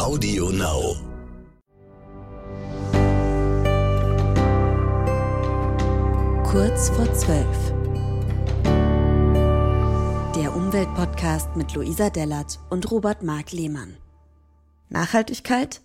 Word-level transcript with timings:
Audio 0.00 0.48
Now. 0.48 0.96
Kurz 6.42 6.88
vor 6.88 7.12
zwölf. 7.12 7.74
Der 10.34 10.56
Umweltpodcast 10.56 11.54
mit 11.54 11.74
Luisa 11.74 12.08
Dellert 12.08 12.58
und 12.70 12.90
Robert 12.90 13.22
Mark 13.22 13.52
Lehmann. 13.52 13.98
Nachhaltigkeit? 14.88 15.82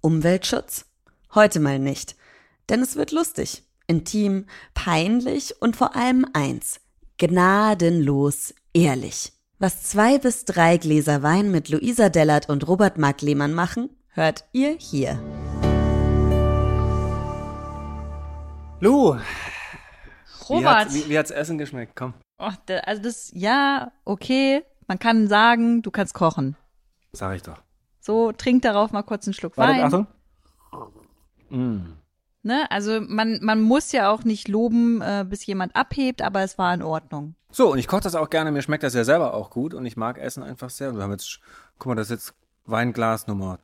Umweltschutz? 0.00 0.86
Heute 1.34 1.60
mal 1.60 1.78
nicht. 1.78 2.16
Denn 2.70 2.80
es 2.80 2.96
wird 2.96 3.12
lustig, 3.12 3.64
intim, 3.86 4.46
peinlich 4.72 5.60
und 5.60 5.76
vor 5.76 5.94
allem 5.94 6.24
eins. 6.32 6.80
Gnadenlos 7.18 8.54
ehrlich. 8.72 9.30
Was 9.62 9.80
zwei 9.84 10.18
bis 10.18 10.44
drei 10.44 10.76
Gläser 10.76 11.22
Wein 11.22 11.52
mit 11.52 11.68
Luisa 11.68 12.08
Dellert 12.08 12.48
und 12.48 12.66
Robert 12.66 12.98
Mark 12.98 13.22
Lehmann 13.22 13.54
machen, 13.54 13.90
hört 14.08 14.44
ihr 14.50 14.72
hier. 14.72 15.20
Lu, 18.80 19.14
wie, 19.14 19.20
Robert, 20.48 20.92
wie, 20.92 21.08
wie 21.08 21.16
hat's 21.16 21.30
Essen 21.30 21.58
geschmeckt? 21.58 21.94
Komm, 21.94 22.12
oh, 22.40 22.50
also 22.84 23.02
das, 23.02 23.30
ja, 23.36 23.92
okay. 24.04 24.64
Man 24.88 24.98
kann 24.98 25.28
sagen, 25.28 25.80
du 25.82 25.92
kannst 25.92 26.14
kochen. 26.14 26.56
sag 27.12 27.36
ich 27.36 27.42
doch. 27.42 27.62
So, 28.00 28.32
trink 28.32 28.62
darauf 28.62 28.90
mal 28.90 29.04
kurz 29.04 29.28
einen 29.28 29.34
Schluck 29.34 29.56
Warte, 29.56 29.74
Wein. 29.74 29.84
Achtung. 29.84 30.06
Mm. 31.50 32.01
Ne? 32.42 32.68
Also 32.70 33.00
man, 33.00 33.38
man 33.42 33.60
muss 33.62 33.92
ja 33.92 34.10
auch 34.10 34.24
nicht 34.24 34.48
loben, 34.48 35.00
äh, 35.00 35.24
bis 35.28 35.46
jemand 35.46 35.76
abhebt, 35.76 36.22
aber 36.22 36.42
es 36.42 36.58
war 36.58 36.74
in 36.74 36.82
Ordnung. 36.82 37.34
So, 37.50 37.70
und 37.72 37.78
ich 37.78 37.86
koche 37.86 38.02
das 38.02 38.14
auch 38.14 38.30
gerne. 38.30 38.50
Mir 38.50 38.62
schmeckt 38.62 38.82
das 38.82 38.94
ja 38.94 39.04
selber 39.04 39.34
auch 39.34 39.50
gut 39.50 39.74
und 39.74 39.86
ich 39.86 39.96
mag 39.96 40.18
Essen 40.18 40.42
einfach 40.42 40.70
sehr. 40.70 40.90
Und 40.90 40.96
wir 40.96 41.02
haben 41.02 41.12
jetzt, 41.12 41.40
guck 41.78 41.88
mal, 41.88 41.94
das 41.94 42.06
ist 42.06 42.10
jetzt 42.10 42.34
Weinglas 42.64 43.26
Nummer 43.26 43.58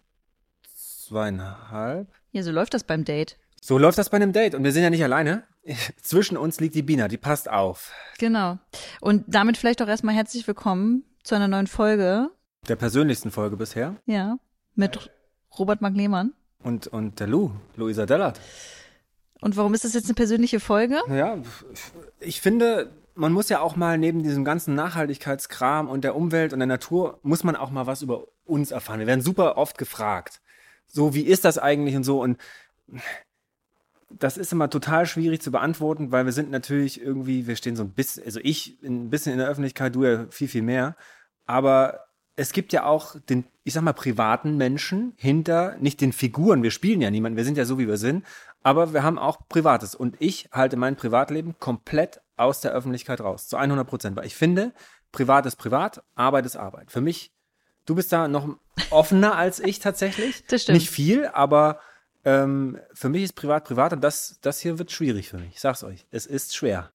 zweieinhalb. 1.08 2.08
Ja, 2.32 2.42
so 2.42 2.52
läuft 2.52 2.74
das 2.74 2.84
beim 2.84 3.04
Date. 3.04 3.38
So 3.60 3.78
läuft 3.78 3.98
das 3.98 4.10
bei 4.10 4.16
einem 4.16 4.32
Date 4.32 4.54
und 4.54 4.62
wir 4.62 4.72
sind 4.72 4.82
ja 4.82 4.90
nicht 4.90 5.02
alleine. 5.02 5.42
Zwischen 6.02 6.36
uns 6.36 6.60
liegt 6.60 6.74
die 6.74 6.82
Bina, 6.82 7.08
die 7.08 7.16
passt 7.16 7.50
auf. 7.50 7.92
Genau. 8.18 8.58
Und 9.00 9.24
damit 9.26 9.56
vielleicht 9.56 9.82
auch 9.82 9.88
erstmal 9.88 10.14
herzlich 10.14 10.46
willkommen 10.46 11.04
zu 11.24 11.34
einer 11.34 11.48
neuen 11.48 11.66
Folge. 11.66 12.30
Der 12.68 12.76
persönlichsten 12.76 13.30
Folge 13.30 13.56
bisher. 13.56 13.96
Ja, 14.06 14.38
mit 14.74 15.10
Robert 15.58 15.80
Mark 15.80 15.96
Lehmann. 15.96 16.32
Und, 16.62 16.86
und 16.88 17.20
der 17.20 17.26
Lu, 17.26 17.52
Luisa 17.76 18.06
Dellert. 18.06 18.40
Und 19.40 19.56
warum 19.56 19.74
ist 19.74 19.84
das 19.84 19.94
jetzt 19.94 20.06
eine 20.06 20.14
persönliche 20.14 20.60
Folge? 20.60 21.00
Naja, 21.06 21.38
ich 22.18 22.40
finde, 22.40 22.90
man 23.14 23.32
muss 23.32 23.48
ja 23.48 23.60
auch 23.60 23.76
mal 23.76 23.98
neben 23.98 24.22
diesem 24.22 24.44
ganzen 24.44 24.74
Nachhaltigkeitskram 24.74 25.88
und 25.88 26.02
der 26.02 26.16
Umwelt 26.16 26.52
und 26.52 26.58
der 26.58 26.66
Natur, 26.66 27.18
muss 27.22 27.44
man 27.44 27.56
auch 27.56 27.70
mal 27.70 27.86
was 27.86 28.02
über 28.02 28.26
uns 28.44 28.70
erfahren. 28.70 29.00
Wir 29.00 29.06
werden 29.06 29.20
super 29.20 29.56
oft 29.56 29.78
gefragt. 29.78 30.40
So, 30.86 31.14
wie 31.14 31.22
ist 31.22 31.44
das 31.44 31.58
eigentlich 31.58 31.94
und 31.94 32.04
so? 32.04 32.20
Und 32.20 32.38
das 34.10 34.38
ist 34.38 34.52
immer 34.52 34.70
total 34.70 35.06
schwierig 35.06 35.42
zu 35.42 35.50
beantworten, 35.50 36.10
weil 36.12 36.24
wir 36.24 36.32
sind 36.32 36.50
natürlich 36.50 37.00
irgendwie, 37.00 37.46
wir 37.46 37.56
stehen 37.56 37.76
so 37.76 37.84
ein 37.84 37.90
bisschen, 37.90 38.24
also 38.24 38.40
ich 38.42 38.78
ein 38.82 39.10
bisschen 39.10 39.32
in 39.32 39.38
der 39.38 39.48
Öffentlichkeit, 39.48 39.94
du 39.94 40.04
ja 40.04 40.26
viel, 40.30 40.48
viel 40.48 40.62
mehr. 40.62 40.96
Aber 41.46 42.07
es 42.38 42.52
gibt 42.52 42.72
ja 42.72 42.84
auch 42.84 43.16
den, 43.28 43.44
ich 43.64 43.74
sag 43.74 43.82
mal, 43.82 43.92
privaten 43.92 44.56
Menschen 44.56 45.12
hinter, 45.16 45.76
nicht 45.80 46.00
den 46.00 46.12
Figuren. 46.12 46.62
Wir 46.62 46.70
spielen 46.70 47.00
ja 47.00 47.10
niemanden, 47.10 47.36
wir 47.36 47.44
sind 47.44 47.58
ja 47.58 47.64
so, 47.64 47.80
wie 47.80 47.88
wir 47.88 47.96
sind. 47.96 48.24
Aber 48.62 48.92
wir 48.92 49.02
haben 49.02 49.18
auch 49.18 49.48
Privates. 49.48 49.96
Und 49.96 50.14
ich 50.20 50.48
halte 50.52 50.76
mein 50.76 50.94
Privatleben 50.94 51.56
komplett 51.58 52.20
aus 52.36 52.60
der 52.60 52.70
Öffentlichkeit 52.70 53.20
raus. 53.20 53.48
Zu 53.48 53.56
100 53.56 53.84
Prozent. 53.88 54.16
Weil 54.16 54.26
ich 54.26 54.36
finde, 54.36 54.72
Privat 55.10 55.46
ist 55.46 55.56
Privat, 55.56 56.04
Arbeit 56.14 56.46
ist 56.46 56.54
Arbeit. 56.54 56.92
Für 56.92 57.00
mich, 57.00 57.32
du 57.86 57.96
bist 57.96 58.12
da 58.12 58.28
noch 58.28 58.48
offener 58.90 59.34
als 59.34 59.58
ich 59.58 59.80
tatsächlich. 59.80 60.44
Das 60.48 60.62
stimmt. 60.62 60.78
Nicht 60.78 60.90
viel, 60.90 61.26
aber 61.26 61.80
ähm, 62.24 62.78
für 62.94 63.08
mich 63.08 63.24
ist 63.24 63.32
Privat 63.32 63.64
Privat 63.64 63.92
und 63.92 64.00
das, 64.00 64.38
das 64.42 64.60
hier 64.60 64.78
wird 64.78 64.92
schwierig 64.92 65.28
für 65.28 65.38
mich. 65.38 65.54
Ich 65.54 65.60
sag's 65.60 65.82
euch. 65.82 66.06
Es 66.12 66.24
ist 66.24 66.54
schwer. 66.54 66.92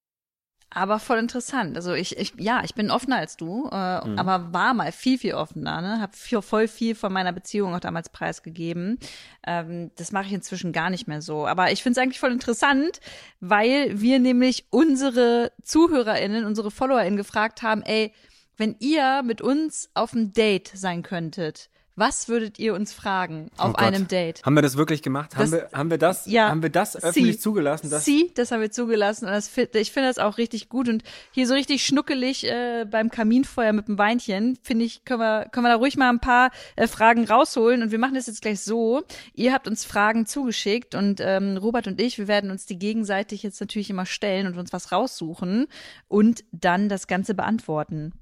Aber 0.75 0.97
voll 0.97 1.19
interessant. 1.19 1.75
Also 1.78 1.94
ich, 1.94 2.17
ich 2.17 2.34
ja, 2.38 2.61
ich 2.63 2.73
bin 2.73 2.89
offener 2.89 3.17
als 3.17 3.38
du, 3.38 3.69
äh, 3.72 4.07
Mhm. 4.07 4.17
aber 4.17 4.51
war 4.53 4.73
mal 4.73 4.91
viel, 4.91 5.19
viel 5.19 5.35
offener. 5.35 5.81
Ne? 5.81 6.01
Hab 6.01 6.16
viel, 6.16 6.41
voll 6.41 6.67
viel 6.67 6.95
von 6.95 7.13
meiner 7.13 7.31
Beziehung 7.31 7.75
auch 7.75 7.79
damals 7.79 8.09
preisgegeben. 8.09 8.97
Ähm, 9.45 9.91
das 9.97 10.12
mache 10.12 10.25
ich 10.25 10.33
inzwischen 10.33 10.72
gar 10.73 10.89
nicht 10.89 11.07
mehr 11.07 11.22
so. 11.22 11.45
Aber 11.45 11.72
ich 11.72 11.83
finde 11.83 12.00
es 12.00 12.03
eigentlich 12.03 12.19
voll 12.19 12.31
interessant, 12.31 13.00
weil 13.39 14.01
wir 14.01 14.17
nämlich 14.17 14.66
unsere 14.72 15.51
ZuhörerInnen, 15.63 16.45
unsere 16.45 16.72
FollowerInnen 16.72 17.17
gefragt 17.17 17.62
haben, 17.62 17.83
ey, 17.83 18.12
wenn 18.57 18.75
ihr 18.79 19.22
mit 19.23 19.41
uns 19.41 19.89
auf 19.94 20.13
einem 20.13 20.33
Date 20.33 20.72
sein 20.73 21.03
könntet, 21.03 21.69
was 21.95 22.27
würdet 22.27 22.57
ihr 22.59 22.73
uns 22.73 22.91
fragen 22.93 23.49
auf 23.57 23.73
Oh 23.73 23.77
einem 23.77 24.07
Date? 24.07 24.41
Haben 24.43 24.55
wir 24.55 24.61
das 24.63 24.77
wirklich 24.77 25.01
gemacht? 25.01 25.35
Haben, 25.35 25.51
Das- 25.51 25.51
wir, 25.51 25.69
haben 25.77 25.91
wir 25.91 25.97
das, 25.97 26.25
Ja. 26.25 26.49
haben 26.49 26.61
wir 26.63 26.69
das 26.69 26.95
öffentlich 26.95 27.35
Sie. 27.35 27.41
zugelassen? 27.41 27.89
Dass, 27.89 28.03
Sie, 28.05 28.31
das 28.35 28.51
haben 28.51 28.61
wir 28.61 28.71
zugelassen 28.71 29.25
und 29.25 29.31
das, 29.31 29.49
ich 29.55 29.91
finde 29.91 30.09
das 30.09 30.17
auch 30.17 30.37
richtig 30.37 30.69
gut 30.69 30.89
und 30.89 31.03
hier 31.31 31.47
so 31.47 31.53
richtig 31.53 31.85
schnuckelig 31.85 32.45
äh, 32.49 32.85
beim 32.89 33.09
Kaminfeuer 33.11 33.73
mit 33.73 33.87
dem 33.87 33.97
Weinchen, 33.97 34.57
finde 34.63 34.85
ich, 34.85 35.05
können 35.05 35.19
wir, 35.19 35.49
können 35.51 35.65
wir 35.65 35.69
da 35.69 35.75
ruhig 35.75 35.95
mal 35.97 36.09
ein 36.09 36.19
paar 36.19 36.51
äh, 36.75 36.87
Fragen 36.87 37.25
rausholen 37.25 37.83
und 37.83 37.91
wir 37.91 37.99
machen 37.99 38.15
das 38.15 38.27
jetzt 38.27 38.41
gleich 38.41 38.61
so. 38.61 39.03
Ihr 39.33 39.53
habt 39.53 39.67
uns 39.67 39.85
Fragen 39.85 40.25
zugeschickt 40.25 40.95
und 40.95 41.19
ähm, 41.21 41.57
Robert 41.57 41.87
und 41.87 42.01
ich, 42.01 42.17
wir 42.17 42.27
werden 42.27 42.49
uns 42.51 42.65
die 42.65 42.79
gegenseitig 42.79 43.43
jetzt 43.43 43.59
natürlich 43.61 43.89
immer 43.89 44.05
stellen 44.05 44.47
und 44.47 44.57
uns 44.57 44.73
was 44.73 44.91
raussuchen 44.91 45.67
und 46.07 46.43
dann 46.51 46.89
das 46.89 47.07
Ganze 47.07 47.33
beantworten. 47.35 48.13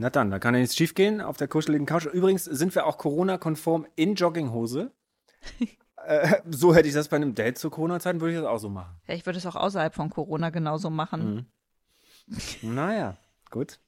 Na 0.00 0.10
dann, 0.10 0.30
da 0.30 0.38
kann 0.38 0.54
ja 0.54 0.60
nichts 0.60 0.76
schief 0.76 0.94
gehen 0.94 1.20
auf 1.20 1.36
der 1.36 1.48
kuscheligen 1.48 1.84
Couch. 1.84 2.06
Übrigens 2.06 2.44
sind 2.44 2.72
wir 2.76 2.86
auch 2.86 2.98
Corona-konform 2.98 3.84
in 3.96 4.14
Jogginghose. 4.14 4.92
äh, 6.06 6.40
so 6.48 6.72
hätte 6.72 6.86
ich 6.86 6.94
das 6.94 7.08
bei 7.08 7.16
einem 7.16 7.34
Date 7.34 7.58
zu 7.58 7.68
Corona-Zeiten, 7.68 8.20
würde 8.20 8.34
ich 8.34 8.38
das 8.38 8.46
auch 8.46 8.58
so 8.58 8.68
machen. 8.68 8.94
Ja, 9.08 9.14
ich 9.14 9.26
würde 9.26 9.38
es 9.38 9.46
auch 9.46 9.56
außerhalb 9.56 9.92
von 9.92 10.08
Corona 10.08 10.50
genauso 10.50 10.88
machen. 10.88 11.50
Naja, 12.62 13.16
gut. 13.50 13.80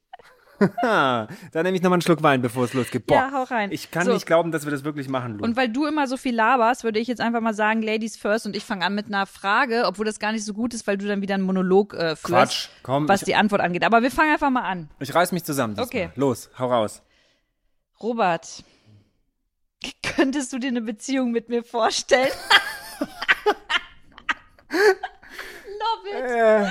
dann 0.82 1.28
nehme 1.54 1.76
ich 1.76 1.82
nochmal 1.82 1.96
einen 1.96 2.02
Schluck 2.02 2.22
Wein, 2.22 2.42
bevor 2.42 2.64
es 2.64 2.74
losgeht. 2.74 3.06
Boah, 3.06 3.14
Ja, 3.16 3.30
hau 3.32 3.42
rein. 3.44 3.72
ich 3.72 3.90
kann 3.90 4.04
So. 4.06 4.12
nicht 4.12 4.26
glauben, 4.26 4.52
dass 4.52 4.64
wir 4.64 4.70
das 4.70 4.84
wirklich 4.84 5.08
machen, 5.08 5.38
Lu. 5.38 5.44
Und 5.44 5.56
weil 5.56 5.68
du 5.68 5.86
immer 5.86 6.06
so 6.06 6.16
viel 6.16 6.34
laberst, 6.34 6.84
würde 6.84 6.98
ich 6.98 7.08
jetzt 7.08 7.20
einfach 7.20 7.40
mal 7.40 7.54
sagen, 7.54 7.82
Ladies 7.82 8.16
first 8.16 8.46
und 8.46 8.54
ich 8.54 8.64
fange 8.64 8.84
an 8.84 8.94
mit 8.94 9.06
einer 9.06 9.26
Frage, 9.26 9.84
obwohl 9.86 10.04
das 10.04 10.18
gar 10.18 10.32
nicht 10.32 10.44
so 10.44 10.52
gut 10.54 10.74
ist, 10.74 10.86
weil 10.86 10.98
du 10.98 11.06
dann 11.08 11.22
wieder 11.22 11.34
einen 11.34 11.44
Monolog 11.44 11.94
äh, 11.94 12.16
führst, 12.16 12.24
Quatsch, 12.24 12.68
komm, 12.82 13.08
was 13.08 13.22
ich- 13.22 13.26
die 13.26 13.34
Antwort 13.34 13.60
angeht. 13.62 13.84
Aber 13.84 14.02
wir 14.02 14.10
fangen 14.10 14.32
einfach 14.32 14.50
mal 14.50 14.62
an. 14.62 14.88
ich 15.00 15.14
reiß 15.14 15.32
mich 15.32 15.44
zusammen. 15.44 15.78
Okay. 15.78 16.10
Los, 16.16 16.50
hau 16.58 16.66
raus. 16.68 17.02
Robert, 18.02 18.62
könntest 20.02 20.52
du 20.52 20.58
dir 20.58 20.68
eine 20.68 20.82
Beziehung 20.82 21.30
mit 21.32 21.48
mir 21.48 21.62
vorstellen? 21.64 22.30
Love 24.70 26.08
it. 26.08 26.30
Äh, 26.30 26.66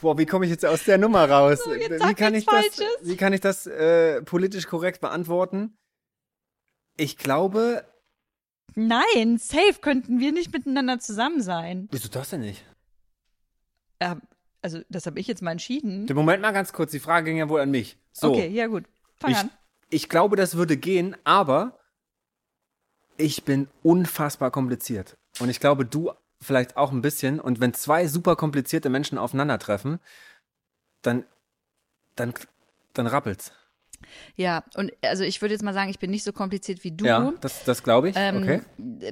boah, 0.00 0.18
wie 0.18 0.26
komme 0.26 0.44
ich 0.46 0.50
jetzt 0.50 0.64
aus 0.64 0.84
der 0.84 0.98
Nummer 0.98 1.28
raus? 1.28 1.60
jetzt 1.66 2.04
wie 2.04 2.14
kann 2.14 2.34
ich 2.34 2.44
das, 2.46 2.54
Falsches. 2.54 2.86
wie 3.02 3.16
kann 3.16 3.32
ich 3.32 3.40
das 3.40 3.66
äh, 3.66 4.22
politisch 4.22 4.66
korrekt 4.66 5.00
beantworten? 5.00 5.76
Ich 6.96 7.16
glaube, 7.16 7.84
Nein, 8.74 9.38
safe 9.38 9.80
könnten 9.80 10.18
wir 10.20 10.32
nicht 10.32 10.52
miteinander 10.52 10.98
zusammen 10.98 11.40
sein. 11.40 11.88
wieso 11.90 12.08
das 12.08 12.30
denn 12.30 12.40
nicht? 12.40 12.64
Äh, 14.00 14.16
also, 14.62 14.80
das 14.88 15.06
habe 15.06 15.18
ich 15.20 15.26
jetzt 15.26 15.42
mal 15.42 15.52
entschieden. 15.52 16.06
Den 16.06 16.16
Moment 16.16 16.42
mal 16.42 16.52
ganz 16.52 16.72
kurz, 16.72 16.90
die 16.90 16.98
Frage 17.00 17.26
ging 17.26 17.36
ja 17.38 17.48
wohl 17.48 17.60
an 17.60 17.70
mich. 17.70 17.98
So, 18.12 18.32
Okay, 18.32 18.48
ja 18.48 18.66
gut. 18.66 18.84
Fang 19.18 19.30
ich, 19.30 19.36
an. 19.38 19.50
ich 19.90 20.08
glaube, 20.08 20.36
das 20.36 20.56
würde 20.56 20.76
gehen, 20.76 21.16
aber 21.24 21.78
ich 23.16 23.44
bin 23.44 23.68
unfassbar 23.82 24.50
kompliziert. 24.50 25.16
Und 25.40 25.48
ich 25.48 25.60
glaube, 25.60 25.86
du 25.86 26.10
vielleicht 26.40 26.76
auch 26.76 26.92
ein 26.92 27.02
bisschen. 27.02 27.40
Und 27.40 27.60
wenn 27.60 27.74
zwei 27.74 28.06
super 28.06 28.36
komplizierte 28.36 28.88
Menschen 28.88 29.18
aufeinandertreffen, 29.18 29.98
dann, 31.02 31.24
dann, 32.14 32.34
dann 32.92 33.06
rappelt's. 33.06 33.52
Ja, 34.36 34.62
und 34.74 34.92
also 35.02 35.24
ich 35.24 35.40
würde 35.40 35.54
jetzt 35.54 35.62
mal 35.62 35.72
sagen, 35.72 35.90
ich 35.90 35.98
bin 35.98 36.10
nicht 36.10 36.22
so 36.24 36.32
kompliziert 36.32 36.84
wie 36.84 36.92
du. 36.92 37.06
Ja, 37.06 37.32
das, 37.40 37.64
das 37.64 37.82
glaube 37.82 38.10
ich. 38.10 38.16
Ähm, 38.18 38.36
okay. 38.36 38.60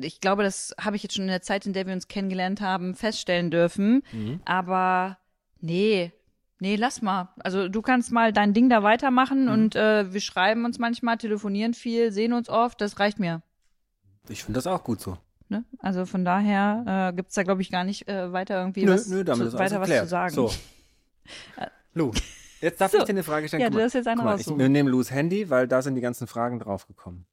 Ich 0.02 0.20
glaube, 0.20 0.42
das 0.42 0.74
habe 0.78 0.96
ich 0.96 1.02
jetzt 1.02 1.14
schon 1.14 1.24
in 1.24 1.30
der 1.30 1.42
Zeit, 1.42 1.66
in 1.66 1.72
der 1.72 1.86
wir 1.86 1.94
uns 1.94 2.08
kennengelernt 2.08 2.60
haben, 2.60 2.94
feststellen 2.94 3.50
dürfen. 3.50 4.02
Mhm. 4.12 4.40
Aber 4.44 5.18
nee, 5.60 6.12
nee, 6.58 6.76
lass 6.76 7.00
mal. 7.00 7.32
Also 7.38 7.68
du 7.68 7.80
kannst 7.80 8.12
mal 8.12 8.32
dein 8.32 8.52
Ding 8.52 8.68
da 8.68 8.80
Mhm. 8.80 8.84
weitermachen 8.84 9.48
und 9.48 9.74
äh, 9.74 10.12
wir 10.12 10.20
schreiben 10.20 10.64
uns 10.64 10.78
manchmal, 10.78 11.16
telefonieren 11.16 11.72
viel, 11.74 12.12
sehen 12.12 12.32
uns 12.34 12.48
oft, 12.48 12.80
das 12.80 12.98
reicht 13.00 13.18
mir. 13.18 13.42
Ich 14.28 14.44
finde 14.44 14.58
das 14.58 14.66
auch 14.66 14.84
gut 14.84 15.00
so. 15.00 15.18
Ne? 15.48 15.64
Also 15.78 16.06
von 16.06 16.24
daher 16.24 17.10
äh, 17.10 17.16
gibt's 17.16 17.34
da, 17.34 17.42
glaube 17.42 17.62
ich, 17.62 17.70
gar 17.70 17.84
nicht 17.84 18.08
äh, 18.08 18.32
weiter 18.32 18.58
irgendwie 18.58 18.84
Nö, 18.84 18.94
was, 18.94 19.08
nö, 19.08 19.24
damit 19.24 19.50
zu, 19.50 19.58
weiter 19.58 19.80
was 19.80 19.88
zu 19.88 20.06
sagen. 20.06 20.34
So. 20.34 20.50
Lu, 21.94 22.12
jetzt 22.60 22.80
darf 22.80 22.90
So. 22.92 22.98
ich 22.98 23.04
dir 23.04 23.10
eine 23.10 23.22
Frage 23.22 23.48
stellen. 23.48 23.60
Ja, 23.60 23.68
Guck 23.68 23.72
du 23.72 23.78
mal, 23.78 23.82
darfst 23.82 23.94
jetzt 23.94 24.08
eine 24.08 24.22
mal, 24.22 24.34
ich, 24.34 24.40
raussuchen. 24.40 24.58
Wir 24.58 24.68
nehmen 24.68 24.88
Lus 24.88 25.10
Handy, 25.10 25.50
weil 25.50 25.68
da 25.68 25.82
sind 25.82 25.94
die 25.94 26.00
ganzen 26.00 26.26
Fragen 26.26 26.58
draufgekommen. 26.58 27.26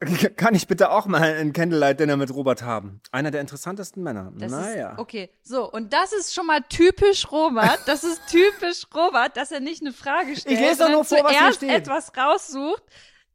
Kann 0.36 0.54
ich 0.54 0.66
bitte 0.66 0.90
auch 0.90 1.04
mal 1.04 1.20
ein 1.22 1.52
Candlelight-Dinner 1.52 2.16
mit 2.16 2.32
Robert 2.32 2.62
haben? 2.62 3.02
Einer 3.12 3.30
der 3.30 3.42
interessantesten 3.42 4.02
Männer. 4.02 4.32
Das 4.34 4.50
naja. 4.50 4.92
ist, 4.92 4.98
okay, 4.98 5.30
so, 5.42 5.70
und 5.70 5.92
das 5.92 6.12
ist 6.14 6.34
schon 6.34 6.46
mal 6.46 6.60
typisch 6.68 7.30
Robert. 7.30 7.80
Das 7.86 8.02
ist 8.02 8.22
typisch 8.28 8.86
Robert, 8.94 9.36
dass 9.36 9.52
er 9.52 9.60
nicht 9.60 9.82
eine 9.82 9.92
Frage 9.92 10.36
stellt, 10.36 10.58
lese 10.58 10.84
doch 10.84 10.90
nur 10.90 11.04
sondern 11.04 11.26
vor, 11.26 11.32
was 11.32 11.38
hier 11.38 11.52
steht. 11.52 11.70
etwas 11.70 12.12
raussucht. 12.16 12.82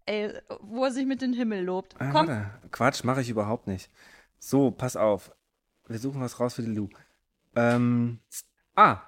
Ey, 0.06 0.34
wo 0.62 0.86
er 0.86 0.92
sich 0.92 1.06
mit 1.06 1.22
dem 1.22 1.34
Himmel 1.34 1.64
lobt. 1.64 1.96
Ah, 2.00 2.12
Komm, 2.12 2.28
warte. 2.28 2.52
Quatsch, 2.72 3.04
mache 3.04 3.22
ich 3.22 3.30
überhaupt 3.30 3.68
nicht. 3.68 3.90
So, 4.40 4.72
pass 4.72 4.96
auf. 4.96 5.32
Wir 5.88 6.00
suchen 6.00 6.22
was 6.22 6.40
raus 6.40 6.56
für 6.56 6.64
die 6.64 6.74
Lou. 6.74 6.90
Ähm, 7.56 8.20
ah, 8.76 9.02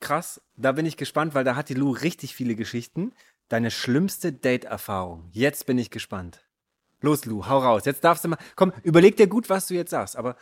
krass. 0.00 0.40
Da 0.56 0.72
bin 0.72 0.86
ich 0.86 0.96
gespannt, 0.96 1.34
weil 1.34 1.44
da 1.44 1.56
hat 1.56 1.68
die 1.68 1.74
Lou 1.74 1.90
richtig 1.90 2.34
viele 2.34 2.54
Geschichten. 2.54 3.12
Deine 3.48 3.70
schlimmste 3.70 4.32
Date-Erfahrung. 4.32 5.28
Jetzt 5.32 5.66
bin 5.66 5.78
ich 5.78 5.90
gespannt. 5.90 6.44
Los, 7.00 7.24
Lou, 7.26 7.46
hau 7.46 7.58
raus. 7.58 7.84
Jetzt 7.84 8.04
darfst 8.04 8.24
du 8.24 8.28
mal. 8.28 8.38
Komm, 8.56 8.72
überleg 8.82 9.16
dir 9.16 9.26
gut, 9.26 9.50
was 9.50 9.66
du 9.66 9.74
jetzt 9.74 9.90
sagst, 9.90 10.16
aber 10.16 10.36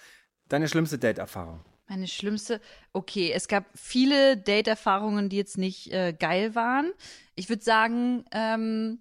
deine 0.48 0.68
schlimmste 0.68 0.98
Date-Erfahrung. 0.98 1.64
Meine 1.88 2.06
schlimmste, 2.06 2.60
okay, 2.92 3.32
es 3.32 3.48
gab 3.48 3.64
viele 3.74 4.36
Date-Erfahrungen, 4.36 5.28
die 5.28 5.36
jetzt 5.36 5.58
nicht 5.58 5.92
äh, 5.92 6.12
geil 6.12 6.54
waren. 6.54 6.92
Ich 7.34 7.48
würde 7.48 7.62
sagen, 7.62 8.24
ähm, 8.30 9.00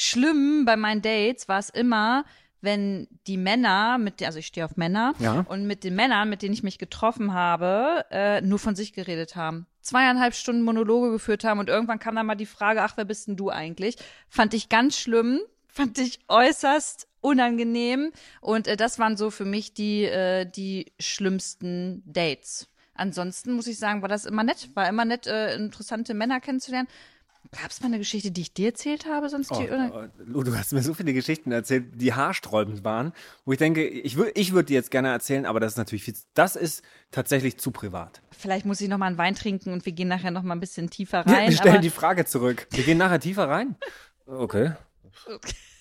schlimm 0.00 0.64
bei 0.64 0.76
meinen 0.76 1.02
Dates 1.02 1.48
war 1.48 1.58
es 1.58 1.70
immer, 1.70 2.24
wenn 2.62 3.08
die 3.26 3.36
Männer, 3.38 3.96
mit 3.98 4.22
also 4.22 4.38
ich 4.38 4.46
stehe 4.46 4.64
auf 4.66 4.76
Männer, 4.76 5.14
Ja. 5.18 5.46
und 5.48 5.66
mit 5.66 5.82
den 5.84 5.94
Männern, 5.94 6.28
mit 6.28 6.42
denen 6.42 6.52
ich 6.52 6.62
mich 6.62 6.78
getroffen 6.78 7.32
habe, 7.32 8.04
äh, 8.10 8.40
nur 8.42 8.58
von 8.58 8.76
sich 8.76 8.92
geredet 8.92 9.34
haben. 9.36 9.66
Zweieinhalb 9.80 10.34
Stunden 10.34 10.62
Monologe 10.62 11.10
geführt 11.10 11.42
haben 11.44 11.58
und 11.58 11.70
irgendwann 11.70 11.98
kam 11.98 12.14
dann 12.16 12.26
mal 12.26 12.34
die 12.34 12.44
Frage, 12.46 12.82
ach, 12.82 12.96
wer 12.96 13.06
bist 13.06 13.28
denn 13.28 13.36
du 13.36 13.48
eigentlich? 13.50 13.96
Fand 14.28 14.52
ich 14.52 14.68
ganz 14.68 14.98
schlimm, 14.98 15.40
fand 15.68 15.98
ich 15.98 16.18
äußerst 16.28 17.06
unangenehm 17.22 18.12
und 18.42 18.66
äh, 18.66 18.76
das 18.76 18.98
waren 18.98 19.16
so 19.16 19.30
für 19.30 19.44
mich 19.46 19.72
die, 19.72 20.04
äh, 20.04 20.44
die 20.44 20.92
schlimmsten 21.00 22.02
Dates. 22.04 22.66
Ansonsten 22.94 23.52
muss 23.54 23.66
ich 23.66 23.78
sagen, 23.78 24.02
war 24.02 24.08
das 24.10 24.26
immer 24.26 24.42
nett, 24.44 24.68
war 24.74 24.86
immer 24.88 25.06
nett, 25.06 25.26
äh, 25.26 25.54
interessante 25.54 26.12
Männer 26.12 26.40
kennenzulernen. 26.40 26.88
Gab 27.52 27.70
es 27.70 27.80
mal 27.80 27.86
eine 27.88 27.98
Geschichte, 27.98 28.30
die 28.30 28.42
ich 28.42 28.54
dir 28.54 28.68
erzählt 28.68 29.06
habe, 29.06 29.28
sonst 29.28 29.50
Oh, 29.50 29.58
die, 29.60 29.68
oh, 29.70 30.04
Lou, 30.24 30.42
du 30.44 30.56
hast 30.56 30.72
mir 30.72 30.82
so 30.82 30.94
viele 30.94 31.12
Geschichten 31.12 31.50
erzählt, 31.50 32.00
die 32.00 32.12
haarsträubend 32.14 32.84
waren, 32.84 33.12
wo 33.44 33.50
ich 33.52 33.58
denke, 33.58 33.84
ich, 33.88 34.14
wür- 34.14 34.30
ich 34.34 34.52
würde 34.52 34.66
die 34.66 34.74
jetzt 34.74 34.90
gerne 34.92 35.08
erzählen, 35.08 35.46
aber 35.46 35.58
das 35.58 35.72
ist 35.72 35.78
natürlich 35.78 36.04
viel. 36.04 36.14
Das 36.34 36.54
ist 36.54 36.82
tatsächlich 37.10 37.58
zu 37.58 37.72
privat. 37.72 38.22
Vielleicht 38.30 38.66
muss 38.66 38.80
ich 38.80 38.88
noch 38.88 38.98
mal 38.98 39.06
einen 39.06 39.18
Wein 39.18 39.34
trinken 39.34 39.72
und 39.72 39.84
wir 39.84 39.92
gehen 39.92 40.06
nachher 40.06 40.30
noch 40.30 40.42
mal 40.44 40.54
ein 40.54 40.60
bisschen 40.60 40.90
tiefer 40.90 41.24
Ja, 41.26 41.32
rein. 41.34 41.48
wir 41.50 41.56
stellen 41.56 41.82
die 41.82 41.90
Frage 41.90 42.24
zurück. 42.24 42.68
Wir 42.70 42.84
gehen 42.84 42.98
nachher 42.98 43.18
tiefer 43.18 43.48
rein. 43.48 43.74
Okay. 44.26 44.72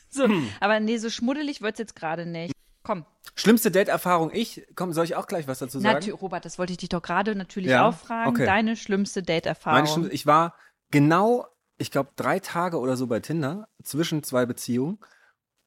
so, 0.09 0.27
aber 0.59 0.79
nee, 0.79 0.97
so 0.97 1.09
schmuddelig 1.11 1.61
wird's 1.61 1.77
jetzt 1.79 1.95
gerade 1.95 2.25
nicht. 2.25 2.53
Komm, 2.81 3.05
Schlimmste 3.35 3.69
Date-Erfahrung, 3.69 4.31
ich, 4.33 4.65
komm, 4.75 4.91
soll 4.93 5.05
ich 5.05 5.15
auch 5.15 5.27
gleich 5.27 5.47
was 5.47 5.59
dazu 5.59 5.79
sagen? 5.79 5.93
natürlich, 5.93 6.19
Robert, 6.21 6.45
das 6.45 6.57
wollte 6.57 6.71
ich 6.73 6.77
dich 6.77 6.89
doch 6.89 7.01
gerade 7.01 7.35
natürlich 7.35 7.69
Ja, 7.69 7.87
auch 7.87 7.93
fragen. 7.93 8.29
okay. 8.31 8.45
Deine 8.45 8.75
schlimmste 8.75 9.21
Date-Erfahrung. 9.21 9.77
Meine 9.83 9.87
Schlimm- 9.87 10.09
ich 10.11 10.25
war 10.25 10.55
genau, 10.91 11.47
ich 11.77 11.91
glaube, 11.91 12.11
drei 12.15 12.39
Tage 12.39 12.79
oder 12.79 12.97
so 12.97 13.07
bei 13.07 13.19
Tinder 13.19 13.67
zwischen 13.83 14.23
zwei 14.23 14.45
Beziehungen 14.45 14.99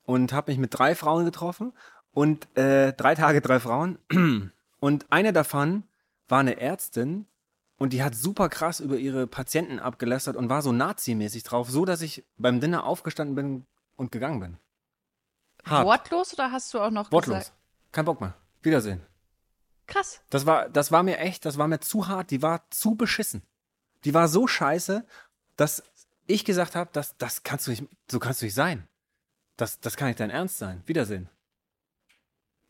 und 0.04 0.32
habe 0.32 0.50
mich 0.50 0.58
mit 0.58 0.76
drei 0.76 0.94
Frauen 0.94 1.24
getroffen 1.24 1.72
und 2.12 2.54
äh, 2.56 2.92
drei 2.92 3.14
Tage 3.14 3.40
drei 3.40 3.60
Frauen 3.60 3.98
und 4.80 5.06
eine 5.10 5.32
davon 5.32 5.84
war 6.28 6.40
eine 6.40 6.60
Ärztin 6.60 7.26
und 7.78 7.92
die 7.92 8.02
hat 8.02 8.14
super 8.14 8.48
krass 8.48 8.80
über 8.80 8.96
ihre 8.96 9.26
Patienten 9.26 9.78
abgelästert 9.78 10.36
und 10.36 10.48
war 10.48 10.62
so 10.62 10.72
Nazi-mäßig 10.72 11.42
drauf, 11.42 11.70
so 11.70 11.84
dass 11.84 12.02
ich 12.02 12.24
beim 12.36 12.60
Dinner 12.60 12.84
aufgestanden 12.84 13.34
bin 13.34 13.66
und 13.96 14.12
gegangen 14.12 14.40
bin. 14.40 14.58
Hart. 15.64 15.86
Wortlos 15.86 16.32
oder 16.34 16.52
hast 16.52 16.72
du 16.74 16.80
auch 16.80 16.90
noch 16.90 17.10
Wortlos. 17.10 17.38
gesagt? 17.38 17.56
Kein 17.92 18.04
Bock 18.04 18.20
mehr. 18.20 18.34
Wiedersehen. 18.62 19.02
Krass. 19.86 20.22
Das 20.30 20.46
war, 20.46 20.68
das 20.68 20.92
war 20.92 21.02
mir 21.02 21.18
echt, 21.18 21.44
das 21.44 21.58
war 21.58 21.68
mir 21.68 21.80
zu 21.80 22.08
hart, 22.08 22.30
die 22.30 22.42
war 22.42 22.62
zu 22.70 22.94
beschissen. 22.94 23.42
Die 24.04 24.14
war 24.14 24.28
so 24.28 24.46
scheiße, 24.46 25.04
dass 25.56 25.82
ich 26.26 26.44
gesagt 26.44 26.74
habe, 26.74 26.90
das, 26.92 27.16
das 27.18 27.42
kannst 27.42 27.66
du 27.66 27.70
nicht, 27.72 27.84
so 28.10 28.18
kannst 28.18 28.40
du 28.42 28.46
nicht 28.46 28.54
sein. 28.54 28.86
Das, 29.56 29.80
das 29.80 29.96
kann 29.96 30.08
nicht 30.08 30.20
dein 30.20 30.30
Ernst 30.30 30.58
sein. 30.58 30.82
Wiedersehen. 30.86 31.28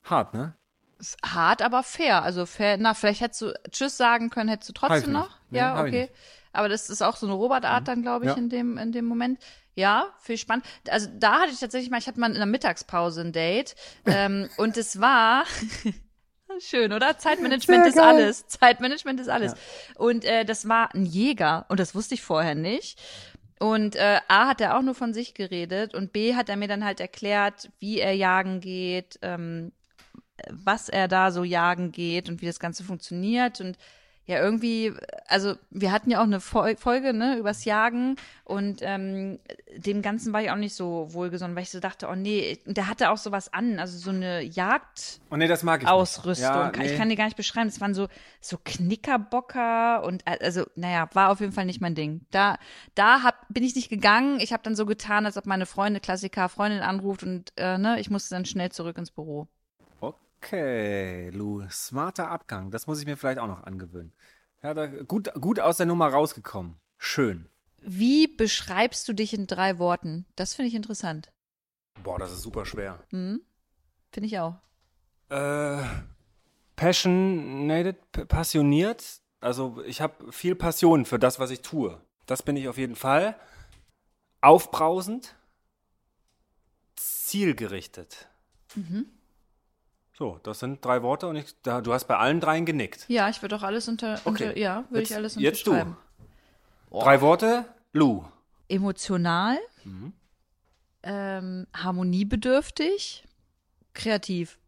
Hart, 0.05 0.35
ne? 0.35 0.55
Ist 0.99 1.17
hart, 1.25 1.63
aber 1.63 1.83
fair. 1.83 2.23
Also 2.23 2.47
fair, 2.47 2.77
na, 2.77 2.95
vielleicht 2.95 3.21
hättest 3.21 3.43
du 3.43 3.53
Tschüss 3.71 3.97
sagen 3.97 4.31
können, 4.31 4.49
hättest 4.49 4.69
du 4.71 4.73
trotzdem 4.73 5.13
noch. 5.13 5.31
Nee, 5.51 5.59
ja, 5.59 5.81
okay. 5.81 6.11
Aber 6.53 6.69
das 6.69 6.91
ist 6.91 7.03
auch 7.03 7.17
so 7.17 7.27
eine 7.27 7.35
Robert-Art 7.35 7.89
dann, 7.89 8.03
glaube 8.03 8.27
ich, 8.27 8.31
Ja. 8.33 8.37
in 8.37 8.49
dem, 8.51 8.79
in 8.79 8.93
dem 8.93 9.07
Moment. 9.07 9.41
Ja, 9.75 10.13
viel 10.21 10.37
spannend. 10.37 10.67
Also 10.91 11.09
da 11.19 11.41
hatte 11.41 11.53
ich 11.53 11.61
tatsächlich 11.61 11.91
mal, 11.91 11.99
ich 11.99 12.07
hatte 12.07 12.21
mal 12.21 12.31
in 12.31 12.35
der 12.37 12.45
Mittagspause 12.47 13.23
ein 13.23 13.33
Date. 13.33 13.75
ähm, 14.07 14.51
und 14.59 14.77
es 14.77 15.01
war 15.01 15.45
schön, 16.61 16.93
oder? 16.93 17.19
Zeitmanagement 17.19 17.87
ist 17.87 17.99
alles. 17.99 18.47
Zeitmanagement 18.47 19.21
ist 19.21 19.29
alles. 19.29 19.55
Und 19.97 20.25
äh, 20.25 20.45
das 20.45 20.69
war 20.69 20.95
ein 20.95 21.07
Jäger 21.07 21.67
und 21.69 21.81
das 21.81 21.95
wusste 21.95 22.15
ich 22.15 22.23
vorher 22.23 22.55
nicht. 22.55 23.01
Und 23.59 23.95
äh, 23.95 24.21
A 24.27 24.49
hat 24.49 24.61
er 24.61 24.77
auch 24.77 24.83
nur 24.83 24.95
von 24.95 25.15
sich 25.15 25.35
geredet 25.35 25.95
und 25.95 26.13
B 26.13 26.35
hat 26.35 26.49
er 26.49 26.57
mir 26.57 26.67
dann 26.67 26.85
halt 26.85 26.99
erklärt, 26.99 27.71
wie 27.79 28.01
er 28.01 28.13
jagen 28.13 28.61
geht, 28.61 29.21
ähm, 29.23 29.71
was 30.51 30.89
er 30.89 31.07
da 31.07 31.31
so 31.31 31.45
jagen 31.45 31.93
geht 31.93 32.29
und 32.29 32.43
wie 32.43 32.47
das 32.47 32.59
Ganze 32.59 32.83
funktioniert 32.83 33.61
und 33.61 33.79
ja 34.33 34.43
irgendwie, 34.43 34.93
also 35.29 35.55
wir 35.71 35.93
hatten 35.93 36.11
ja 36.11 36.19
auch 36.21 36.25
eine 36.25 36.41
Fol- 36.41 36.77
Folge 36.77 37.13
ne 37.13 37.37
übers 37.39 37.65
Jagen 37.65 38.17
und 38.45 38.81
ähm, 38.83 39.39
dem 39.77 40.03
Ganzen 40.03 40.33
war 40.33 40.43
ich 40.43 40.51
auch 40.51 40.57
nicht 40.57 40.75
so 40.75 41.09
wohlgesonnen, 41.13 41.55
weil 41.57 41.63
ich 41.63 41.71
so 41.71 41.81
dachte, 41.81 42.09
oh 42.11 42.15
nee, 42.15 42.59
und 42.67 42.77
der 42.77 42.89
hatte 42.89 43.11
auch 43.11 43.17
sowas 43.17 43.53
an, 43.53 43.79
also 43.79 43.97
so 43.99 44.11
eine 44.11 44.43
Jagd 44.43 45.21
Oh 45.31 45.37
nee, 45.37 45.47
das 45.47 45.63
mag 45.63 45.83
ich 45.83 45.89
Ausrüstung. 45.89 46.67
nicht. 46.69 46.77
Ja, 46.77 46.83
Ich 46.85 46.93
nee. 46.93 46.97
kann 46.99 47.09
die 47.09 47.17
gar 47.17 47.25
nicht 47.27 47.37
beschreiben. 47.37 47.69
Es 47.69 47.81
waren 47.81 47.95
so, 47.95 48.09
so 48.41 48.59
Knickerbocker 48.63 50.03
und 50.05 50.23
äh, 50.27 50.39
also, 50.41 50.65
naja, 50.75 51.09
war 51.13 51.31
auf 51.31 51.41
jeden 51.41 51.53
Fall 51.53 51.65
nicht 51.67 51.81
mein 51.81 51.95
Ding. 51.95 52.27
Da, 52.31 52.59
da 52.95 53.23
hab, 53.23 53.47
bin 53.49 53.65
ich 53.65 53.75
nicht 53.75 53.89
gegangen. 53.89 54.41
Ich 54.41 54.53
habe 54.53 54.63
dann 54.63 54.77
so 54.77 54.87
getan, 54.87 55.27
als 55.27 55.37
ob 55.37 55.47
meine 55.47 55.67
Freunde, 55.67 56.01
Klassiker, 56.01 56.49
Freundin 56.49 56.81
anruft 56.81 57.23
und 57.23 57.53
äh, 57.57 57.79
ne, 57.79 58.01
ich 58.01 58.11
musste 58.11 58.35
dann 58.35 58.45
schnell 58.45 58.71
zurück 58.73 58.99
ins 58.99 59.11
Büro. 59.11 59.49
Okay, 60.43 61.31
Lou, 61.31 61.63
smarter 61.71 62.29
Abgang. 62.29 62.73
Das 62.73 62.89
muss 62.89 62.99
ich 62.99 63.07
mir 63.07 63.17
vielleicht 63.17 63.39
auch 63.39 63.47
noch 63.47 63.63
angewöhnen. 63.63 64.13
Ja, 64.61 64.75
da, 64.75 64.87
gut, 64.87 65.33
gut 65.41 65.61
aus 65.61 65.77
der 65.77 65.87
Nummer 65.87 66.09
rausgekommen. 66.09 66.81
Schön. 66.99 67.49
Wie 67.81 68.27
beschreibst 68.27 69.07
du 69.09 69.13
dich 69.13 69.35
in 69.35 69.47
drei 69.47 69.79
Worten? 69.79 70.27
Das 70.35 70.55
finde 70.55 70.69
ich 70.69 70.75
interessant. 70.75 71.33
Boah, 72.03 72.19
das 72.19 72.33
ist 72.33 72.43
super 72.43 72.67
schwer. 72.67 72.99
Hm? 73.11 73.41
Finde 74.11 74.27
ich 74.27 74.41
auch. 74.41 74.57
Äh, 75.29 75.85
passionated, 76.75 77.97
passioniert. 78.27 79.21
Also 79.41 79.81
ich 79.87 80.01
habe 80.01 80.33
viel 80.33 80.57
Passion 80.57 81.05
für 81.05 81.21
das, 81.21 81.39
was 81.39 81.51
ich 81.51 81.63
tue. 81.63 82.01
Das 82.27 82.43
bin 82.43 82.57
ich 82.57 82.69
auf 82.69 82.79
jeden 82.79 82.97
Fall. 82.97 83.37
Aufbrausend. 84.41 85.37
Zielgerichtet. 86.97 88.29
So, 90.23 90.39
das 90.45 90.61
sind 90.61 90.85
drei 90.85 91.03
Worte 91.03 91.27
und 91.27 91.35
ich, 91.35 91.47
da, 91.63 91.81
du 91.81 91.93
hast 91.93 92.05
bei 92.05 92.17
allen 92.17 92.39
dreien 92.39 92.65
genickt. 92.65 93.07
Ja, 93.09 93.29
ich 93.29 93.43
würde 93.43 93.57
auch 93.57 93.65
alles 93.65 93.89
unter, 93.89 94.21
Okay. 94.25 94.29
unter 94.29 94.57
ja, 94.57 94.85
würde 94.89 95.03
ich 95.03 95.09
Jetzt- 95.09 95.17
alles 95.19 95.35
jetzt 95.35 95.67
du. 95.67 95.73
unterschreiben. 95.73 95.97
Drei 96.93 97.21
Worte, 97.21 97.65
Lou. 97.93 98.23
Emotional, 98.69 99.59
Mhm. 99.83 100.13
ähm, 101.03 101.67
harmoniebedürftig, 101.75 103.27
kreativ. 103.95 104.61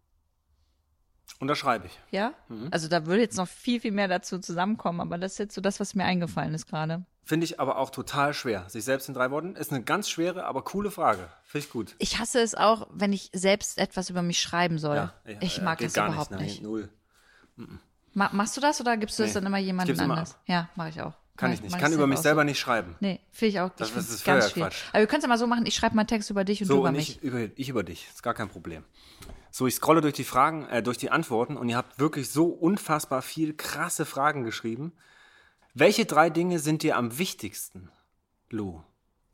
Unterschreibe 1.45 1.87
ich. 1.87 1.99
Ja? 2.11 2.33
Mhm. 2.49 2.69
Also 2.71 2.89
da 2.89 3.07
würde 3.07 3.23
jetzt 3.23 3.37
noch 3.37 3.49
viel, 3.49 3.81
viel 3.81 3.93
mehr 3.93 4.09
dazu 4.09 4.39
zusammenkommen, 4.39 5.01
aber 5.01 5.19
das 5.19 5.33
ist 5.33 5.39
jetzt 5.39 5.55
so 5.55 5.61
das, 5.61 5.79
was 5.81 5.95
mir 5.95 6.05
eingefallen 6.05 6.55
ist 6.55 6.67
gerade. 6.67 7.05
Finde 7.27 7.45
ich 7.45 7.59
aber 7.61 7.79
auch 7.79 7.91
total 7.91 8.35
schwer. 8.35 8.69
Sich 8.69 8.85
selbst 8.85 9.09
in 9.09 9.15
drei 9.15 9.31
Worten 9.31 9.57
ist 9.57 9.73
eine 9.73 9.83
ganz 9.83 10.11
schwere, 10.11 10.45
aber 10.45 10.63
coole 10.63 10.91
Frage. 10.91 11.29
Finde 11.45 11.67
ich 11.67 11.73
gut. 11.73 11.95
Ich 11.99 12.19
hasse 12.19 12.41
es 12.41 12.55
auch, 12.55 12.87
wenn 12.93 13.13
ich 13.13 13.31
selbst 13.33 13.79
etwas 13.79 14.11
über 14.11 14.21
mich 14.23 14.41
schreiben 14.41 14.79
soll. 14.79 14.97
ja, 14.97 15.15
ich 15.41 15.59
äh, 15.59 15.63
mag 15.63 15.79
das 15.79 15.97
überhaupt 15.97 16.33
nein, 16.33 16.43
nicht. 16.43 16.63
Null. 16.63 16.89
Ma 18.13 18.29
machst 18.33 18.57
du 18.57 18.61
das 18.61 18.81
oder 18.81 18.97
gibst 18.97 19.19
du 19.19 19.23
das 19.23 19.31
Nee, 19.31 19.35
dann 19.41 19.47
immer 19.47 19.59
ich 19.59 19.67
jemandem 19.67 19.99
anders? 20.11 20.33
ab. 20.33 20.41
Ja, 20.47 20.69
mache 20.77 20.91
ich 20.91 21.01
auch. 21.01 21.15
Kann 21.37 21.53
ich 21.53 21.61
nicht. 21.63 21.75
Ich 21.75 21.81
kann 21.81 21.93
über 21.93 22.07
mich 22.07 22.21
selber 22.21 22.43
so. 22.43 22.45
nicht 22.45 22.61
schreiben. 22.61 22.95
Nee, 23.01 23.21
finde 23.33 23.49
ich 23.49 23.61
auch. 23.61 23.71
Das- 23.71 23.89
ich 23.89 23.95
das 23.95 24.09
ist 24.11 24.25
ganz. 24.25 24.53
Quatsch. 24.53 24.83
Aber 24.93 25.01
wir 25.01 25.07
können 25.09 25.19
es 25.19 25.25
ja 25.25 25.29
mal 25.29 25.39
so 25.39 25.47
machen, 25.49 25.67
ich 25.67 25.75
schreibe 25.75 25.97
meinen 25.97 26.07
Text 26.07 26.31
über 26.31 26.45
dich 26.45 26.61
und 26.63 26.69
du 26.69 26.75
So, 26.75 26.81
über 26.81 26.89
und 26.91 26.97
mich. 26.97 27.17
ich 27.17 27.23
über, 27.23 27.39
ich 27.57 27.69
über 27.69 27.83
dich. 27.83 28.07
Ist 28.09 28.23
gar 28.23 28.35
kein 28.35 28.49
Problem. 28.49 28.85
So, 29.57 29.69
ich 29.69 29.77
scrolle 29.77 30.01
durch 30.01 30.15
die 30.15 30.25
Fragen, 30.25 30.67
äh, 30.67 30.83
durch 30.83 30.99
die 30.99 31.13
Antworten 31.13 31.57
und 31.57 31.69
ihr 31.69 31.77
habt 31.77 32.01
wirklich 32.01 32.29
so 32.29 32.47
unfassbar 32.47 33.23
viel 33.23 33.55
krasse 33.55 34.05
Fragen 34.05 34.43
geschrieben. 34.43 34.95
Welche 35.75 36.07
drei 36.07 36.29
Dinge 36.29 36.59
sind 36.59 36.83
dir 36.83 36.97
am 36.97 37.19
wichtigsten, 37.19 37.89
Lou? 38.51 38.83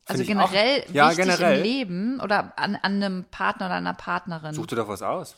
Also 0.05 0.23
Find 0.23 0.39
auch- 0.39 0.51
generell 0.51 0.85
ja, 0.93 1.09
wichtig 1.09 1.25
generell. 1.25 1.57
im 1.57 1.63
Leben 1.63 2.21
oder 2.21 2.53
an, 2.59 2.77
an 2.77 3.03
einem 3.03 3.25
Partner 3.31 3.65
oder 3.65 3.77
einer 3.77 3.95
Partnerin. 3.95 4.53
Such 4.53 4.67
dir 4.67 4.77
doch 4.77 4.89
was 4.89 5.01
aus. 5.01 5.37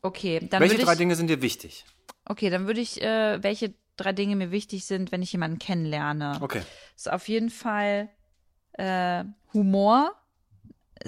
Okay, 0.00 0.38
dann 0.48 0.60
Welche 0.62 0.78
drei 0.78 0.92
ich, 0.92 0.98
Dinge 0.98 1.16
sind 1.16 1.26
dir 1.26 1.42
wichtig? 1.42 1.84
okay, 2.24 2.50
dann 2.50 2.68
würde 2.68 2.80
ich, 2.80 3.02
äh, 3.02 3.42
welche 3.42 3.74
drei 3.96 4.12
Dinge 4.12 4.36
mir 4.36 4.52
wichtig 4.52 4.84
sind, 4.84 5.10
wenn 5.10 5.22
ich 5.22 5.32
jemanden 5.32 5.58
kennenlerne. 5.58 6.38
Okay. 6.40 6.62
ist 6.94 7.10
auf 7.10 7.26
jeden 7.26 7.50
Fall 7.50 8.08
äh, 8.74 9.24
Humor, 9.52 10.14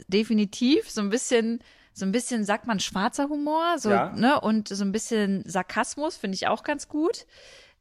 definitiv, 0.09 0.91
so 0.91 1.00
ein 1.00 1.09
bisschen, 1.11 1.62
so 1.93 2.05
ein 2.07 2.13
bisschen 2.13 2.45
sagt 2.45 2.67
man 2.67 2.81
schwarzer 2.81 3.29
Humor, 3.29 3.79
so, 3.79 3.91
Ja. 3.91 4.11
ne, 4.13 4.41
und 4.41 4.69
so 4.69 4.85
ein 4.85 4.93
bisschen 4.93 5.43
Sarkasmus 5.47 6.17
finde 6.17 6.37
ich 6.37 6.47
auch 6.49 6.63
ganz 6.65 6.89
gut. 6.89 7.27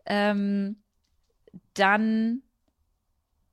Ähm, 0.06 0.78
dann 1.74 2.42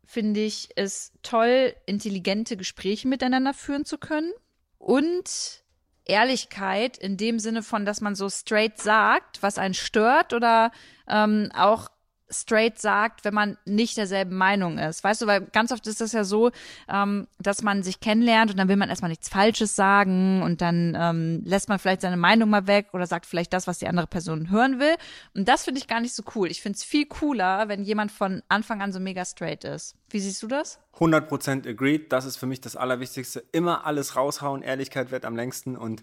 finde 0.05 0.41
ich 0.41 0.71
es 0.77 1.13
toll, 1.23 1.75
intelligente 1.87 2.57
Gespräche 2.57 3.07
miteinander 3.09 3.53
führen 3.55 3.85
zu 3.85 3.99
können 3.99 4.33
und 4.79 5.63
Ehrlichkeit 6.07 6.97
in 6.97 7.19
dem 7.19 7.39
Sinne 7.39 7.63
von, 7.63 7.85
dass 7.85 8.01
man 8.01 8.15
so 8.15 8.31
straight 8.31 8.79
sagt, 8.81 9.43
was 9.43 9.59
einen 9.59 9.75
stört 9.75 10.33
oder 10.33 10.73
ähm, 11.07 11.51
auch 11.55 11.91
straight 12.31 12.79
sagt, 12.79 13.25
wenn 13.25 13.35
man 13.35 13.57
nicht 13.65 13.97
derselben 13.97 14.37
Meinung 14.37 14.79
ist. 14.79 15.03
Weißt 15.03 15.23
du, 15.23 15.27
weil 15.27 15.43
ganz 15.47 15.73
oft 15.73 15.87
ist 15.87 16.01
das 16.01 16.13
ja 16.13 16.25
so, 16.25 16.51
ähm, 16.89 17.27
dass 17.39 17.63
man 17.63 17.83
sich 17.83 18.01
kennenlernt 18.01 18.51
und 18.51 18.57
dann 18.59 18.69
will 18.69 18.77
man 18.77 18.89
erstmal 18.89 19.09
nichts 19.11 19.29
Falsches 19.29 19.77
sagen 19.77 20.43
und 20.43 20.61
dann 20.61 20.97
ähm, 20.99 21.43
lässt 21.45 21.69
man 21.69 21.79
vielleicht 21.79 22.03
seine 22.03 22.17
Meinung 22.17 22.51
mal 22.51 22.67
weg 22.67 22.89
oder 22.93 23.07
sagt 23.07 23.27
vielleicht 23.27 23.53
das, 23.53 23.67
was 23.67 23.79
die 23.79 23.89
andere 23.89 24.07
Person 24.07 24.51
hören 24.51 24.79
will. 24.79 24.97
Und 25.35 25.49
das 25.49 25.65
finde 25.65 25.81
ich 25.81 25.89
gar 25.89 26.01
nicht 26.01 26.15
so 26.15 26.23
cool. 26.35 26.51
Ich 26.51 26.63
finde 26.63 26.77
es 26.77 26.85
viel 26.85 27.07
cooler, 27.07 27.69
wenn 27.69 27.83
jemand 27.83 28.13
von 28.13 28.43
Anfang 28.49 28.83
an 28.83 28.93
so 28.93 29.01
mega 29.01 29.25
straight 29.25 29.65
ist. 29.65 29.97
Wie 30.11 30.21
siehst 30.21 30.43
du 30.43 30.47
das? 30.47 30.79
100% 30.99 31.69
agreed. 31.69 32.13
Das 32.13 32.25
ist 32.25 32.37
für 32.37 32.47
mich 32.47 32.61
das 32.61 32.77
Allerwichtigste. 32.77 33.45
Immer 33.53 33.87
alles 33.87 34.17
raushauen. 34.17 34.63
Ehrlichkeit 34.63 35.11
wird 35.11 35.25
am 35.25 35.37
längsten. 35.37 35.77
Und 35.77 36.03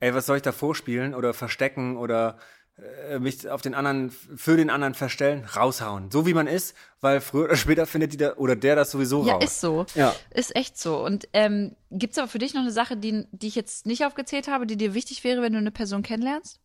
ey, 0.00 0.14
was 0.14 0.26
soll 0.26 0.36
ich 0.36 0.42
da 0.42 0.52
vorspielen 0.52 1.14
oder 1.14 1.34
verstecken 1.34 1.96
oder 1.96 2.38
mich 3.18 3.48
auf 3.48 3.62
den 3.62 3.74
anderen, 3.74 4.10
für 4.10 4.56
den 4.56 4.70
anderen 4.70 4.94
verstellen, 4.94 5.44
raushauen. 5.44 6.10
So 6.10 6.26
wie 6.26 6.34
man 6.34 6.46
ist, 6.46 6.74
weil 7.00 7.20
früher 7.20 7.44
oder 7.44 7.56
später 7.56 7.86
findet 7.86 8.12
die 8.12 8.16
da, 8.16 8.34
oder 8.36 8.56
der 8.56 8.76
das 8.76 8.90
sowieso 8.90 9.26
Ja, 9.26 9.34
raus. 9.34 9.44
ist 9.44 9.60
so. 9.60 9.86
Ja. 9.94 10.14
Ist 10.30 10.54
echt 10.56 10.78
so. 10.78 11.04
Und 11.04 11.28
ähm, 11.32 11.74
gibt 11.90 12.12
es 12.12 12.18
aber 12.18 12.28
für 12.28 12.38
dich 12.38 12.54
noch 12.54 12.62
eine 12.62 12.70
Sache, 12.72 12.96
die, 12.96 13.26
die 13.32 13.48
ich 13.48 13.54
jetzt 13.54 13.86
nicht 13.86 14.04
aufgezählt 14.04 14.48
habe, 14.48 14.66
die 14.66 14.76
dir 14.76 14.94
wichtig 14.94 15.24
wäre, 15.24 15.42
wenn 15.42 15.52
du 15.52 15.58
eine 15.58 15.70
Person 15.70 16.02
kennenlernst? 16.02 16.60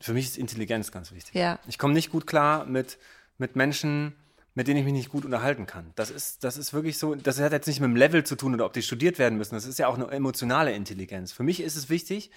Für 0.00 0.12
mich 0.12 0.26
ist 0.26 0.38
Intelligenz 0.38 0.92
ganz 0.92 1.12
wichtig. 1.12 1.34
Ja. 1.34 1.58
Ich 1.66 1.78
komme 1.78 1.94
nicht 1.94 2.10
gut 2.12 2.26
klar 2.26 2.64
mit, 2.66 2.98
mit 3.38 3.56
Menschen, 3.56 4.14
mit 4.54 4.68
denen 4.68 4.78
ich 4.78 4.84
mich 4.84 4.92
nicht 4.94 5.08
gut 5.08 5.24
unterhalten 5.24 5.66
kann. 5.66 5.92
Das 5.96 6.10
ist, 6.10 6.44
das 6.44 6.56
ist 6.56 6.72
wirklich 6.72 6.98
so, 6.98 7.14
das 7.14 7.40
hat 7.40 7.52
jetzt 7.52 7.66
nicht 7.66 7.80
mit 7.80 7.88
dem 7.88 7.96
Level 7.96 8.24
zu 8.24 8.36
tun 8.36 8.54
oder 8.54 8.64
ob 8.66 8.72
die 8.72 8.82
studiert 8.82 9.18
werden 9.18 9.38
müssen. 9.38 9.54
Das 9.54 9.66
ist 9.66 9.78
ja 9.78 9.88
auch 9.88 9.94
eine 9.94 10.08
emotionale 10.10 10.72
Intelligenz. 10.72 11.32
Für 11.32 11.42
mich 11.42 11.60
ist 11.60 11.76
es 11.76 11.88
wichtig, 11.88 12.30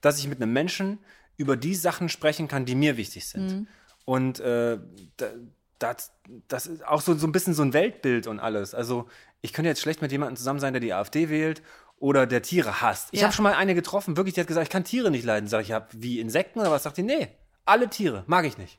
dass 0.00 0.18
ich 0.18 0.28
mit 0.28 0.40
einem 0.40 0.52
Menschen 0.52 0.98
über 1.36 1.56
die 1.56 1.74
Sachen 1.74 2.08
sprechen 2.08 2.48
kann, 2.48 2.64
die 2.64 2.74
mir 2.74 2.96
wichtig 2.96 3.26
sind. 3.28 3.46
Mhm. 3.46 3.66
Und 4.04 4.40
äh, 4.40 4.78
da- 5.16 5.30
das, 5.78 6.12
das 6.48 6.66
ist 6.66 6.86
auch 6.86 7.00
so, 7.00 7.14
so 7.14 7.26
ein 7.26 7.32
bisschen 7.32 7.52
so 7.54 7.62
ein 7.62 7.72
Weltbild 7.72 8.26
und 8.26 8.38
alles. 8.40 8.74
Also 8.74 9.08
ich 9.42 9.52
könnte 9.52 9.68
jetzt 9.68 9.80
schlecht 9.80 10.00
mit 10.02 10.12
jemandem 10.12 10.36
zusammen 10.36 10.60
sein, 10.60 10.72
der 10.72 10.80
die 10.80 10.92
AfD 10.94 11.28
wählt 11.28 11.62
oder 11.98 12.26
der 12.26 12.42
Tiere 12.42 12.80
hasst. 12.80 13.08
Ich 13.12 13.20
Ja. 13.20 13.26
habe 13.26 13.34
schon 13.34 13.42
mal 13.42 13.54
eine 13.54 13.74
getroffen, 13.74 14.16
wirklich, 14.16 14.34
die 14.34 14.40
hat 14.40 14.46
gesagt, 14.46 14.64
ich 14.66 14.70
kann 14.70 14.84
Tiere 14.84 15.10
nicht 15.10 15.24
leiden. 15.24 15.48
Sag 15.48 15.62
ich, 15.62 15.68
ja, 15.68 15.86
wie 15.92 16.20
Insekten 16.20 16.60
oder 16.60 16.70
was? 16.70 16.84
Sagt 16.84 16.96
die, 16.96 17.02
nee, 17.02 17.28
alle 17.64 17.88
Tiere, 17.90 18.24
mag 18.26 18.44
ich 18.46 18.56
nicht. 18.56 18.78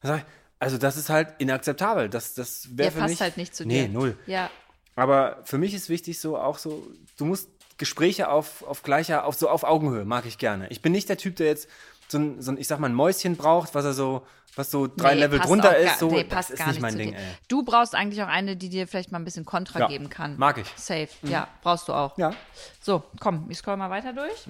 Dann 0.00 0.12
sag 0.12 0.18
ich, 0.20 0.24
also 0.58 0.78
das 0.78 0.96
ist 0.96 1.10
halt 1.10 1.34
inakzeptabel. 1.38 2.08
Das, 2.08 2.34
das 2.34 2.68
wäre 2.70 2.76
Der 2.76 2.92
für 2.92 2.98
passt 3.00 3.10
mich, 3.10 3.20
halt 3.20 3.36
nicht 3.36 3.54
zu 3.54 3.66
nee, 3.66 3.86
dir. 3.86 3.92
null. 3.92 4.16
Ja. 4.26 4.48
Aber 4.94 5.40
für 5.44 5.58
mich 5.58 5.74
ist 5.74 5.88
wichtig 5.88 6.20
so 6.20 6.38
auch 6.38 6.58
so, 6.58 6.86
du 7.16 7.24
musst 7.24 7.48
Gespräche 7.82 8.28
auf, 8.30 8.62
auf 8.62 8.84
gleicher, 8.84 9.24
auf 9.24 9.34
so 9.34 9.48
auf 9.48 9.64
Augenhöhe, 9.64 10.04
mag 10.04 10.24
ich 10.24 10.38
gerne. 10.38 10.68
Ich 10.70 10.82
bin 10.82 10.92
nicht 10.92 11.08
der 11.08 11.16
Typ, 11.16 11.34
der 11.36 11.48
jetzt 11.48 11.68
so 12.06 12.18
ein, 12.18 12.40
so 12.40 12.52
ein 12.52 12.58
ich 12.58 12.68
sag 12.68 12.78
mal, 12.78 12.88
ein 12.88 12.94
Mäuschen 12.94 13.36
braucht, 13.36 13.74
was 13.74 13.84
er 13.84 13.92
so, 13.92 14.22
was 14.54 14.70
so 14.70 14.86
drei 14.86 15.14
Nee, 15.14 15.20
Level 15.20 15.40
drunter 15.40 15.76
ist. 15.76 15.98
So, 15.98 16.08
nee, 16.10 16.22
das 16.22 16.28
passt 16.28 16.50
ist 16.52 16.58
gar 16.60 16.68
nicht 16.68 16.80
mein 16.80 16.96
Ding, 16.96 17.10
dir. 17.10 17.16
ey. 17.18 17.24
Du 17.48 17.64
brauchst 17.64 17.94
eigentlich 17.96 18.22
auch 18.22 18.28
eine, 18.28 18.54
die 18.56 18.68
dir 18.68 18.86
vielleicht 18.86 19.10
mal 19.10 19.18
ein 19.18 19.24
bisschen 19.24 19.44
Kontra 19.44 19.80
Ja, 19.80 19.88
geben 19.88 20.08
kann. 20.10 20.36
mag 20.38 20.58
ich. 20.58 20.68
Safe. 20.76 21.08
Ja, 21.22 21.48
brauchst 21.62 21.88
du 21.88 21.92
auch. 21.92 22.16
Ja. 22.18 22.32
So, 22.80 23.02
komm, 23.18 23.46
ich 23.48 23.58
scroll 23.58 23.76
mal 23.76 23.90
weiter 23.90 24.12
durch. 24.12 24.46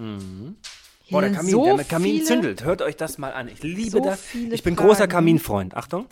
Boah, 1.10 1.20
der 1.22 1.32
Kamin, 1.32 1.50
so 1.50 1.64
der 1.64 1.74
mit 1.76 1.88
Kamin 1.88 2.24
zündelt. 2.24 2.64
Hört 2.64 2.82
euch 2.82 2.96
das 2.96 3.16
mal 3.18 3.32
an. 3.32 3.48
Ich 3.48 3.62
liebe 3.62 3.90
So 3.90 4.00
das. 4.00 4.20
viele 4.20 4.54
Ich 4.54 4.62
bin 4.62 4.76
großer 4.76 4.96
Fragen. 4.98 5.12
Kaminfreund. 5.12 5.74
Achtung. 5.76 6.06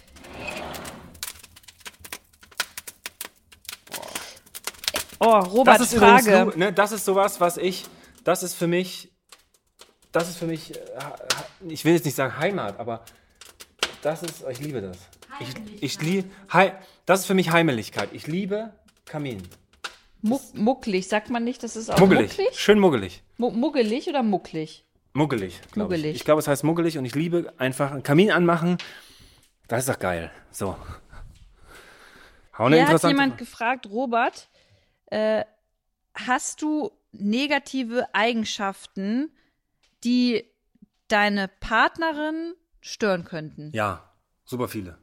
Oh, 5.21 5.39
Robert, 5.39 5.79
Das 5.81 5.93
ist 5.93 5.99
Frage. 5.99 6.31
übrigens, 6.31 6.57
ne, 6.57 6.73
das 6.73 6.93
ist 6.93 7.05
sowas, 7.05 7.41
was 7.41 7.57
ich, 7.59 7.85
das 8.25 8.43
ist 8.43 8.55
für 8.55 8.67
mich, 8.67 9.13
das 10.13 10.29
ist 10.31 10.39
für 10.39 10.47
mich, 10.47 10.75
äh, 10.75 10.81
ich 11.69 11.85
will 11.85 11.93
jetzt 11.93 12.07
nicht 12.07 12.15
sagen 12.17 12.39
Heimat, 12.39 12.81
aber 12.81 13.05
das 14.03 14.23
ist, 14.23 14.43
ich 14.51 14.61
liebe 14.61 14.81
das. 14.81 14.97
Ich, 15.41 15.83
ich 15.83 16.01
liebe, 16.03 16.29
das 17.07 17.21
ist 17.21 17.27
für 17.27 17.35
mich 17.35 17.51
Heimeligkeit. 17.53 18.09
Ich 18.13 18.27
liebe 18.27 18.73
Kamin. 19.05 19.43
Muck, 20.23 20.43
mucklig, 20.55 21.09
sagt 21.09 21.31
man 21.31 21.45
nicht, 21.45 21.63
das 21.63 21.77
ist 21.77 21.91
auch 21.91 21.99
Muggelig. 21.99 22.31
mucklig? 22.37 22.59
Schön 22.59 22.79
muggelig. 22.79 23.23
Mu 23.39 23.51
muggelig 23.51 24.09
oder 24.09 24.23
mucklig? 24.23 24.85
Muggelig, 25.13 25.61
glaube 25.73 25.95
Muggelig. 25.97 26.11
ich. 26.11 26.17
Ich 26.17 26.25
glaube, 26.25 26.41
es 26.41 26.49
heißt 26.49 26.63
muggelig 26.65 26.99
und 26.99 27.05
ich 27.05 27.15
liebe 27.15 27.53
einfach 27.59 27.91
einen 27.93 28.03
Kamin 28.03 28.31
anmachen. 28.31 28.77
Das 29.69 29.81
ist 29.81 29.89
doch 29.89 29.99
geil. 29.99 30.31
So. 30.51 30.77
Hau 32.59 32.65
eine 32.67 32.77
Hier 32.77 32.89
hat 32.89 33.03
jemand 33.05 33.39
gefragt, 33.39 33.87
Robert, 33.89 34.50
äh, 35.11 35.45
hast 36.15 36.63
du 36.63 36.91
negative 37.13 38.15
Eigenschaften, 38.15 39.31
die 40.05 40.45
deine 41.09 41.49
Partnerin 41.49 42.55
stören 42.81 43.25
könnten? 43.25 43.71
Ja, 43.75 44.13
super 44.45 44.69
viele. 44.69 44.99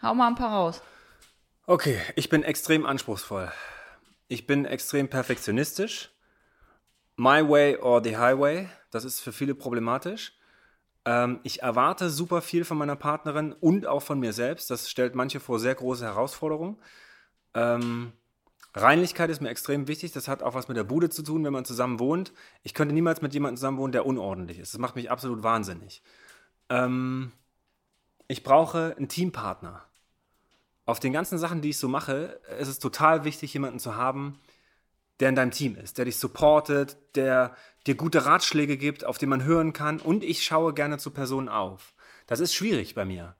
Hau 0.00 0.14
mal 0.14 0.28
ein 0.28 0.36
paar 0.36 0.52
raus. 0.52 0.82
Okay, 1.66 2.00
ich 2.16 2.28
bin 2.28 2.42
extrem 2.44 2.86
anspruchsvoll. 2.86 3.52
Ich 4.28 4.46
bin 4.46 4.64
extrem 4.64 5.08
perfektionistisch. 5.08 6.10
My 7.16 7.46
way 7.46 7.76
or 7.76 8.02
the 8.02 8.16
highway, 8.16 8.68
das 8.90 9.04
ist 9.04 9.20
für 9.20 9.32
viele 9.32 9.54
problematisch. 9.54 10.38
Ähm, 11.04 11.40
ich 11.42 11.62
erwarte 11.62 12.10
super 12.10 12.42
viel 12.42 12.64
von 12.64 12.78
meiner 12.78 12.96
Partnerin 12.96 13.52
und 13.52 13.86
auch 13.86 14.02
von 14.02 14.20
mir 14.20 14.32
selbst. 14.32 14.70
Das 14.70 14.88
stellt 14.88 15.14
manche 15.14 15.40
vor 15.40 15.58
sehr 15.58 15.74
große 15.74 16.04
Herausforderungen. 16.04 16.76
Ähm, 17.54 18.12
Reinlichkeit 18.74 19.30
ist 19.30 19.40
mir 19.40 19.48
extrem 19.48 19.88
wichtig. 19.88 20.12
Das 20.12 20.28
hat 20.28 20.42
auch 20.42 20.54
was 20.54 20.68
mit 20.68 20.76
der 20.76 20.84
Bude 20.84 21.10
zu 21.10 21.22
tun, 21.22 21.44
wenn 21.44 21.52
man 21.52 21.64
zusammen 21.64 21.98
wohnt. 21.98 22.32
Ich 22.62 22.74
könnte 22.74 22.94
niemals 22.94 23.22
mit 23.22 23.34
jemandem 23.34 23.56
zusammen 23.56 23.78
wohnen, 23.78 23.92
der 23.92 24.06
unordentlich 24.06 24.58
ist. 24.58 24.74
Das 24.74 24.80
macht 24.80 24.96
mich 24.96 25.10
absolut 25.10 25.42
wahnsinnig. 25.42 26.02
Ähm, 26.68 27.32
ich 28.28 28.42
brauche 28.42 28.94
einen 28.96 29.08
Teampartner 29.08 29.84
auf 30.88 31.00
den 31.00 31.12
ganzen 31.12 31.36
Sachen, 31.38 31.60
die 31.60 31.70
ich 31.70 31.78
so 31.78 31.86
mache, 31.86 32.40
ist 32.58 32.68
es 32.68 32.78
total 32.78 33.24
wichtig, 33.24 33.52
jemanden 33.52 33.78
zu 33.78 33.96
haben, 33.96 34.38
der 35.20 35.28
in 35.28 35.34
deinem 35.34 35.50
Team 35.50 35.76
ist, 35.76 35.98
der 35.98 36.06
dich 36.06 36.16
supportet, 36.16 36.96
der 37.14 37.54
dir 37.86 37.94
gute 37.94 38.24
Ratschläge 38.24 38.78
gibt, 38.78 39.04
auf 39.04 39.18
den 39.18 39.28
man 39.28 39.44
hören 39.44 39.74
kann. 39.74 40.00
Und 40.00 40.24
ich 40.24 40.44
schaue 40.44 40.72
gerne 40.72 40.96
zu 40.96 41.10
Personen 41.10 41.50
auf. 41.50 41.92
Das 42.26 42.40
ist 42.40 42.54
schwierig 42.54 42.94
bei 42.94 43.04
mir. 43.04 43.34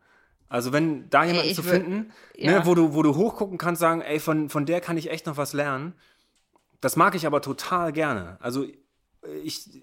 Also 0.49 0.73
wenn 0.73 1.11
da 1.11 1.25
jemanden 1.25 1.49
ich 1.51 1.55
zu 1.57 1.63
finden, 1.63 2.11
ja. 2.37 2.53
ne, 2.61 2.67
wo, 2.67 2.75
du, 2.75 2.95
wo 2.95 3.03
du 3.03 3.15
hochgucken 3.17 3.59
kannst, 3.59 3.81
sagen, 3.81 4.01
ey, 4.01 4.19
von, 4.19 4.49
von 4.49 4.65
der 4.67 4.81
kann 4.81 4.97
ich 4.97 5.11
echt 5.11 5.27
noch 5.27 5.37
was 5.37 5.53
lernen. 5.53 5.93
Das 6.81 6.97
mag 6.97 7.15
ich 7.15 7.27
aber 7.27 7.43
total 7.43 7.93
gerne. 7.93 8.39
Also 8.41 8.65
ich, 9.45 9.83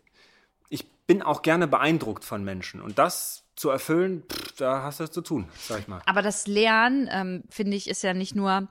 ich 0.69 0.87
bin 1.07 1.21
auch 1.21 1.41
gerne 1.43 1.67
beeindruckt 1.67 2.23
von 2.25 2.43
Menschen. 2.43 2.81
Und 2.81 2.97
das 2.97 3.43
zu 3.55 3.69
erfüllen, 3.69 4.23
pff, 4.31 4.53
da 4.53 4.81
hast 4.83 4.99
du 4.99 5.03
es 5.03 5.11
zu 5.11 5.21
tun, 5.21 5.47
sag 5.67 5.79
ich 5.81 5.87
mal. 5.87 6.01
Aber 6.05 6.21
das 6.21 6.47
Lernen, 6.47 7.07
ähm, 7.11 7.43
finde 7.49 7.77
ich, 7.77 7.87
ist 7.89 8.01
ja 8.01 8.13
nicht 8.13 8.35
nur, 8.35 8.67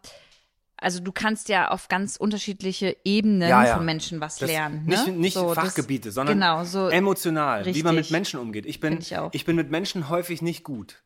also 0.76 1.00
du 1.00 1.12
kannst 1.12 1.48
ja 1.48 1.68
auf 1.70 1.88
ganz 1.88 2.16
unterschiedliche 2.16 2.96
Ebenen 3.04 3.48
Ja, 3.48 3.64
ja. 3.64 3.76
von 3.76 3.84
Menschen 3.84 4.20
was 4.20 4.36
Das- 4.36 4.50
lernen. 4.50 4.84
Ne? 4.84 4.96
Nicht, 4.96 5.06
nicht 5.08 5.34
So, 5.34 5.54
das- 5.54 5.64
Fachgebiete, 5.64 6.10
sondern 6.10 6.36
genau, 6.36 6.64
so, 6.64 6.88
emotional, 6.88 7.64
wie 7.66 7.82
man 7.82 7.94
mit 7.94 8.00
richtig. 8.00 8.12
Menschen 8.12 8.40
umgeht. 8.40 8.66
Ich 8.66 8.80
bin, 8.80 8.98
ich 8.98 9.16
auch. 9.16 9.30
bin 9.30 9.56
mit 9.56 9.70
Menschen 9.70 10.08
häufig 10.08 10.42
nicht 10.42 10.64
gut. 10.64 11.02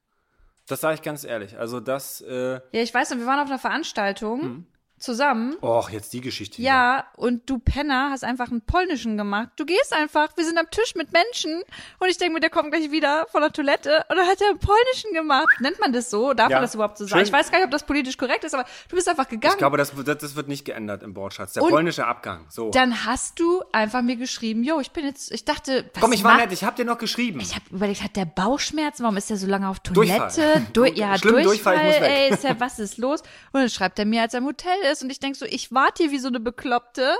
Das 0.68 0.80
sage 0.80 0.94
ich 0.94 1.02
ganz 1.02 1.24
ehrlich. 1.24 1.58
Also 1.58 1.80
das, 1.80 2.20
äh, 2.20 2.60
Ja, 2.72 2.82
ich 2.82 2.92
weiß 2.94 3.10
noch, 3.10 3.18
wir 3.18 3.26
waren 3.26 3.40
auf 3.40 3.48
einer 3.48 3.58
Veranstaltung 3.58 4.40
Hm. 4.42 4.66
Zusammen. 4.98 5.56
och, 5.62 5.90
jetzt 5.90 6.12
die 6.12 6.20
Geschichte 6.20 6.56
hier. 6.56 6.66
Ja, 6.66 7.06
und 7.16 7.48
du 7.48 7.58
Penner 7.58 8.10
hast 8.10 8.24
einfach 8.24 8.50
einen 8.50 8.60
polnischen 8.62 9.16
gemacht. 9.16 9.48
Du 9.56 9.64
gehst 9.64 9.92
einfach, 9.92 10.28
wir 10.36 10.44
sind 10.44 10.58
am 10.58 10.70
Tisch 10.70 10.94
mit 10.94 11.12
Menschen 11.12 11.62
und 11.98 12.08
ich 12.08 12.18
denke 12.18 12.34
mir, 12.34 12.40
der 12.40 12.50
kommt 12.50 12.72
gleich 12.72 12.90
wieder 12.90 13.26
von 13.30 13.40
der 13.40 13.52
Toilette 13.52 14.04
und 14.08 14.16
dann 14.16 14.26
hat 14.26 14.40
er 14.40 14.48
einen 14.50 14.58
polnischen 14.58 15.12
gemacht. 15.12 15.60
Nennt 15.60 15.78
man 15.80 15.92
das 15.92 16.10
so? 16.10 16.32
Darf 16.34 16.50
Ja. 16.50 16.56
man 16.56 16.62
das 16.62 16.74
überhaupt 16.74 16.98
so 16.98 17.04
sagen? 17.04 17.18
Schön. 17.20 17.26
Ich 17.26 17.32
weiß 17.32 17.50
gar 17.50 17.58
nicht, 17.58 17.66
ob 17.66 17.70
das 17.70 17.84
politisch 17.84 18.16
korrekt 18.16 18.44
ist, 18.44 18.54
aber 18.54 18.64
du 18.88 18.96
bist 18.96 19.08
einfach 19.08 19.28
gegangen. 19.28 19.54
Ich 19.54 19.58
glaube, 19.58 19.76
das, 19.76 19.92
das, 20.04 20.36
wird 20.36 20.48
nicht 20.48 20.64
geändert 20.64 21.02
im 21.02 21.16
Wortschatz. 21.16 21.54
Der 21.54 21.62
Und 21.62 21.70
polnische 21.70 22.06
Abgang. 22.06 22.46
So. 22.48 22.70
dann 22.70 23.04
hast 23.04 23.38
du 23.40 23.62
einfach 23.72 24.02
mir 24.02 24.16
geschrieben, 24.16 24.62
jo, 24.62 24.80
ich 24.80 24.90
bin 24.90 25.04
jetzt, 25.04 25.32
ich 25.32 25.44
dachte, 25.44 25.90
Komm, 26.00 26.12
ich 26.12 26.24
war 26.24 26.36
nett, 26.36 26.52
ich 26.52 26.64
hab 26.64 26.76
dir 26.76 26.84
noch 26.84 26.98
geschrieben. 26.98 27.40
Ich 27.40 27.54
habe 27.54 27.64
überlegt, 27.70 28.02
hat 28.02 28.16
der 28.16 28.24
Bauchschmerzen? 28.26 29.02
Warum 29.02 29.16
ist 29.16 29.30
der 29.30 29.36
so 29.36 29.46
lange 29.46 29.68
auf 29.68 29.80
Durchfall. 29.80 30.30
Toilette? 30.30 30.66
Du, 30.72 30.84
ja, 30.94 31.16
Schlimmen 31.18 31.44
Durchfall, 31.44 31.74
Durchfall, 31.74 31.76
ich 31.76 31.82
muss 32.00 32.08
weg. 32.08 32.10
ey, 32.10 32.30
ist 32.34 32.44
ja, 32.44 32.60
was 32.60 32.78
ist 32.78 32.98
los? 32.98 33.20
Und 33.52 33.60
dann 33.60 33.70
schreibt 33.70 33.98
er 33.98 34.04
mir, 34.04 34.22
als 34.22 34.34
er 34.34 34.38
im 34.38 34.46
Hotel 34.46 34.74
ist 34.90 35.02
und 35.02 35.10
ich 35.10 35.20
denk 35.20 35.36
so, 35.36 35.44
ich 35.46 35.72
warte 35.72 36.02
hier 36.04 36.12
wie 36.12 36.18
so 36.18 36.28
eine 36.28 36.40
Bekloppte. 36.40 37.14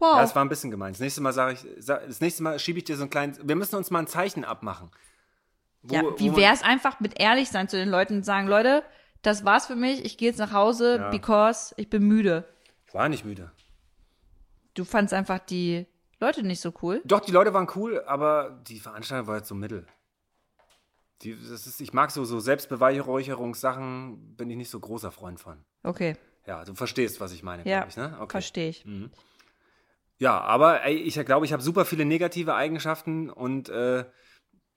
Wow. 0.00 0.14
ja, 0.16 0.20
das 0.22 0.34
war 0.36 0.44
ein 0.44 0.48
bisschen 0.48 0.70
gemein. 0.70 0.92
Das 0.92 1.00
nächste 1.00 1.20
Mal 1.20 1.32
sage 1.32 1.54
ich, 1.54 1.84
das 1.86 2.20
nächste 2.20 2.42
Mal 2.44 2.58
schiebe 2.60 2.78
ich 2.78 2.84
dir 2.84 2.96
so 2.96 3.02
ein 3.04 3.10
kleines, 3.10 3.40
wir 3.42 3.56
müssen 3.56 3.74
uns 3.76 3.90
mal 3.90 3.98
ein 4.00 4.06
Zeichen 4.06 4.44
abmachen. 4.44 4.90
Wo- 5.82 5.94
ja, 5.94 6.02
wie 6.18 6.28
man- 6.30 6.36
wär's 6.36 6.62
einfach 6.62 7.00
mit 7.00 7.18
ehrlich 7.20 7.48
sein 7.48 7.68
zu 7.68 7.76
den 7.76 7.88
Leuten 7.88 8.16
und 8.18 8.22
sagen, 8.24 8.46
Leute, 8.46 8.84
das 9.22 9.44
war's 9.44 9.66
für 9.66 9.74
mich, 9.74 10.04
ich 10.04 10.16
gehe 10.16 10.28
jetzt 10.28 10.38
nach 10.38 10.52
Hause, 10.52 10.98
Ja. 10.98 11.10
because 11.10 11.74
ich 11.76 11.90
bin 11.90 12.04
müde. 12.04 12.44
Ich 12.86 12.94
war 12.94 13.08
nicht 13.08 13.24
müde. 13.24 13.50
Du 14.74 14.84
fandst 14.84 15.12
einfach 15.12 15.40
die 15.40 15.86
Leute 16.20 16.44
nicht 16.44 16.60
so 16.60 16.72
cool. 16.82 17.00
Doch, 17.04 17.20
die 17.20 17.32
Leute 17.32 17.52
waren 17.52 17.68
cool, 17.74 18.02
aber 18.06 18.60
die 18.68 18.78
Veranstaltung 18.78 19.26
war 19.26 19.36
jetzt 19.38 19.48
so 19.48 19.54
mittel. 19.56 19.86
Die, 21.22 21.34
das 21.34 21.66
ist, 21.66 21.80
ich 21.80 21.92
mag 21.92 22.12
so, 22.12 22.24
so 22.24 22.38
Selbstbeweihräucherungssachen, 22.38 24.36
bin 24.36 24.50
ich 24.50 24.56
nicht 24.56 24.70
so 24.70 24.78
großer 24.78 25.10
Freund 25.10 25.40
von. 25.40 25.64
Okay. 25.82 26.16
Ja, 26.48 26.64
du 26.64 26.74
verstehst, 26.74 27.20
was 27.20 27.32
ich 27.32 27.42
meine, 27.42 27.62
Ja, 27.64 27.80
glaube 27.80 27.90
ich, 27.90 27.96
ne? 27.96 28.16
Okay. 28.20 28.38
verstehe 28.38 28.70
ich. 28.70 28.84
Ja, 30.18 30.40
aber 30.40 30.82
ey, 30.82 30.96
ich 30.96 31.14
glaube, 31.24 31.44
ich 31.46 31.52
habe 31.52 31.62
super 31.62 31.84
viele 31.84 32.06
negative 32.06 32.54
Eigenschaften 32.54 33.30
und 33.30 33.68
äh, 33.68 34.06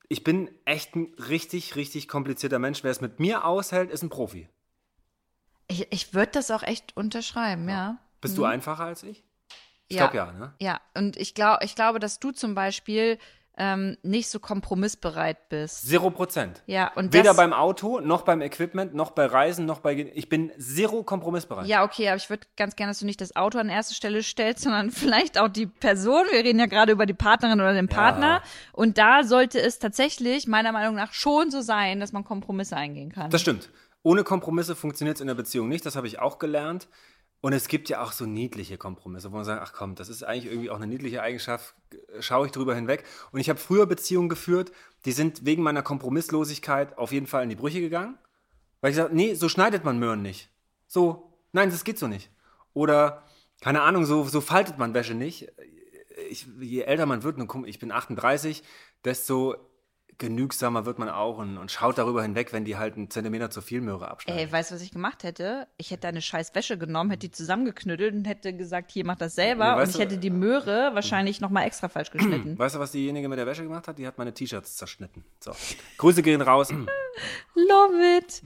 ich 0.09 0.23
bin 0.23 0.51
echt 0.65 0.95
ein 0.95 1.13
richtig, 1.29 1.77
richtig 1.77 2.09
komplizierter 2.09 2.59
Mensch. 2.59 2.83
Wer 2.83 2.91
es 2.91 2.99
mit 2.99 3.19
mir 3.21 3.45
aushält, 3.45 3.89
ist 3.89 4.03
ein 4.03 4.09
Profi. 4.09 4.49
Ich, 5.69 5.87
ich 5.91 6.13
würde 6.13 6.33
das 6.33 6.51
auch 6.51 6.63
echt 6.63 6.95
unterschreiben, 6.97 7.69
ja. 7.69 7.97
Bist 8.19 8.37
du 8.37 8.43
einfacher 8.43 8.83
als 8.83 9.03
ich? 9.03 9.23
Ich 9.87 9.95
Ja. 9.95 10.07
glaube 10.07 10.17
ja, 10.17 10.31
ne? 10.33 10.53
Ja, 10.59 10.81
und 10.95 11.15
ich, 11.15 11.33
glaub, 11.33 11.63
ich 11.63 11.73
glaube, 11.75 11.99
dass 11.99 12.19
du 12.19 12.31
zum 12.31 12.53
Beispiel 12.53 13.17
ähm, 13.57 13.97
nicht 14.01 14.29
so 14.29 14.39
kompromissbereit 14.39 15.49
bist. 15.49 15.87
Zero 15.87 16.09
Prozent. 16.09 16.63
Ja, 16.67 16.91
und 16.95 17.13
Weder 17.13 17.25
das, 17.25 17.37
beim 17.37 17.53
Auto, 17.53 17.99
noch 17.99 18.21
beim 18.21 18.41
Equipment, 18.41 18.93
noch 18.93 19.11
bei 19.11 19.25
Reisen, 19.25 19.65
noch 19.65 19.79
bei. 19.79 19.93
Ich 20.13 20.29
bin 20.29 20.51
zero 20.57 21.03
kompromissbereit. 21.03 21.67
Ja, 21.67 21.83
okay, 21.83 22.07
aber 22.07 22.17
ich 22.17 22.29
würde 22.29 22.47
ganz 22.55 22.75
gerne, 22.75 22.91
dass 22.91 22.99
du 22.99 23.05
nicht 23.05 23.21
das 23.21 23.35
Auto 23.35 23.59
an 23.59 23.69
erste 23.69 23.93
Stelle 23.93 24.23
stellst, 24.23 24.63
sondern 24.63 24.91
vielleicht 24.91 25.37
auch 25.37 25.49
die 25.49 25.67
Person. 25.67 26.25
Wir 26.31 26.43
reden 26.43 26.59
ja 26.59 26.65
gerade 26.65 26.91
über 26.93 27.05
die 27.05 27.13
Partnerin 27.13 27.59
oder 27.59 27.73
den 27.73 27.87
Partner. 27.87 28.41
Und 28.71 28.97
da 28.97 29.23
sollte 29.23 29.59
es 29.59 29.79
tatsächlich 29.79 30.47
meiner 30.47 30.71
Meinung 30.71 30.95
nach 30.95 31.13
schon 31.13 31.51
so 31.51 31.61
sein, 31.61 31.99
dass 31.99 32.13
man 32.13 32.23
Kompromisse 32.23 32.77
eingehen 32.77 33.11
kann. 33.11 33.29
Das 33.29 33.41
stimmt. 33.41 33.69
Ohne 34.03 34.23
Kompromisse 34.23 34.75
funktioniert 34.75 35.17
es 35.17 35.21
in 35.21 35.27
der 35.27 35.35
Beziehung 35.35 35.67
nicht. 35.67 35.85
Das 35.85 35.95
habe 35.95 36.07
ich 36.07 36.19
auch 36.19 36.39
gelernt. 36.39 36.87
Und 37.41 37.53
es 37.53 37.67
gibt 37.67 37.89
ja 37.89 38.03
auch 38.03 38.11
so 38.11 38.27
niedliche 38.27 38.77
Kompromisse, 38.77 39.31
wo 39.31 39.35
man 39.35 39.45
sagt, 39.45 39.61
ach 39.63 39.73
komm, 39.73 39.95
das 39.95 40.09
ist 40.09 40.23
eigentlich 40.23 40.45
irgendwie 40.45 40.69
auch 40.69 40.75
eine 40.75 40.85
niedliche 40.85 41.23
Eigenschaft, 41.23 41.73
schaue 42.19 42.45
ich 42.45 42.51
drüber 42.51 42.75
hinweg. 42.75 43.03
Und 43.31 43.39
ich 43.39 43.49
habe 43.49 43.59
früher 43.59 43.87
Beziehungen 43.87 44.29
geführt, 44.29 44.71
die 45.05 45.11
sind 45.11 45.43
wegen 45.43 45.63
meiner 45.63 45.81
Kompromisslosigkeit 45.81 46.97
auf 46.99 47.11
jeden 47.11 47.25
Fall 47.25 47.41
in 47.43 47.49
die 47.49 47.55
Brüche 47.55 47.81
gegangen. 47.81 48.17
Weil 48.79 48.91
ich 48.91 48.97
gesagt 48.97 49.13
nee, 49.13 49.33
so 49.33 49.49
schneidet 49.49 49.83
man 49.83 49.97
Möhren 49.97 50.21
nicht. 50.21 50.49
So, 50.87 51.33
nein, 51.51 51.71
das 51.71 51.83
geht 51.83 51.97
so 51.97 52.07
nicht. 52.07 52.29
Oder, 52.73 53.23
keine 53.59 53.81
Ahnung, 53.81 54.05
so, 54.05 54.23
so 54.23 54.39
faltet 54.39 54.77
man 54.77 54.93
Wäsche 54.93 55.15
nicht. 55.15 55.51
Ich, 56.29 56.45
je 56.59 56.81
älter 56.81 57.07
man 57.07 57.23
wird, 57.23 57.37
ich 57.65 57.79
bin 57.79 57.91
38, 57.91 58.63
desto 59.03 59.55
genügsamer 60.21 60.85
wird 60.85 60.99
man 60.99 61.09
auch 61.09 61.37
und, 61.39 61.57
und 61.57 61.71
schaut 61.71 61.97
darüber 61.97 62.21
hinweg, 62.21 62.53
wenn 62.53 62.63
die 62.63 62.77
halt 62.77 62.95
einen 62.95 63.09
Zentimeter 63.09 63.49
zu 63.49 63.59
viel 63.61 63.81
Möhre 63.81 64.09
abschneiden. 64.09 64.39
Ey, 64.39 64.51
weißt 64.51 64.71
du, 64.71 64.75
was 64.75 64.81
ich 64.81 64.91
gemacht 64.91 65.23
hätte? 65.23 65.67
Ich 65.77 65.91
hätte 65.91 66.07
eine 66.07 66.21
scheiß 66.21 66.55
Wäsche 66.55 66.77
genommen, 66.77 67.09
hätte 67.09 67.27
die 67.27 67.31
zusammengeknüttelt 67.31 68.13
und 68.13 68.25
hätte 68.25 68.53
gesagt, 68.55 68.91
hier, 68.91 69.03
mach 69.05 69.17
das 69.17 69.35
selber. 69.35 69.65
Ja, 69.65 69.77
und 69.81 69.89
ich 69.89 69.95
du- 69.95 69.99
hätte 69.99 70.17
die 70.17 70.29
Möhre 70.29 70.91
wahrscheinlich 70.93 71.41
nochmal 71.41 71.65
extra 71.65 71.89
falsch 71.89 72.11
geschnitten. 72.11 72.57
Weißt 72.57 72.75
du, 72.75 72.79
was 72.79 72.91
diejenige 72.91 73.27
mit 73.27 73.39
der 73.39 73.47
Wäsche 73.47 73.63
gemacht 73.63 73.87
hat? 73.87 73.97
Die 73.97 74.05
hat 74.07 74.17
meine 74.17 74.33
T-Shirts 74.33 74.77
zerschnitten. 74.77 75.25
So. 75.39 75.51
Grüße 75.97 76.21
gehen 76.21 76.41
raus. 76.41 76.69
Komm, 76.69 76.87
Love 77.55 78.17
it. 78.19 78.41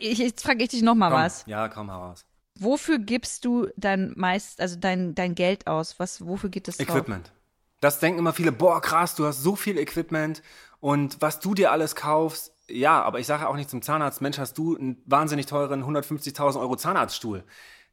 Ich, 0.00 0.18
jetzt 0.18 0.42
frage 0.42 0.62
ich 0.64 0.70
dich 0.70 0.82
nochmal 0.82 1.12
was. 1.12 1.44
Ja, 1.46 1.68
komm 1.68 1.90
heraus. 1.90 2.24
Wofür 2.60 2.98
gibst 2.98 3.44
du 3.44 3.68
dein 3.76 4.12
meist, 4.16 4.60
also 4.60 4.76
dein, 4.76 5.14
dein 5.14 5.34
Geld 5.34 5.66
aus? 5.66 5.98
Was, 6.00 6.24
wofür 6.26 6.50
geht 6.50 6.66
das 6.68 6.76
drauf? 6.76 7.04
Das 7.80 8.00
denken 8.00 8.18
immer 8.18 8.32
viele, 8.32 8.52
boah, 8.52 8.80
krass, 8.80 9.14
du 9.14 9.26
hast 9.26 9.42
so 9.42 9.54
viel 9.54 9.78
Equipment 9.78 10.42
und 10.80 11.20
was 11.20 11.40
du 11.40 11.54
dir 11.54 11.72
alles 11.72 11.94
kaufst. 11.94 12.52
Ja, 12.68 13.02
aber 13.02 13.18
ich 13.20 13.26
sage 13.26 13.48
auch 13.48 13.56
nicht 13.56 13.70
zum 13.70 13.82
Zahnarzt, 13.82 14.20
Mensch, 14.20 14.38
hast 14.38 14.58
du 14.58 14.76
einen 14.76 15.02
wahnsinnig 15.06 15.46
teuren 15.46 15.84
150.000 15.84 16.60
Euro 16.60 16.76
Zahnarztstuhl. 16.76 17.44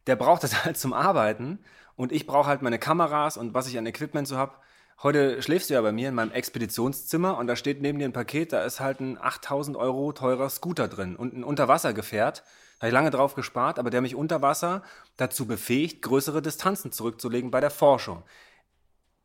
Der 0.08 0.16
braucht 0.16 0.44
das 0.44 0.64
halt 0.66 0.78
zum 0.78 0.94
Arbeiten 0.94 1.60
und 1.96 2.12
ich 2.12 2.26
brauche 2.26 2.48
halt 2.48 2.62
meine 2.62 2.80
Kameras 2.80 3.38
und 3.38 3.54
was 3.54 3.68
ich 3.68 3.78
an 3.78 3.86
Equipment 3.86 4.28
so 4.28 4.38
habe. 4.38 4.54
Heute 5.04 5.42
schläfst 5.42 5.70
du 5.70 5.74
ja 5.74 5.82
bei 5.82 5.92
mir 5.92 6.10
in 6.10 6.16
meinem 6.16 6.32
Expeditionszimmer 6.32 7.38
und 7.38 7.48
da 7.48 7.56
steht 7.56 7.82
neben 7.82 8.00
dir 8.00 8.06
ein 8.06 8.14
Paket, 8.14 8.54
da 8.54 8.64
ist 8.64 8.80
halt 8.80 9.02
ein 9.02 9.18
8000 9.22 9.76
Euro 9.76 10.14
teurer 10.14 10.50
Scooter 10.50 10.88
drin 10.88 11.16
und 11.16 11.34
ein 11.34 11.44
Unterwassergefährt. 11.44 12.44
Da 12.80 12.82
habe 12.82 12.88
ich 12.88 12.94
lange 12.94 13.12
drauf 13.12 13.36
gespart, 13.36 13.78
aber 13.78 13.90
der 13.90 14.02
mich 14.02 14.16
unter 14.16 14.42
Wasser 14.42 14.84
dazu 15.18 15.46
befähigt, 15.46 16.02
größere 16.02 16.42
Distanzen 16.42 16.92
zurückzulegen 16.92 17.52
bei 17.52 17.60
der 17.60 17.72
Forschung. 17.72 18.24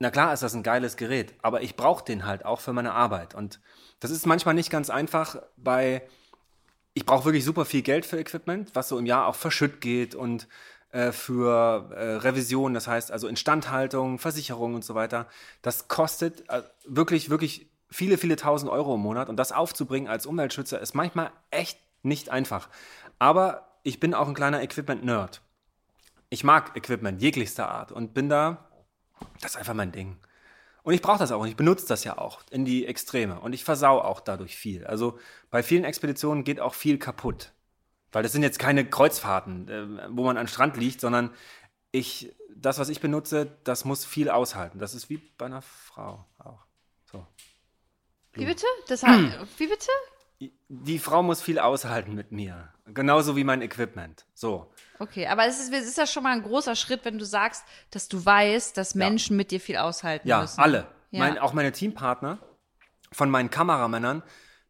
Na 0.02 0.10
klar 0.10 0.32
ist 0.32 0.42
das 0.42 0.54
ein 0.54 0.62
geiles 0.62 0.96
Gerät, 0.96 1.34
aber 1.42 1.60
ich 1.60 1.76
brauche 1.76 2.02
den 2.02 2.24
halt 2.24 2.46
auch 2.46 2.60
für 2.60 2.72
meine 2.72 2.92
Arbeit. 2.92 3.34
Und 3.34 3.60
das 4.00 4.10
ist 4.10 4.26
manchmal 4.26 4.54
nicht 4.54 4.70
ganz 4.70 4.88
einfach 4.88 5.36
bei, 5.58 6.08
ich 6.94 7.04
brauche 7.04 7.26
wirklich 7.26 7.44
super 7.44 7.66
viel 7.66 7.82
Geld 7.82 8.06
für 8.06 8.18
Equipment, 8.18 8.74
was 8.74 8.88
so 8.88 8.98
im 8.98 9.04
Jahr 9.04 9.26
auch 9.26 9.34
verschütt 9.34 9.82
geht 9.82 10.14
und 10.14 10.48
äh, 10.90 11.12
für 11.12 11.90
äh, 11.94 12.14
Revision, 12.16 12.72
das 12.72 12.86
heißt 12.86 13.12
also 13.12 13.28
Instandhaltung, 13.28 14.18
Versicherung 14.18 14.74
und 14.74 14.86
so 14.86 14.94
weiter. 14.94 15.28
Das 15.60 15.86
kostet 15.88 16.48
äh, 16.48 16.62
wirklich, 16.86 17.28
wirklich 17.28 17.70
viele, 17.90 18.16
viele 18.16 18.36
tausend 18.36 18.72
Euro 18.72 18.94
im 18.94 19.02
Monat. 19.02 19.28
Und 19.28 19.36
das 19.36 19.52
aufzubringen 19.52 20.08
als 20.08 20.24
Umweltschützer 20.24 20.80
ist 20.80 20.94
manchmal 20.94 21.30
echt 21.50 21.78
nicht 22.02 22.30
einfach. 22.30 22.70
Aber 23.18 23.76
ich 23.82 24.00
bin 24.00 24.14
auch 24.14 24.28
ein 24.28 24.34
kleiner 24.34 24.62
Equipment-Nerd. 24.62 25.42
Ich 26.30 26.42
mag 26.42 26.74
Equipment 26.74 27.20
jeglichster 27.20 27.68
Art 27.68 27.92
und 27.92 28.14
bin 28.14 28.30
da 28.30 28.69
das 29.40 29.52
ist 29.52 29.56
einfach 29.56 29.74
mein 29.74 29.92
Ding. 29.92 30.16
Und 30.82 30.94
ich 30.94 31.02
brauche 31.02 31.18
das 31.18 31.32
auch 31.32 31.40
und 31.40 31.48
ich 31.48 31.56
benutze 31.56 31.86
das 31.86 32.04
ja 32.04 32.16
auch 32.18 32.40
in 32.50 32.64
die 32.64 32.86
Extreme. 32.86 33.40
Und 33.40 33.52
ich 33.52 33.64
versau 33.64 34.00
auch 34.00 34.20
dadurch 34.20 34.56
viel. 34.56 34.86
Also 34.86 35.18
bei 35.50 35.62
vielen 35.62 35.84
Expeditionen 35.84 36.44
geht 36.44 36.60
auch 36.60 36.74
viel 36.74 36.98
kaputt. 36.98 37.52
Weil 38.12 38.22
das 38.22 38.32
sind 38.32 38.42
jetzt 38.42 38.58
keine 38.58 38.88
Kreuzfahrten, 38.88 39.68
äh, 39.68 40.08
wo 40.10 40.24
man 40.24 40.36
an 40.36 40.48
Strand 40.48 40.76
liegt, 40.76 41.00
sondern 41.00 41.30
ich, 41.92 42.34
das, 42.54 42.78
was 42.78 42.88
ich 42.88 43.00
benutze, 43.00 43.58
das 43.64 43.84
muss 43.84 44.04
viel 44.04 44.30
aushalten. 44.30 44.78
Das 44.78 44.94
ist 44.94 45.10
wie 45.10 45.18
bei 45.38 45.46
einer 45.46 45.62
Frau 45.62 46.24
auch. 46.38 46.64
So. 47.04 47.26
Wie 48.32 48.46
bitte? 48.46 48.66
Das 48.88 49.02
hat, 49.02 49.18
wie 49.58 49.66
bitte? 49.66 49.90
Die 50.68 50.98
Frau 50.98 51.22
muss 51.22 51.42
viel 51.42 51.58
aushalten 51.58 52.14
mit 52.14 52.32
mir. 52.32 52.72
Genauso 52.94 53.36
wie 53.36 53.44
mein 53.44 53.62
Equipment. 53.62 54.24
So. 54.34 54.72
Okay, 54.98 55.26
aber 55.26 55.46
es 55.46 55.60
ist, 55.60 55.72
es 55.72 55.86
ist 55.86 55.98
ja 55.98 56.06
schon 56.06 56.22
mal 56.22 56.32
ein 56.32 56.42
großer 56.42 56.76
Schritt, 56.76 57.04
wenn 57.04 57.18
du 57.18 57.24
sagst, 57.24 57.64
dass 57.90 58.08
du 58.08 58.24
weißt, 58.24 58.76
dass 58.76 58.94
Menschen 58.94 59.36
mit 59.36 59.50
dir 59.50 59.60
viel 59.60 59.76
aushalten 59.76 60.28
Ja, 60.28 60.40
müssen. 60.42 60.60
alle. 60.60 60.86
Ja. 61.10 61.20
Mein, 61.20 61.38
auch 61.38 61.52
meine 61.52 61.72
Teampartner, 61.72 62.38
von 63.12 63.30
meinen 63.30 63.50
Kameramännern 63.50 64.22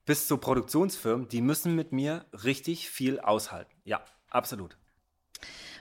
bis 0.06 0.26
zu 0.26 0.38
Produktionsfirmen, 0.38 1.28
die 1.28 1.42
müssen 1.42 1.74
mit 1.74 1.92
mir 1.92 2.24
richtig 2.32 2.88
viel 2.90 3.20
aushalten. 3.20 3.74
Ja, 3.84 4.02
absolut. 4.30 4.76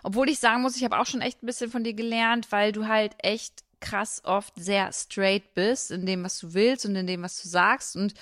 Obwohl 0.04 0.30
ich 0.30 0.40
sagen 0.40 0.62
muss, 0.62 0.76
ich 0.76 0.84
habe 0.84 1.00
auch 1.00 1.06
schon 1.06 1.22
echt 1.22 1.42
ein 1.44 1.46
bisschen 1.46 1.72
von 1.72 1.84
dir 1.84 1.94
gelernt, 1.94 2.52
weil 2.52 2.72
du 2.72 2.88
halt 2.88 3.16
echt 3.20 3.64
krass 3.80 4.22
oft 4.26 4.54
sehr 4.58 4.92
straight 4.92 5.54
bist 5.54 5.92
in 5.92 6.06
dem, 6.06 6.24
was 6.24 6.38
du 6.40 6.54
willst 6.54 6.86
und 6.86 6.96
in 6.96 7.08
dem, 7.08 7.22
was 7.22 7.42
du 7.42 7.48
sagst. 7.48 7.96
Und 7.96 8.14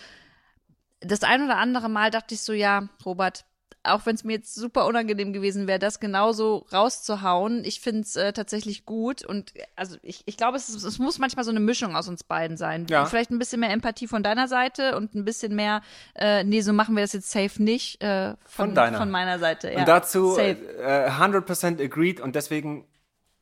das 1.00 1.24
ein 1.24 1.44
oder 1.44 1.58
andere 1.58 1.90
Mal 1.90 2.12
dachte 2.12 2.36
ich 2.36 2.42
so, 2.42 2.54
ja, 2.54 2.88
Robert, 3.06 3.46
auch 3.88 4.06
wenn 4.06 4.16
es 4.16 4.24
mir 4.24 4.34
jetzt 4.34 4.56
super 4.56 4.86
unangenehm 4.86 5.34
gewesen 5.34 5.68
wäre, 5.68 5.80
das 5.80 6.00
genauso 6.00 6.66
rauszuhauen, 6.72 7.64
ich 7.66 7.82
finde 7.82 8.02
es 8.02 8.16
äh, 8.16 8.34
tatsächlich 8.34 8.86
gut. 8.86 9.26
Und 9.26 9.56
äh, 9.56 9.64
also 9.76 9.98
ich, 10.02 10.24
ich 10.26 10.38
glaube, 10.38 10.58
es, 10.58 10.70
es 10.70 11.00
muss 11.00 11.20
manchmal 11.20 11.46
so 11.46 11.52
eine 11.52 11.60
Mischung 11.60 11.96
aus 11.96 12.08
uns 12.08 12.24
beiden 12.24 12.58
sein. 12.58 12.86
Ja. 12.90 13.06
Vielleicht 13.06 13.32
ein 13.32 13.40
bisschen 13.40 13.60
mehr 13.60 13.72
Empathie 13.72 14.08
von 14.08 14.24
deiner 14.24 14.48
Seite 14.48 14.96
und 14.96 15.16
ein 15.16 15.26
bisschen 15.26 15.56
mehr, 15.56 15.82
äh, 16.16 16.44
nee, 16.44 16.62
so 16.62 16.74
machen 16.74 16.96
wir 16.96 17.02
das 17.02 17.14
jetzt 17.14 17.32
safe 17.32 17.62
nicht. 17.62 18.02
Äh, 18.02 18.36
von, 18.46 18.68
Von 18.68 18.76
deiner. 18.76 18.98
Von 18.98 19.12
meiner 19.12 19.40
Seite, 19.40 19.72
ja. 19.72 19.80
und 19.80 19.88
dazu 19.88 20.32
Safe. 20.32 20.58
äh, 20.80 21.10
100% 21.10 21.84
agreed 21.84 22.20
und 22.20 22.36
deswegen, 22.36 22.86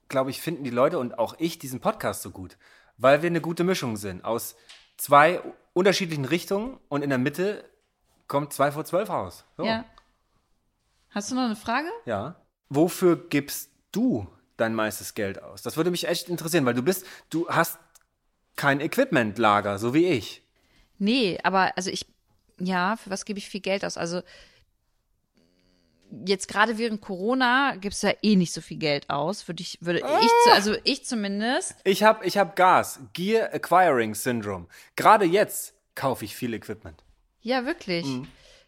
glaube 0.10 0.30
ich, 0.30 0.42
finden 0.42 0.64
die 0.64 0.70
Leute 0.70 1.00
und 1.00 1.20
auch 1.20 1.36
ich 1.40 1.60
diesen 1.60 1.80
Podcast 1.80 2.22
so 2.22 2.32
gut, 2.32 2.58
weil 2.98 3.22
wir 3.22 3.30
eine 3.30 3.42
gute 3.42 3.64
Mischung 3.64 3.98
sind 3.98 4.24
aus 4.24 4.56
zwei 4.98 5.42
unterschiedlichen 5.74 6.26
Richtungen 6.26 6.78
und 6.88 7.04
in 7.04 7.10
der 7.10 7.20
Mitte 7.20 7.64
kommt 8.28 8.54
zwei 8.54 8.72
vor 8.72 8.86
zwölf 8.86 9.10
raus. 9.10 9.46
So. 9.58 9.66
Ja. 9.66 9.86
Hast 11.16 11.32
du 11.32 11.36
noch 11.36 11.44
eine 11.44 11.56
Frage? 11.56 11.88
Ja. 12.06 12.36
Wofür 12.68 13.30
gibst 13.30 13.72
du 13.94 14.28
dein 14.58 14.76
meistes 14.76 15.14
Geld 15.14 15.42
aus? 15.42 15.62
Das 15.62 15.78
würde 15.78 15.90
mich 15.90 16.10
echt 16.10 16.28
interessieren, 16.28 16.66
weil 16.66 16.74
du 16.74 16.84
bist, 16.84 17.06
du 17.30 17.48
hast 17.48 17.80
kein 18.58 18.82
Equipmentlager, 18.82 19.80
so 19.80 19.94
wie 19.94 20.08
ich. 20.08 20.44
Nee, 21.00 21.40
aber 21.42 21.72
also 21.78 21.90
ich, 21.90 22.06
ja, 22.60 22.98
für 22.98 23.12
was 23.12 23.24
gebe 23.24 23.40
ich 23.40 23.48
viel 23.48 23.62
Geld 23.62 23.86
aus? 23.86 23.96
Also 23.96 24.24
jetzt 26.26 26.50
gerade 26.50 26.78
während 26.78 27.00
Corona 27.00 27.76
gibst 27.78 28.04
du 28.04 28.08
ja 28.08 28.14
eh 28.22 28.36
nicht 28.36 28.52
so 28.52 28.60
viel 28.60 28.78
Geld 28.78 29.10
aus, 29.10 29.48
würde 29.48 29.62
ich, 29.62 29.78
würde 29.80 30.00
ich, 30.00 30.30
zu, 30.44 30.52
also 30.52 30.76
ich 30.84 31.06
zumindest. 31.06 31.76
Ich 31.86 32.04
habe 32.04 32.26
ich 32.26 32.38
hab 32.38 32.58
Gas, 32.58 33.00
Gear 33.14 33.54
Acquiring 33.54 34.16
Syndrome. 34.16 34.68
Gerade 34.98 35.24
jetzt 35.24 35.76
kaufe 35.96 36.26
ich 36.26 36.36
viel 36.36 36.54
Equipment. 36.54 37.06
Ja, 37.42 37.66
wirklich. 37.66 38.06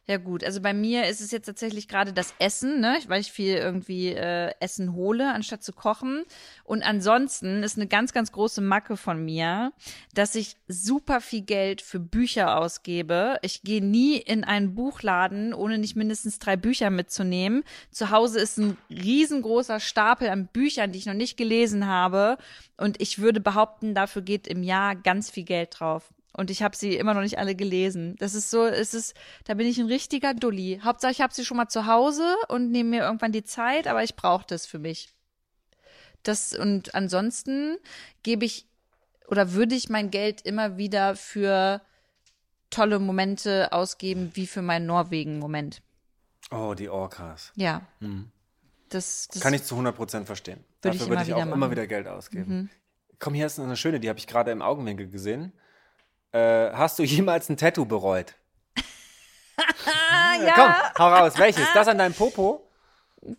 Ja 0.10 0.16
gut, 0.16 0.46
also 0.46 0.62
bei 0.62 0.74
mir 0.74 1.06
ist 1.08 1.20
es 1.20 1.32
jetzt 1.32 1.48
tatsächlich 1.48 1.90
gerade 1.90 2.14
das 2.14 2.34
Essen, 2.40 2.80
ne, 2.80 2.98
weil 3.10 3.20
ich 3.20 3.30
viel 3.30 3.56
irgendwie 3.56 4.14
äh, 4.14 4.54
Essen 4.62 4.94
hole, 4.94 5.34
anstatt 5.34 5.64
zu 5.64 5.74
kochen. 5.74 6.24
Und 6.64 6.82
ansonsten 6.82 7.62
ist 7.62 7.76
eine 7.76 7.88
ganz, 7.88 8.14
ganz 8.14 8.32
große 8.32 8.62
Macke 8.62 8.96
von 8.96 9.26
mir, 9.26 9.74
dass 10.14 10.36
ich 10.36 10.56
super 10.70 11.20
viel 11.20 11.42
Geld 11.42 11.82
für 11.82 12.00
Bücher 12.00 12.58
ausgebe. 12.58 13.38
Ich 13.42 13.64
gehe 13.64 13.84
nie 13.84 14.16
in 14.16 14.46
einen 14.46 14.76
Buchladen, 14.76 15.54
ohne 15.54 15.78
nicht 15.78 15.98
mindestens 15.98 16.40
drei 16.40 16.56
Bücher 16.56 16.90
mitzunehmen. 16.90 17.66
Zu 17.92 18.10
Hause 18.10 18.40
ist 18.40 18.58
ein 18.60 18.78
riesengroßer 18.90 19.82
Stapel 19.82 20.30
an 20.30 20.48
Büchern, 20.48 20.94
die 20.94 21.00
ich 21.00 21.06
noch 21.06 21.16
nicht 21.16 21.36
gelesen 21.36 21.86
habe. 21.86 22.38
Und 22.78 23.02
ich 23.02 23.20
würde 23.20 23.42
behaupten, 23.42 23.94
dafür 23.94 24.22
geht 24.22 24.48
im 24.48 24.64
Jahr 24.64 24.96
ganz 24.96 25.30
viel 25.30 25.44
Geld 25.44 25.78
drauf. 25.78 26.14
Und 26.38 26.52
ich 26.52 26.64
habe 26.64 26.76
sie 26.78 26.96
immer 26.96 27.14
noch 27.14 27.22
nicht 27.22 27.40
alle 27.40 27.56
gelesen. 27.56 28.16
Das 28.20 28.36
ist 28.36 28.52
so, 28.52 28.66
es 28.66 28.94
ist, 28.94 29.16
da 29.46 29.56
bin 29.56 29.68
ich 29.68 29.80
ein 29.80 29.88
richtiger 29.88 30.34
Dulli. 30.34 30.80
Hauptsache, 30.84 31.12
ich 31.12 31.22
habe 31.22 31.34
sie 31.34 31.44
schon 31.44 31.58
mal 31.58 31.68
zu 31.68 31.88
Hause 31.88 32.36
und 32.48 32.72
nehme 32.72 32.92
mir 32.92 33.02
irgendwann 33.02 33.32
die 33.32 33.44
Zeit, 33.44 33.88
aber 33.88 34.04
ich 34.04 34.16
brauche 34.16 34.46
das 34.48 34.66
für 34.66 34.80
mich. 34.80 35.14
Das, 36.24 36.54
und 36.54 36.94
ansonsten 36.94 37.78
gebe 38.22 38.46
ich 38.46 38.68
oder 39.28 39.54
würde 39.54 39.76
ich 39.76 39.90
mein 39.90 40.10
Geld 40.12 40.42
immer 40.42 40.78
wieder 40.78 41.16
für 41.16 41.82
tolle 42.70 43.00
Momente 43.00 43.72
ausgeben, 43.72 44.32
wie 44.34 44.48
für 44.48 44.62
meinen 44.62 44.86
Norwegen-Moment. 44.86 45.82
Oh, 46.52 46.74
die 46.74 46.90
Orcas. 46.90 47.52
Ja. 47.56 47.82
Das, 48.90 49.28
das 49.28 49.42
Kann 49.42 49.54
ich 49.54 49.64
zu 49.64 49.76
100% 49.76 50.26
verstehen. 50.26 50.64
Würde 50.82 50.96
ich 50.96 51.02
Dafür 51.02 51.10
würde 51.10 51.14
immer 51.14 51.22
ich 51.24 51.34
auch 51.34 51.38
wieder 51.38 51.48
immer 51.48 51.56
machen. 51.58 51.72
wieder 51.72 51.88
Geld 51.88 52.08
ausgeben. 52.08 52.70
Komm, 53.20 53.34
hier 53.34 53.48
ist 53.48 53.60
eine 53.60 53.76
schöne, 53.76 54.00
die 54.00 54.10
habe 54.10 54.20
ich 54.20 54.28
gerade 54.28 54.52
im 54.52 54.62
Augenwinkel 54.62 55.10
gesehen. 55.10 55.52
Äh, 56.38 56.72
hast 56.74 57.00
du 57.00 57.04
jemals 57.04 57.50
ein 57.50 57.58
Tattoo 57.58 57.86
bereut? 57.86 58.36
Ja. 60.46 60.54
Komm, 60.54 60.74
hau 61.00 61.14
raus. 61.16 61.34
Welches? 61.38 61.66
Das 61.74 61.88
an 61.88 61.98
deinem 61.98 62.14
Popo? 62.14 62.70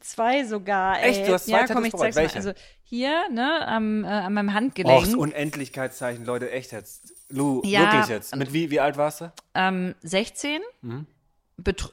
Zwei 0.01 0.45
sogar. 0.45 1.01
Ey. 1.01 1.11
Echt? 1.11 1.29
Du 1.29 1.33
hast 1.33 1.45
zwei 1.47 1.53
ja, 1.53 1.59
Tattoos 1.61 1.75
komm, 1.77 1.85
ich 1.85 1.93
bereut. 1.93 2.03
zeig's 2.15 2.17
mal. 2.17 2.23
Welche? 2.23 2.37
Also 2.39 2.53
hier, 2.83 3.29
ne, 3.31 3.67
am, 3.69 4.05
äh, 4.05 4.09
an 4.09 4.35
meinem 4.35 4.49
Och, 4.49 4.55
Handgelenk. 4.55 5.05
das 5.05 5.15
Unendlichkeitszeichen, 5.15 6.25
Leute, 6.25 6.51
echt 6.51 6.73
jetzt. 6.73 7.13
Lu, 7.29 7.63
Ja, 7.65 7.83
wirklich 7.83 8.09
jetzt. 8.09 8.35
Mit 8.35 8.53
wie, 8.53 8.71
wie 8.71 8.81
alt 8.81 8.97
warst 8.97 9.21
du? 9.21 9.33
ähm, 9.55 9.95
16. 10.03 10.61
Mhm. 10.83 11.07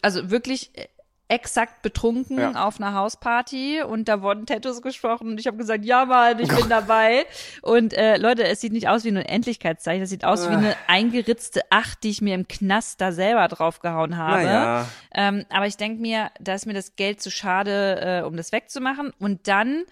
Also 0.02 0.32
wirklich 0.32 0.76
äh, 0.76 0.88
exakt 1.28 1.82
betrunken 1.82 2.38
Ja. 2.40 2.66
auf 2.68 2.80
einer 2.80 2.94
Hausparty 2.94 3.82
und 3.82 4.08
da 4.08 4.22
wurden 4.22 4.46
Tattoos 4.46 4.82
gesprochen 4.82 5.30
und 5.30 5.40
ich 5.40 5.48
habe 5.48 5.58
gesagt, 5.58 5.84
ja 5.84 6.06
Mann, 6.06 6.40
ich 6.40 6.50
bin 6.50 6.70
dabei. 6.70 7.26
Und 7.64 7.94
äh, 7.94 8.18
Leute, 8.18 8.44
es 8.44 8.62
sieht 8.62 8.74
nicht 8.74 8.88
aus 8.90 9.04
wie 9.06 9.10
ein 9.10 9.18
Unendlichkeitszeichen, 9.18 10.04
es 10.04 10.10
sieht 10.12 10.24
aus 10.24 10.48
wie 10.50 10.54
Ah. 10.54 10.58
eine 10.58 10.76
eingeritzte 10.88 11.62
Acht, 11.72 12.04
die 12.04 12.10
ich 12.12 12.22
mir 12.22 12.36
im 12.36 12.48
Knast 12.48 13.02
da 13.02 13.12
selber 13.12 13.48
draufgehauen 13.48 14.18
habe. 14.18 14.44
Naja. 14.44 14.86
Ähm, 15.16 15.46
aber 15.50 15.66
ich 15.66 15.78
denke 15.78 16.00
mir, 16.02 16.30
da 16.40 16.54
ist 16.54 16.68
mir 16.68 16.74
das 16.74 16.96
Geld 16.96 17.22
zu 17.22 17.32
schade, 17.32 18.22
äh, 18.24 18.28
um 18.28 18.38
das 18.38 18.52
wegzumachen. 18.52 19.12
Und 19.20 19.48
dann 19.48 19.84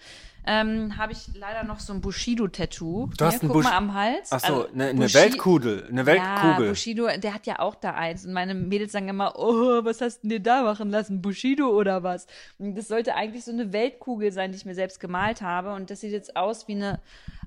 ähm, 0.46 0.96
habe 0.98 1.12
ich 1.12 1.28
leider 1.34 1.64
noch 1.64 1.80
so 1.80 1.92
ein 1.92 2.00
Bushido-Tattoo. 2.00 3.10
Du 3.16 3.24
hast 3.24 3.40
Hier, 3.40 3.48
ein 3.48 3.52
guck 3.52 3.62
mal 3.64 3.72
am 3.72 3.94
Hals. 3.94 4.30
Ach 4.32 4.40
so, 4.40 4.46
Also, 4.46 4.68
eine, 4.74 4.86
eine 4.88 5.06
Bushi- 5.06 5.14
Weltkugel. 5.14 5.86
Eine 5.88 6.00
Ja, 6.02 6.06
Weltkugel. 6.06 6.68
Bushido, 6.70 7.08
der 7.16 7.34
hat 7.34 7.46
ja 7.46 7.58
auch 7.60 7.74
da 7.74 7.92
eins. 7.94 8.26
Und 8.26 8.32
meine 8.34 8.54
Mädels 8.54 8.92
sagen 8.92 9.08
immer, 9.08 9.38
oh, 9.38 9.84
was 9.84 10.00
hast 10.00 10.18
du 10.18 10.28
denn 10.28 10.30
dir 10.30 10.40
da 10.42 10.62
machen 10.62 10.90
lassen? 10.90 11.22
Bushido 11.22 11.68
oder 11.68 12.02
was? 12.02 12.26
Und 12.58 12.74
das 12.76 12.88
sollte 12.88 13.14
eigentlich 13.14 13.44
so 13.44 13.52
eine 13.52 13.72
Weltkugel 13.72 14.32
sein, 14.32 14.52
die 14.52 14.58
ich 14.58 14.66
mir 14.66 14.74
selbst 14.74 15.00
gemalt 15.00 15.40
habe. 15.42 15.72
Und 15.72 15.90
das 15.90 16.00
sieht 16.00 16.12
jetzt 16.12 16.36
aus 16.36 16.68
wie 16.68 16.72
eine 16.74 17.00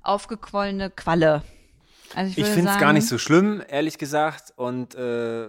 aufgequollene 0.03 0.89
Qualle. 0.89 1.43
Also 2.15 2.31
ich 2.31 2.38
Ich 2.38 2.45
finde 2.47 2.71
es 2.71 2.77
gar 2.79 2.93
nicht 2.93 3.07
so 3.07 3.17
schlimm, 3.17 3.62
ehrlich 3.67 3.97
gesagt. 3.97 4.53
Und 4.55 4.95
äh, 4.95 5.47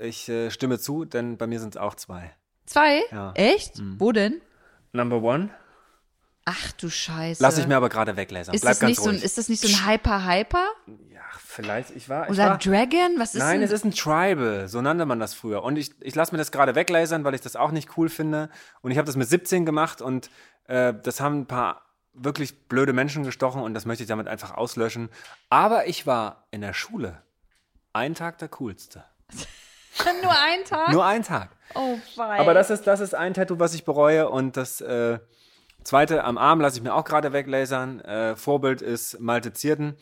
ich 0.00 0.28
äh, 0.28 0.50
stimme 0.50 0.78
zu, 0.78 1.04
denn 1.04 1.36
bei 1.36 1.46
mir 1.46 1.60
sind 1.60 1.76
es 1.76 1.80
auch 1.80 1.94
zwei. 1.94 2.32
Zwei? 2.66 3.00
Ja. 3.10 3.28
Mhm. 3.28 3.34
Echt? 3.36 3.82
Wo 3.98 4.12
denn? 4.12 4.40
Number 4.92 5.22
one? 5.22 5.50
Ach 6.50 6.72
du 6.72 6.88
Scheiße. 6.90 7.42
Lass 7.42 7.58
ich 7.58 7.66
mir 7.66 7.76
aber 7.76 7.88
gerade 7.88 8.16
weglasern. 8.16 8.54
ist 8.54 8.62
Bleib 8.62 8.72
das 8.72 8.80
ganz 8.80 8.90
nicht 8.90 9.02
so 9.02 9.08
ein, 9.10 9.14
ruhig. 9.16 9.24
ist 9.24 9.38
das 9.38 9.48
nicht 9.48 9.62
so 9.62 9.68
ein 9.68 9.86
Hyper-Hyper? 9.86 10.66
ja, 11.12 11.20
vielleicht. 11.38 11.90
Ich 11.96 12.08
war. 12.08 12.24
Ich 12.24 12.30
Oder 12.30 12.50
war 12.50 12.58
Dragon? 12.58 13.14
Was 13.18 13.34
ist 13.34 13.40
Nein, 13.40 13.60
denn? 13.60 13.62
es 13.62 13.70
ist 13.72 13.84
ein 13.84 13.92
Tribal, 13.92 14.68
so 14.68 14.80
nannte 14.80 15.06
man 15.06 15.20
das 15.20 15.34
früher. 15.34 15.62
Und 15.62 15.76
ich, 15.76 15.92
ich 16.00 16.14
lasse 16.14 16.32
mir 16.32 16.38
das 16.38 16.50
gerade 16.52 16.74
weglasern, 16.74 17.24
weil 17.24 17.34
ich 17.34 17.40
das 17.40 17.56
auch 17.56 17.70
nicht 17.70 17.96
cool 17.96 18.08
finde. 18.08 18.48
Und 18.82 18.90
ich 18.90 18.98
habe 18.98 19.06
das 19.06 19.16
mit 19.16 19.28
17 19.28 19.64
gemacht 19.66 20.02
und 20.02 20.30
äh, 20.66 20.92
das 21.02 21.20
haben 21.20 21.40
ein 21.40 21.46
paar 21.46 21.82
wirklich 22.12 22.66
blöde 22.68 22.92
Menschen 22.92 23.22
gestochen 23.22 23.62
und 23.62 23.72
das 23.74 23.86
möchte 23.86 24.02
ich 24.02 24.08
damit 24.08 24.26
einfach 24.26 24.56
auslöschen. 24.56 25.08
Aber 25.48 25.86
ich 25.86 26.06
war 26.06 26.46
in 26.50 26.60
der 26.60 26.74
Schule 26.74 27.22
ein 27.92 28.14
Tag 28.14 28.38
der 28.38 28.48
coolste. 28.48 29.04
Nur 30.22 30.32
ein 30.32 30.64
Tag? 30.64 30.88
Nur 30.92 31.04
ein 31.04 31.22
Tag. 31.22 31.50
oh, 31.74 31.98
wei. 32.16 32.38
Aber 32.40 32.54
das 32.54 32.70
ist, 32.70 32.86
das 32.86 33.00
ist 33.00 33.14
ein 33.14 33.34
Tattoo, 33.34 33.58
was 33.58 33.74
ich 33.74 33.84
bereue. 33.84 34.28
Und 34.28 34.56
das 34.56 34.80
äh, 34.80 35.18
zweite 35.84 36.24
am 36.24 36.38
Arm 36.38 36.60
lasse 36.60 36.78
ich 36.78 36.82
mir 36.82 36.94
auch 36.94 37.04
gerade 37.04 37.32
weglasern. 37.32 38.00
Äh, 38.00 38.36
Vorbild 38.36 38.82
ist 38.82 39.20
Malte 39.20 39.52
Zierden, 39.52 39.96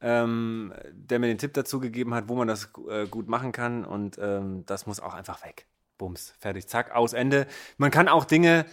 ähm, 0.00 0.72
der 0.92 1.18
mir 1.18 1.26
den 1.26 1.38
Tipp 1.38 1.54
dazu 1.54 1.80
gegeben 1.80 2.14
hat, 2.14 2.28
wo 2.28 2.34
man 2.34 2.48
das 2.48 2.70
äh, 2.88 3.06
gut 3.06 3.28
machen 3.28 3.52
kann. 3.52 3.84
Und 3.84 4.18
ähm, 4.18 4.64
das 4.66 4.86
muss 4.86 5.00
auch 5.00 5.14
einfach 5.14 5.44
weg. 5.44 5.66
Bums, 5.98 6.34
fertig, 6.38 6.68
zack, 6.68 6.94
aus, 6.94 7.12
Ende. 7.12 7.46
Man 7.76 7.90
kann 7.90 8.08
auch 8.08 8.24
Dinge 8.24 8.64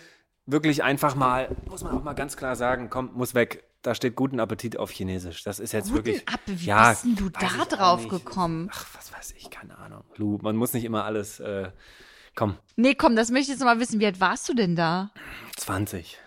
wirklich 0.46 0.84
einfach 0.84 1.16
mal, 1.16 1.56
muss 1.68 1.84
man 1.84 1.98
auch 1.98 2.04
mal 2.04 2.14
ganz 2.14 2.38
klar 2.38 2.56
sagen, 2.56 2.90
komm, 2.90 3.12
muss 3.14 3.34
weg. 3.34 3.64
Da 3.82 3.94
steht 3.94 4.16
guten 4.16 4.40
Appetit 4.40 4.78
auf 4.78 4.90
Chinesisch. 4.90 5.44
Das 5.44 5.60
ist 5.60 5.72
jetzt 5.72 5.92
Guten 5.92 6.06
wirklich. 6.06 6.28
Appetit, 6.28 6.62
wie 6.62 6.66
ja, 6.66 6.90
bist 6.90 7.04
denn 7.04 7.16
du 7.16 7.30
da 7.30 7.66
drauf 7.66 8.08
gekommen? 8.08 8.70
Ach, 8.74 8.86
was 8.96 9.14
weiß 9.14 9.36
ich, 9.38 9.52
keine 9.52 9.78
Ahnung. 9.78 10.04
Lu, 10.16 10.40
man 10.42 10.56
muss 10.56 10.74
nicht 10.74 10.86
immer 10.86 11.04
alles. 11.06 11.40
Äh, 11.40 11.70
komm, 12.36 12.58
Nee, 12.76 12.96
komm, 12.96 13.16
das 13.16 13.30
möchte 13.30 13.52
ich 13.52 13.58
jetzt 13.60 13.64
mal 13.64 13.80
wissen. 13.80 14.00
Wie 14.00 14.06
alt 14.08 14.20
warst 14.20 14.50
du 14.50 14.56
denn 14.56 14.76
da? 14.76 15.12
20. 15.58 16.18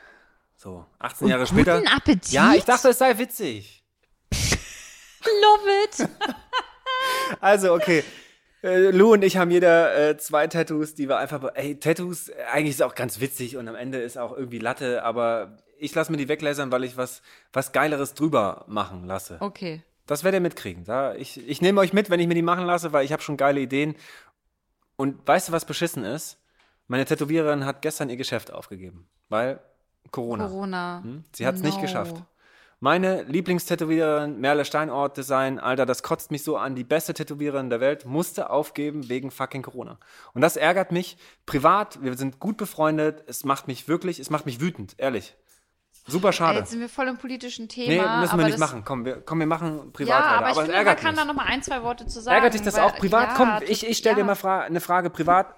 So, 0.58 0.84
18 0.98 1.28
Jahre 1.28 1.46
später. 1.46 1.76
Guten 1.78 1.86
Appetit? 1.88 2.32
Ja, 2.32 2.52
ich 2.52 2.64
dachte, 2.64 2.88
es 2.88 2.98
sei 2.98 3.16
witzig. 3.16 3.84
Love 4.32 5.84
it. 5.84 6.08
Also, 7.40 7.74
okay. 7.74 8.02
Äh, 8.62 8.90
Lou 8.90 9.12
und 9.12 9.22
ich 9.22 9.36
haben 9.36 9.52
jeder 9.52 10.10
äh, 10.10 10.16
zwei 10.18 10.48
Tattoos, 10.48 10.94
die 10.94 11.08
wir 11.08 11.18
einfach, 11.18 11.44
ey, 11.54 11.78
Tattoos, 11.78 12.28
äh, 12.28 12.34
eigentlich 12.50 12.74
ist 12.74 12.82
auch 12.82 12.96
ganz 12.96 13.20
witzig 13.20 13.56
und 13.56 13.68
am 13.68 13.76
Ende 13.76 13.98
ist 14.00 14.18
auch 14.18 14.36
irgendwie 14.36 14.58
Latte, 14.58 15.04
aber 15.04 15.58
ich 15.78 15.94
lasse 15.94 16.10
mir 16.10 16.18
die 16.18 16.26
weglasern, 16.28 16.72
weil 16.72 16.82
ich 16.82 16.96
was, 16.96 17.22
was 17.52 17.70
Geileres 17.70 18.14
drüber 18.14 18.64
machen 18.66 19.04
lasse. 19.04 19.36
Okay. 19.38 19.84
Das 20.06 20.24
werdet 20.24 20.38
ihr 20.38 20.42
mitkriegen. 20.42 20.84
Da, 20.84 21.14
ich, 21.14 21.46
ich 21.48 21.60
nehme 21.60 21.80
euch 21.80 21.92
mit, 21.92 22.10
wenn 22.10 22.18
ich 22.18 22.26
mir 22.26 22.34
die 22.34 22.42
machen 22.42 22.66
lasse, 22.66 22.92
weil 22.92 23.04
ich 23.04 23.12
habe 23.12 23.22
schon 23.22 23.36
geile 23.36 23.60
Ideen. 23.60 23.94
Und 24.96 25.24
weißt 25.28 25.48
du, 25.48 25.52
was 25.52 25.66
beschissen 25.66 26.02
ist? 26.02 26.42
Meine 26.88 27.04
Tätowiererin 27.04 27.64
hat 27.64 27.82
gestern 27.82 28.10
ihr 28.10 28.16
Geschäft 28.16 28.50
aufgegeben, 28.50 29.08
weil 29.28 29.60
Corona. 30.10 30.46
Corona. 30.46 31.00
Hm? 31.04 31.24
Sie 31.34 31.46
hat 31.46 31.54
es 31.56 31.62
nicht 31.62 31.76
No. 31.76 31.82
geschafft. 31.82 32.16
Meine 32.80 33.22
Lieblingstätowiererin, 33.24 34.38
Merle 34.38 34.64
Steinort 34.64 35.16
Design, 35.16 35.58
Alter, 35.58 35.84
das 35.84 36.04
kotzt 36.04 36.30
mich 36.30 36.44
so 36.44 36.56
an. 36.56 36.76
Die 36.76 36.84
beste 36.84 37.12
Tätowiererin 37.12 37.70
der 37.70 37.80
Welt 37.80 38.04
musste 38.06 38.50
aufgeben 38.50 39.08
wegen 39.08 39.32
fucking 39.32 39.62
Corona. 39.62 39.98
Und 40.32 40.42
das 40.42 40.56
ärgert 40.56 40.92
mich 40.92 41.18
privat. 41.44 42.00
Wir 42.02 42.16
sind 42.16 42.38
gut 42.38 42.56
befreundet. 42.56 43.24
Es 43.26 43.44
macht 43.44 43.66
mich 43.66 43.88
wirklich, 43.88 44.20
es 44.20 44.30
macht 44.30 44.46
mich 44.46 44.60
wütend, 44.60 44.94
ehrlich. 44.98 45.36
Super 46.06 46.32
schade. 46.32 46.60
Jetzt 46.60 46.70
sind 46.70 46.80
wir 46.80 46.88
voll 46.88 47.08
im 47.08 47.18
politischen 47.18 47.68
Thema. 47.68 47.90
Nee, 48.14 48.20
müssen 48.20 48.32
aber 48.32 48.42
wir 48.42 48.46
nicht 48.46 48.58
machen. 48.58 48.82
Komm, 48.84 49.04
wir, 49.04 49.20
komm, 49.22 49.40
wir 49.40 49.46
machen 49.46 49.92
privat 49.92 50.08
Ja, 50.20 50.24
weiter. 50.24 50.36
aber 50.38 50.46
ich 50.46 50.52
es 50.52 50.58
finde, 50.62 50.84
man 50.84 50.96
kann 50.96 51.10
mich. 51.10 51.20
da 51.20 51.24
noch 51.26 51.34
mal 51.34 51.42
ein, 51.46 51.62
zwei 51.62 51.82
Worte 51.82 52.06
zu 52.06 52.20
sagen. 52.20 52.36
Ärgert 52.36 52.54
dich 52.54 52.62
das 52.62 52.76
weil- 52.76 52.84
auch 52.84 52.94
privat? 52.96 53.28
Ja, 53.30 53.34
komm, 53.36 53.50
ich, 53.68 53.86
ich 53.86 53.98
stell 53.98 54.14
dir 54.14 54.20
ja. 54.20 54.26
mal 54.26 54.34
fra 54.36 54.60
eine 54.60 54.80
Frage 54.80 55.10
privat. 55.10 55.48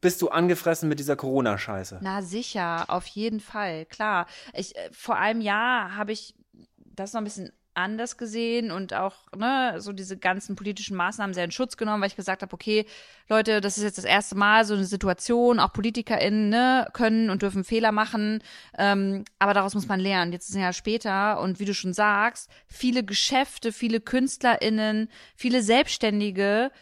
Bist 0.00 0.22
du 0.22 0.28
angefressen 0.28 0.88
mit 0.88 1.00
dieser 1.00 1.16
Corona-Scheiße? 1.16 1.98
Na 2.02 2.22
sicher, 2.22 2.84
auf 2.88 3.06
jeden 3.06 3.40
Fall, 3.40 3.84
klar. 3.86 4.26
Ich, 4.54 4.76
äh, 4.76 4.90
vor 4.92 5.16
einem 5.16 5.40
Jahr 5.40 5.96
habe 5.96 6.12
ich 6.12 6.34
das 6.74 7.12
noch 7.12 7.20
ein 7.20 7.24
bisschen 7.24 7.52
anders 7.78 8.16
gesehen 8.16 8.70
und 8.70 8.92
auch 8.92 9.14
ne, 9.36 9.76
so 9.78 9.92
diese 9.92 10.18
ganzen 10.18 10.56
politischen 10.56 10.96
Maßnahmen 10.96 11.32
sehr 11.32 11.44
in 11.44 11.52
Schutz 11.52 11.76
genommen, 11.76 12.02
weil 12.02 12.08
ich 12.08 12.16
gesagt 12.16 12.42
habe, 12.42 12.52
okay, 12.52 12.84
Leute, 13.28 13.60
das 13.60 13.78
ist 13.78 13.84
jetzt 13.84 13.98
das 13.98 14.04
erste 14.04 14.34
Mal 14.34 14.64
so 14.64 14.74
eine 14.74 14.84
Situation, 14.84 15.60
auch 15.60 15.72
PolitikerInnen 15.72 16.48
ne, 16.48 16.88
können 16.92 17.30
und 17.30 17.42
dürfen 17.42 17.62
Fehler 17.64 17.92
machen, 17.92 18.42
ähm, 18.76 19.24
aber 19.38 19.54
daraus 19.54 19.74
muss 19.74 19.86
man 19.86 20.00
lernen. 20.00 20.32
Jetzt 20.32 20.48
ist 20.48 20.56
ein 20.56 20.62
Jahr 20.62 20.72
später 20.72 21.40
und 21.40 21.60
wie 21.60 21.64
du 21.64 21.74
schon 21.74 21.92
sagst, 21.92 22.50
viele 22.66 23.04
Geschäfte, 23.04 23.72
viele 23.72 24.00
KünstlerInnen, 24.00 25.08
viele 25.36 25.62
Selbstständige 25.62 26.72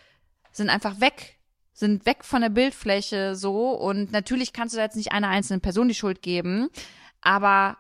sind 0.50 0.70
einfach 0.70 1.00
weg 1.00 1.36
sind 1.77 2.07
weg 2.07 2.25
von 2.25 2.41
der 2.41 2.49
Bildfläche 2.49 3.37
so 3.37 3.71
und 3.73 4.11
natürlich 4.11 4.55
kannst 4.55 4.73
du 4.75 4.79
da 4.79 4.85
jetzt 4.85 4.97
nicht 4.97 5.12
einer 5.12 5.29
einzelnen 5.29 5.61
Person 5.61 5.89
die 5.89 5.95
Schuld 5.95 6.23
geben, 6.23 6.71
aber 7.21 7.77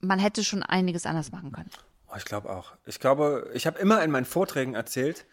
man 0.00 0.18
hätte 0.18 0.42
schon 0.42 0.62
einiges 0.62 1.04
anders 1.04 1.30
machen 1.32 1.52
können. 1.52 1.68
Oh, 2.10 2.14
ich 2.16 2.24
glaube 2.24 2.48
auch. 2.48 2.72
Ich 2.86 2.98
glaube, 2.98 3.50
ich 3.52 3.66
habe 3.66 3.78
immer 3.78 4.02
in 4.02 4.10
meinen 4.10 4.24
Vorträgen 4.24 4.74
erzählt, 4.74 5.26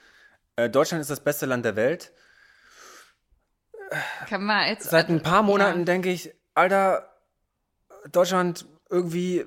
äh, 0.58 0.70
Deutschland 0.70 1.00
ist 1.02 1.10
das 1.12 1.22
beste 1.22 1.46
Land 1.46 1.64
der 1.64 1.78
Welt. 1.78 2.12
Kann 4.28 4.44
man 4.44 4.68
jetzt 4.68 4.90
Seit 4.90 5.10
ein 5.10 5.24
paar 5.24 5.42
Monaten 5.44 5.80
Ja. 5.80 5.86
denke 5.86 6.10
ich, 6.12 6.34
Alter, 6.56 7.10
Deutschland 8.12 8.66
irgendwie, 8.90 9.40
äh, 9.40 9.46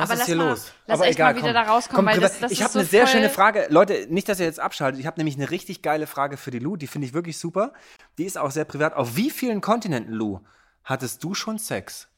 was 0.00 0.10
Aber 0.10 0.20
ist 0.20 0.26
hier 0.26 0.36
mal- 0.36 0.50
los? 0.50 0.72
lass 0.86 1.00
echt 1.00 1.18
mal 1.18 1.36
wieder 1.36 1.52
da 1.52 1.62
rauskommen, 1.62 2.06
weil 2.06 2.14
privat- 2.18 2.30
das- 2.32 2.40
das 2.40 2.52
ich 2.52 2.62
habe 2.62 2.72
so 2.72 2.78
eine 2.80 2.88
sehr 2.88 3.06
schöne 3.06 3.30
Frage. 3.30 3.66
Leute, 3.70 4.06
nicht, 4.08 4.28
dass 4.28 4.40
ihr 4.40 4.46
jetzt 4.46 4.60
abschaltet. 4.60 5.00
Ich 5.00 5.06
habe 5.06 5.18
nämlich 5.18 5.36
eine 5.36 5.50
richtig 5.50 5.82
geile 5.82 6.06
Frage 6.06 6.36
für 6.36 6.50
die 6.50 6.58
Lou. 6.58 6.76
Die 6.76 6.86
finde 6.86 7.06
ich 7.06 7.14
wirklich 7.14 7.38
super. 7.38 7.72
Die 8.18 8.24
ist 8.24 8.38
auch 8.38 8.50
sehr 8.50 8.64
privat. 8.64 8.94
Auf 8.94 9.16
wie 9.16 9.30
vielen 9.30 9.60
Kontinenten, 9.60 10.12
Lou, 10.12 10.40
hattest 10.84 11.22
du 11.24 11.34
schon 11.34 11.58
Sex? 11.58 12.08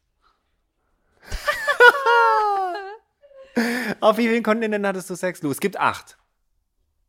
Auf 4.01 4.17
wie 4.19 4.29
vielen 4.29 4.43
Kontinenten 4.43 4.87
hattest 4.87 5.09
du 5.11 5.15
Sex, 5.15 5.43
Lou? 5.43 5.51
Es 5.51 5.61
gibt 5.61 5.79
acht. 5.79 6.17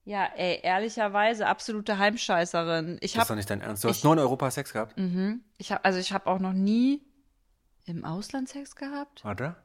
Ja, 0.05 0.25
ey, 0.36 0.59
ehrlicherweise 0.62 1.47
absolute 1.47 1.97
Heimscheißerin. 1.97 2.97
Ich 2.99 3.13
Das 3.13 3.23
ist 3.23 3.29
doch 3.29 3.36
nicht 3.38 3.49
dein 3.49 3.62
Ernst. 3.62 3.83
Du 3.83 3.88
hast 3.89 3.97
ich- 3.99 4.03
nur 4.03 4.13
in 4.13 4.19
Europa 4.19 4.51
Sex 4.51 4.73
gehabt? 4.73 4.95
ich 5.57 5.71
habe 5.71 5.86
also 5.86 5.97
ich 5.99 6.12
habe 6.12 6.27
auch 6.27 6.39
noch 6.39 6.51
nie 6.51 7.01
im 7.86 8.03
Ausland 8.03 8.49
Sex 8.49 8.75
gehabt. 8.75 9.23
Warte. 9.23 9.55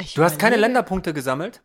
Ich 0.00 0.14
Du 0.14 0.22
hast 0.22 0.38
keine 0.38 0.56
Länderpunkte 0.56 1.12
gesammelt? 1.12 1.62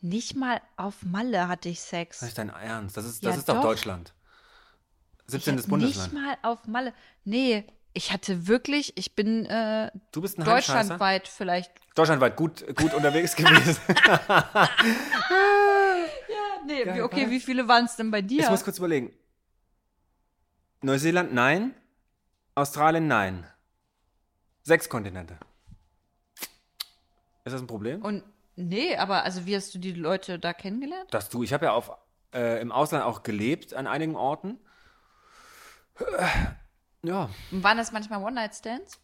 Nicht 0.00 0.36
mal 0.36 0.60
auf 0.76 1.02
Malle 1.02 1.48
hatte 1.48 1.68
ich 1.68 1.80
Sex. 1.80 2.20
Das 2.20 2.28
ist 2.30 2.38
dein 2.38 2.50
Ernst. 2.50 2.96
Das 2.96 3.04
ist, 3.04 3.22
Ja, 3.22 3.30
das 3.30 3.38
ist 3.38 3.48
doch, 3.48 3.56
doch. 3.56 3.62
Deutschland. 3.62 4.14
Ich 5.26 5.32
17. 5.32 5.58
hab 5.58 5.66
Bundesland. 5.66 6.12
Nicht 6.12 6.22
mal 6.22 6.36
auf 6.42 6.66
Malle. 6.66 6.92
Nee, 7.24 7.66
ich 7.94 8.12
hatte 8.12 8.46
wirklich, 8.46 8.96
ich 8.96 9.14
bin 9.16 9.46
äh, 9.46 9.90
Du 10.12 10.20
bist 10.20 10.38
ein 10.38 10.44
deutschlandweit 10.44 11.26
vielleicht. 11.28 11.72
Deutschlandweit 11.94 12.36
gut, 12.36 12.64
gut 12.76 12.94
unterwegs 12.94 13.34
gewesen. 13.36 13.80
Nee, 16.66 16.84
Geil, 16.84 17.02
okay, 17.02 17.22
oder? 17.22 17.30
wie 17.30 17.38
viele 17.40 17.68
waren 17.68 17.84
es 17.84 17.94
denn 17.94 18.10
bei 18.10 18.22
dir? 18.22 18.42
Ich 18.42 18.50
muss 18.50 18.64
kurz 18.64 18.78
überlegen. 18.78 19.12
Neuseeland, 20.82 21.32
nein. 21.32 21.74
Australien, 22.56 23.06
nein. 23.06 23.46
Sechs 24.62 24.88
Kontinente. 24.88 25.38
Ist 27.46 27.52
das 27.52 27.62
ein 27.62 27.68
Problem? 27.68 28.02
Und 28.02 28.24
nee, 28.56 28.96
aber 28.96 29.22
also 29.22 29.46
wie 29.46 29.54
hast 29.54 29.72
du 29.72 29.78
die 29.78 29.92
Leute 29.92 30.40
da 30.40 30.52
kennengelernt? 30.52 31.14
Dass 31.14 31.28
du, 31.28 31.44
ich 31.44 31.52
habe 31.52 31.66
ja 31.66 31.72
auf, 31.72 31.92
äh, 32.34 32.60
im 32.60 32.72
Ausland 32.72 33.04
auch 33.04 33.22
gelebt 33.22 33.72
an 33.72 33.86
einigen 33.86 34.16
Orten. 34.16 34.58
Ja. 37.02 37.30
Und 37.52 37.62
waren 37.62 37.76
das 37.76 37.92
manchmal 37.92 38.20
One-Night-Stands? 38.20 39.00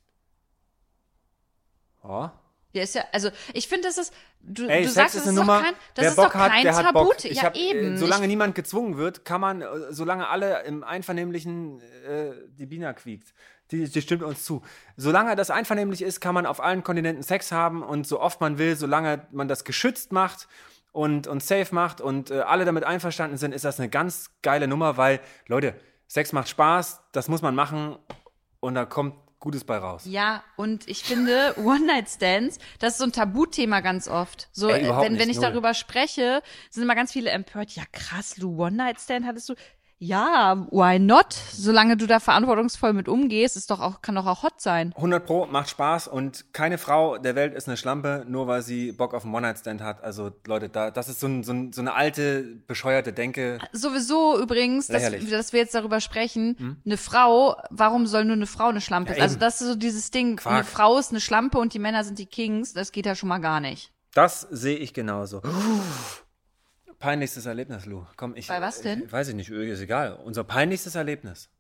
ja. 2.03 2.42
Ja, 2.73 2.83
ist 2.83 2.95
ja, 2.95 3.05
also 3.13 3.31
ich 3.53 3.69
finde, 3.69 3.89
das 3.89 3.99
ist, 3.99 4.15
du, 4.41 4.67
Ey, 4.67 4.83
du 4.83 4.89
Sex 4.89 4.95
sagst, 4.95 5.15
ist 5.15 5.27
das 5.27 5.33
ist 5.33 5.39
Nummer. 5.39 5.59
doch 5.59 5.65
kein, 5.65 5.75
das 5.95 6.07
ist 6.07 6.17
Bock 6.17 6.25
doch 6.27 6.33
kein 6.33 6.63
der 6.63 6.75
hat. 6.75 6.85
Tabut. 6.87 7.25
Ja, 7.25 7.43
hab, 7.43 7.57
eben. 7.57 7.95
Äh, 7.95 7.99
solange 7.99 8.23
ich, 8.23 8.29
niemand 8.29 8.55
gezwungen 8.55 8.97
wird, 8.97 9.25
kann 9.25 9.41
man, 9.41 9.61
äh, 9.61 9.67
solange 9.91 10.29
alle 10.29 10.63
im 10.65 10.83
Einvernehmlichen, 10.83 11.81
äh, 11.81 12.33
die 12.59 12.67
Bina 12.67 12.93
quiekt. 12.95 13.35
Die, 13.71 13.89
die 13.89 14.03
stimmt 14.03 14.23
uns 14.23 14.45
zu. 14.45 14.63
Solange 14.97 15.37
das 15.37 15.51
einvernehmlich 15.51 16.03
ist, 16.03 16.21
kann 16.21 16.35
man 16.35 16.47
auf 16.47 16.63
allen 16.63 16.83
Kontinenten 16.83 17.23
Sex 17.23 17.53
haben 17.53 17.83
und 17.83 18.07
so 18.07 18.21
oft 18.21 18.41
man 18.41 18.59
will, 18.59 18.77
solange 18.77 19.27
man 19.33 19.49
das 19.49 19.65
geschützt 19.65 20.13
macht 20.13 20.49
und, 20.93 21.27
und 21.27 21.43
safe 21.43 21.75
macht 21.75 22.01
und 22.01 22.31
äh, 22.31 22.41
alle 22.41 22.65
damit 22.65 22.85
einverstanden 22.85 23.37
sind, 23.37 23.55
ist 23.55 23.65
das 23.65 23.79
eine 23.81 23.89
ganz 23.89 24.31
geile 24.43 24.67
Nummer, 24.67 24.97
weil, 24.97 25.21
Leute, 25.47 25.75
Sex 26.07 26.33
macht 26.33 26.49
Spaß, 26.49 27.01
das 27.13 27.29
muss 27.29 27.41
man 27.41 27.55
machen 27.55 27.97
und 28.61 28.75
da 28.75 28.85
kommt 28.85 29.15
Gutes 29.43 29.65
bei 29.65 29.77
raus. 29.77 30.05
ja, 30.07 30.43
und 30.57 30.89
ich 30.89 31.03
finde, 31.03 31.55
One-Night-Stands, 31.63 32.59
das 32.79 32.93
ist 32.93 32.99
so 32.99 33.05
ein 33.05 33.13
Tabuthema 33.13 33.81
ganz 33.81 34.07
oft. 34.07 34.49
So, 34.53 34.69
Ey, 34.69 34.85
wenn, 34.89 35.01
wenn 35.01 35.13
nicht, 35.15 35.31
ich 35.31 35.37
null. 35.37 35.51
darüber 35.51 35.75
spreche, 35.75 36.43
sind 36.71 36.85
immer 36.85 36.95
ganz 36.95 37.13
viele 37.13 37.31
empört. 37.31 37.73
Ja, 37.73 37.83
krass, 37.91 38.39
Lu, 38.39 38.57
One-Night-Stand 38.65 39.27
hattest 39.27 39.49
du. 39.49 39.55
Ja, 40.05 40.67
why 40.73 40.99
not? 40.99 41.33
Solange 41.53 41.97
du 41.97 42.09
da 42.09 42.19
verantwortungsvoll 42.19 42.93
mit 42.93 43.07
umgehst, 43.07 43.57
ist 43.57 43.71
doch 43.71 43.79
auch, 43.79 44.03
kann 44.03 44.17
doch 44.17 44.27
auch 44.27 44.43
hot 44.43 44.61
sein. 44.61 44.93
100 44.97 45.25
Pro, 45.25 45.47
macht 45.47 45.71
Spaß 45.71 46.09
und 46.09 46.53
keine 46.53 46.77
Frau 46.77 47.19
der 47.19 47.37
Welt 47.37 47.55
ist 47.55 47.69
eine 47.69 47.77
Schlampe, 47.77 48.25
nur 48.27 48.49
weil 48.49 48.63
sie 48.63 48.91
Bock 48.91 49.15
auf 49.15 49.25
einen 49.25 49.33
One-Night-Stand 49.33 49.81
hat. 49.81 50.03
Also 50.03 50.33
Leute, 50.45 50.69
da, 50.69 50.91
das 50.91 51.09
ist 51.09 51.21
so, 51.21 51.29
ein, 51.29 51.45
so, 51.45 51.53
ein, 51.53 51.73
so 51.73 51.81
eine 51.81 51.95
alte, 51.95 52.43
bescheuerte 52.67 53.13
Denke. 53.13 53.59
Sowieso 53.71 54.41
übrigens, 54.43 54.89
dass, 54.89 55.05
dass 55.31 55.53
wir 55.53 55.61
jetzt 55.61 55.77
darüber 55.77 56.01
sprechen, 56.01 56.81
eine 56.85 56.97
Frau, 56.97 57.55
warum 57.71 58.09
soll 58.09 58.25
nur 58.25 58.35
eine 58.35 58.49
Frau 58.49 58.71
eine 58.71 58.81
Schlampe 58.81 59.11
Ja, 59.11 59.15
sein? 59.19 59.23
Also 59.23 59.39
das 59.39 59.61
ist 59.61 59.69
so 59.69 59.77
dieses 59.77 60.11
Ding, 60.11 60.35
Quark. 60.35 60.53
eine 60.53 60.65
Frau 60.65 60.99
ist 60.99 61.11
eine 61.11 61.21
Schlampe 61.21 61.59
und 61.59 61.75
die 61.75 61.79
Männer 61.79 62.03
sind 62.03 62.19
die 62.19 62.27
Kings, 62.27 62.73
das 62.73 62.91
geht 62.91 63.07
ja 63.07 63.15
schon 63.15 63.29
mal 63.29 63.39
gar 63.39 63.61
nicht. 63.61 63.93
Das 64.15 64.41
sehe 64.51 64.79
ich 64.79 64.95
genauso. 64.95 65.43
Peinlichstes 67.03 67.47
Erlebnis, 67.47 67.85
Lou. 67.85 68.07
Komm, 68.17 68.37
ich. 68.37 68.47
Bei 68.47 68.61
was 68.61 68.81
denn? 68.81 69.03
Ich 69.03 69.13
weiß 69.13 69.29
ich 69.29 69.35
nicht, 69.35 69.51
ist 69.51 69.81
egal. 69.81 70.15
Unser 70.25 70.45
peinlichstes 70.45 70.95
Erlebnis. 70.95 71.51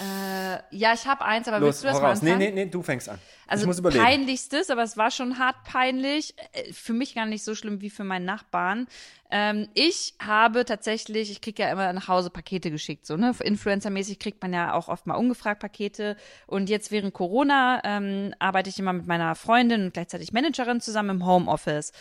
Äh, 0.00 0.56
ja, 0.74 0.94
ich 0.94 1.06
habe 1.06 1.22
eins, 1.22 1.46
aber 1.46 1.60
Los, 1.60 1.66
willst 1.66 1.84
du 1.84 1.88
das 1.88 2.00
mal 2.00 2.08
raus. 2.08 2.22
Nee, 2.22 2.32
anfangen? 2.32 2.54
nee, 2.54 2.64
nee, 2.64 2.70
du 2.70 2.82
fängst 2.82 3.10
an. 3.10 3.18
Also 3.46 3.64
ich 3.64 3.66
muss 3.66 3.78
überlegen. 3.78 4.02
peinlichstes, 4.02 4.70
aber 4.70 4.82
es 4.82 4.96
war 4.96 5.10
schon 5.10 5.38
hart 5.38 5.56
peinlich. 5.64 6.34
Äh, 6.52 6.72
Für 6.72 6.94
mich 6.94 7.14
gar 7.14 7.26
nicht 7.26 7.44
so 7.44 7.54
schlimm 7.54 7.82
wie 7.82 7.90
für 7.90 8.04
meinen 8.04 8.24
Nachbarn. 8.24 8.86
Ähm, 9.30 9.68
ich 9.74 10.14
habe 10.20 10.64
tatsächlich, 10.64 11.30
ich 11.30 11.40
krieg 11.40 11.58
ja 11.58 11.70
immer 11.70 11.92
nach 11.92 12.08
Hause 12.08 12.30
Pakete 12.30 12.70
geschickt, 12.70 13.06
so 13.06 13.16
ne. 13.16 13.32
Influencer-mäßig 13.32 14.18
kriegt 14.18 14.42
man 14.42 14.52
ja 14.52 14.74
auch 14.74 14.88
oft 14.88 15.06
mal 15.06 15.14
ungefragt 15.14 15.60
Pakete. 15.60 16.16
Und 16.46 16.68
jetzt 16.68 16.90
während 16.90 17.14
Corona 17.14 17.80
ähm, 17.84 18.34
arbeite 18.38 18.70
ich 18.70 18.78
immer 18.78 18.92
mit 18.92 19.06
meiner 19.06 19.34
Freundin 19.34 19.84
und 19.86 19.94
gleichzeitig 19.94 20.32
Managerin 20.32 20.80
zusammen 20.80 21.10
im 21.10 21.26
Homeoffice. 21.26 21.92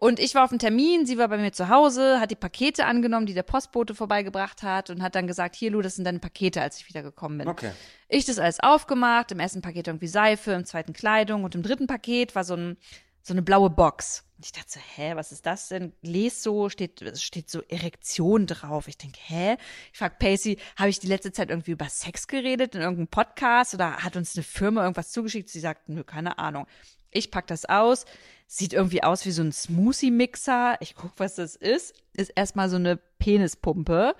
Und 0.00 0.18
ich 0.18 0.34
war 0.34 0.44
auf 0.44 0.50
einem 0.50 0.58
Termin, 0.58 1.06
sie 1.06 1.16
war 1.16 1.28
bei 1.28 1.38
mir 1.38 1.52
zu 1.52 1.68
Hause, 1.68 2.18
hat 2.20 2.30
die 2.30 2.36
Pakete 2.36 2.84
angenommen, 2.84 3.26
die 3.26 3.34
der 3.34 3.44
Postbote 3.44 3.94
vorbeigebracht 3.94 4.62
hat 4.62 4.90
und 4.90 5.02
hat 5.02 5.14
dann 5.14 5.26
gesagt, 5.26 5.54
hier 5.54 5.70
Lu, 5.70 5.80
das 5.80 5.94
sind 5.94 6.04
deine 6.04 6.18
Pakete, 6.18 6.60
als 6.60 6.78
ich 6.78 6.88
wiedergekommen 6.88 7.38
bin. 7.38 7.48
Okay. 7.48 7.70
Ich 8.08 8.24
das 8.24 8.38
alles 8.38 8.60
aufgemacht, 8.60 9.32
im 9.32 9.40
ersten 9.40 9.62
Paket 9.62 9.86
irgendwie 9.86 10.08
Seife, 10.08 10.52
im 10.52 10.64
zweiten 10.64 10.92
Kleidung 10.92 11.44
und 11.44 11.54
im 11.54 11.62
dritten 11.62 11.86
Paket 11.86 12.34
war 12.34 12.44
so, 12.44 12.54
ein, 12.54 12.76
so 13.22 13.32
eine 13.32 13.42
blaue 13.42 13.70
Box. 13.70 14.24
Und 14.42 14.46
ich 14.46 14.52
dachte 14.52 14.72
so, 14.72 14.80
hä, 14.96 15.12
was 15.14 15.30
ist 15.30 15.46
das 15.46 15.68
denn? 15.68 15.92
Les 16.02 16.42
so, 16.42 16.68
steht, 16.68 17.00
steht 17.20 17.48
so 17.48 17.62
Erektion 17.68 18.48
drauf. 18.48 18.88
Ich 18.88 18.98
denke, 18.98 19.20
hä? 19.22 19.56
Ich 19.92 19.98
frag 20.00 20.18
Pacey, 20.18 20.58
habe 20.74 20.90
ich 20.90 20.98
die 20.98 21.06
letzte 21.06 21.30
Zeit 21.30 21.50
irgendwie 21.50 21.70
über 21.70 21.88
Sex 21.88 22.26
geredet 22.26 22.74
in 22.74 22.80
irgendeinem 22.80 23.06
Podcast 23.06 23.72
oder 23.72 23.98
hat 23.98 24.16
uns 24.16 24.34
eine 24.34 24.42
Firma 24.42 24.82
irgendwas 24.82 25.12
zugeschickt? 25.12 25.48
Sie 25.48 25.60
sagt, 25.60 25.88
nö, 25.88 26.02
keine 26.02 26.40
Ahnung. 26.40 26.66
Ich 27.12 27.30
pack 27.30 27.46
das 27.46 27.66
aus, 27.66 28.04
sieht 28.48 28.72
irgendwie 28.72 29.04
aus 29.04 29.24
wie 29.26 29.30
so 29.30 29.44
ein 29.44 29.52
Smoothie-Mixer. 29.52 30.76
Ich 30.80 30.96
guck, 30.96 31.12
was 31.18 31.36
das 31.36 31.54
ist. 31.54 31.94
Ist 32.12 32.30
erstmal 32.34 32.68
so 32.68 32.74
eine 32.74 32.96
Penispumpe. 33.20 34.16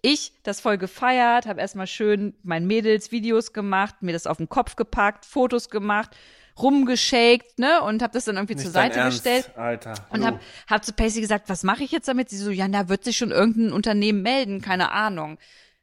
Ich 0.00 0.32
das 0.44 0.60
voll 0.60 0.78
gefeiert, 0.78 1.46
habe 1.46 1.60
erstmal 1.60 1.88
schön 1.88 2.34
meinen 2.44 2.68
Mädels 2.68 3.10
Videos 3.10 3.52
gemacht, 3.52 3.96
mir 4.02 4.12
das 4.12 4.28
auf 4.28 4.36
den 4.36 4.48
Kopf 4.48 4.76
gepackt, 4.76 5.26
Fotos 5.26 5.70
gemacht, 5.70 6.16
rumgeschakt, 6.58 7.58
ne, 7.58 7.82
und 7.82 8.02
habe 8.02 8.12
das 8.12 8.24
dann 8.24 8.36
irgendwie 8.36 8.54
Nicht 8.54 8.64
zur 8.64 8.72
Seite 8.72 8.98
Ernst, 8.98 9.24
gestellt. 9.24 9.50
Alter. 9.56 9.94
Und 10.10 10.20
Lou. 10.20 10.38
hab, 10.68 10.84
zu 10.84 10.92
Pacey 10.92 11.20
gesagt, 11.20 11.48
was 11.48 11.62
mache 11.62 11.84
ich 11.84 11.92
jetzt 11.92 12.08
damit? 12.08 12.30
Sie 12.30 12.38
so, 12.38 12.50
ja, 12.50 12.66
da 12.68 12.88
wird 12.88 13.04
sich 13.04 13.16
schon 13.16 13.30
irgendein 13.30 13.72
Unternehmen 13.72 14.22
melden, 14.22 14.62
keine 14.62 14.92
Ahnung. 14.92 15.38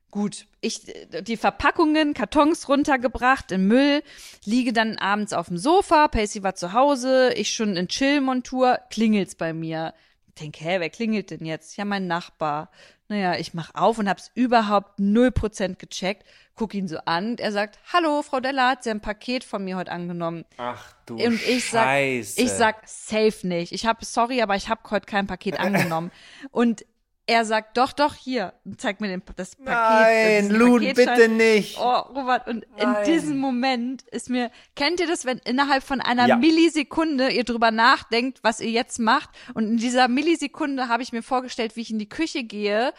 Gut, 0.10 0.46
ich 0.62 0.82
die 1.22 1.38
Verpackungen, 1.38 2.14
Kartons 2.14 2.70
runtergebracht 2.70 3.52
in 3.52 3.68
Müll, 3.68 4.04
liege 4.46 4.72
dann 4.72 4.98
abends 4.98 5.34
auf 5.34 5.48
dem 5.48 5.58
Sofa, 5.58 6.08
Pacey 6.08 6.44
war 6.44 6.54
zu 6.54 6.74
Hause, 6.74 7.34
ich 7.36 7.52
schon 7.54 7.76
in 7.76 7.88
Chill-Montur, 7.88 8.80
klingelt's 8.92 9.34
bei 9.36 9.54
mir. 9.54 9.94
Denk, 10.40 10.60
hä, 10.60 10.80
wer 10.80 10.90
klingelt 10.90 11.32
denn 11.32 11.46
jetzt? 11.46 11.78
Ja, 11.78 11.86
mein 11.86 12.08
Nachbar. 12.08 12.70
Naja, 13.14 13.36
ich 13.36 13.54
mach 13.54 13.76
auf 13.76 14.00
und 14.00 14.10
hab's 14.10 14.32
überhaupt 14.34 14.98
0% 14.98 15.76
gecheckt, 15.76 16.26
guck 16.56 16.74
ihn 16.74 16.88
so 16.88 16.98
an 17.06 17.34
und 17.34 17.40
er 17.40 17.52
sagt, 17.52 17.78
hallo, 17.94 18.24
Frau 18.24 18.40
Della, 18.40 18.70
hat 18.72 18.84
sie 18.84 18.90
ein 18.90 19.02
Paket 19.02 19.44
von 19.44 19.64
mir 19.64 19.78
heute 19.78 19.92
angenommen. 19.92 20.46
Ach 20.58 20.96
du 21.06 21.24
Und 21.24 21.40
ich 21.48 21.70
sag, 21.70 21.84
Scheiße. 21.84 22.42
ich 22.42 22.50
sag 22.50 22.78
safe 22.88 23.48
nicht. 23.48 23.72
Ich 23.72 23.86
habe 23.86 24.04
sorry, 24.04 24.42
aber 24.42 24.56
ich 24.56 24.68
habe 24.68 24.82
heute 24.90 25.06
kein 25.06 25.28
Paket 25.28 25.60
angenommen. 25.60 26.12
Und 26.50 26.88
er 27.26 27.46
sagt, 27.46 27.78
doch, 27.78 27.94
doch, 27.94 28.16
hier, 28.16 28.54
und 28.66 28.82
zeigt 28.82 29.00
mir 29.00 29.08
den, 29.08 29.22
das 29.38 29.56
Paket. 29.56 30.50
Nein, 30.50 30.60
Paketschein. 30.60 30.94
bitte 30.94 31.30
nicht. 31.30 31.78
Oh, 31.80 32.00
Robert, 32.14 32.48
und 32.48 32.66
Nein. 32.78 32.98
in 32.98 33.12
diesem 33.14 33.38
Moment 33.38 34.02
ist 34.10 34.30
mir, 34.30 34.52
kennt 34.76 35.00
ihr 35.00 35.08
das, 35.08 35.24
wenn 35.24 35.38
innerhalb 35.40 35.84
von 35.84 36.02
einer 36.02 36.28
Ja. 36.28 36.36
Millisekunde 36.36 37.30
ihr 37.32 37.46
drüber 37.46 37.72
nachdenkt, 37.72 38.40
was 38.44 38.60
ihr 38.60 38.72
jetzt 38.72 39.00
macht? 39.00 39.30
Und 39.54 39.64
in 39.66 39.78
dieser 39.78 40.10
Millisekunde 40.10 40.90
habe 40.90 41.02
ich 41.02 41.14
mir 41.14 41.24
vorgestellt, 41.24 41.78
wie 41.78 41.82
ich 41.82 41.92
in 41.92 42.00
die 42.00 42.10
Küche 42.10 42.44
gehe, 42.44 42.94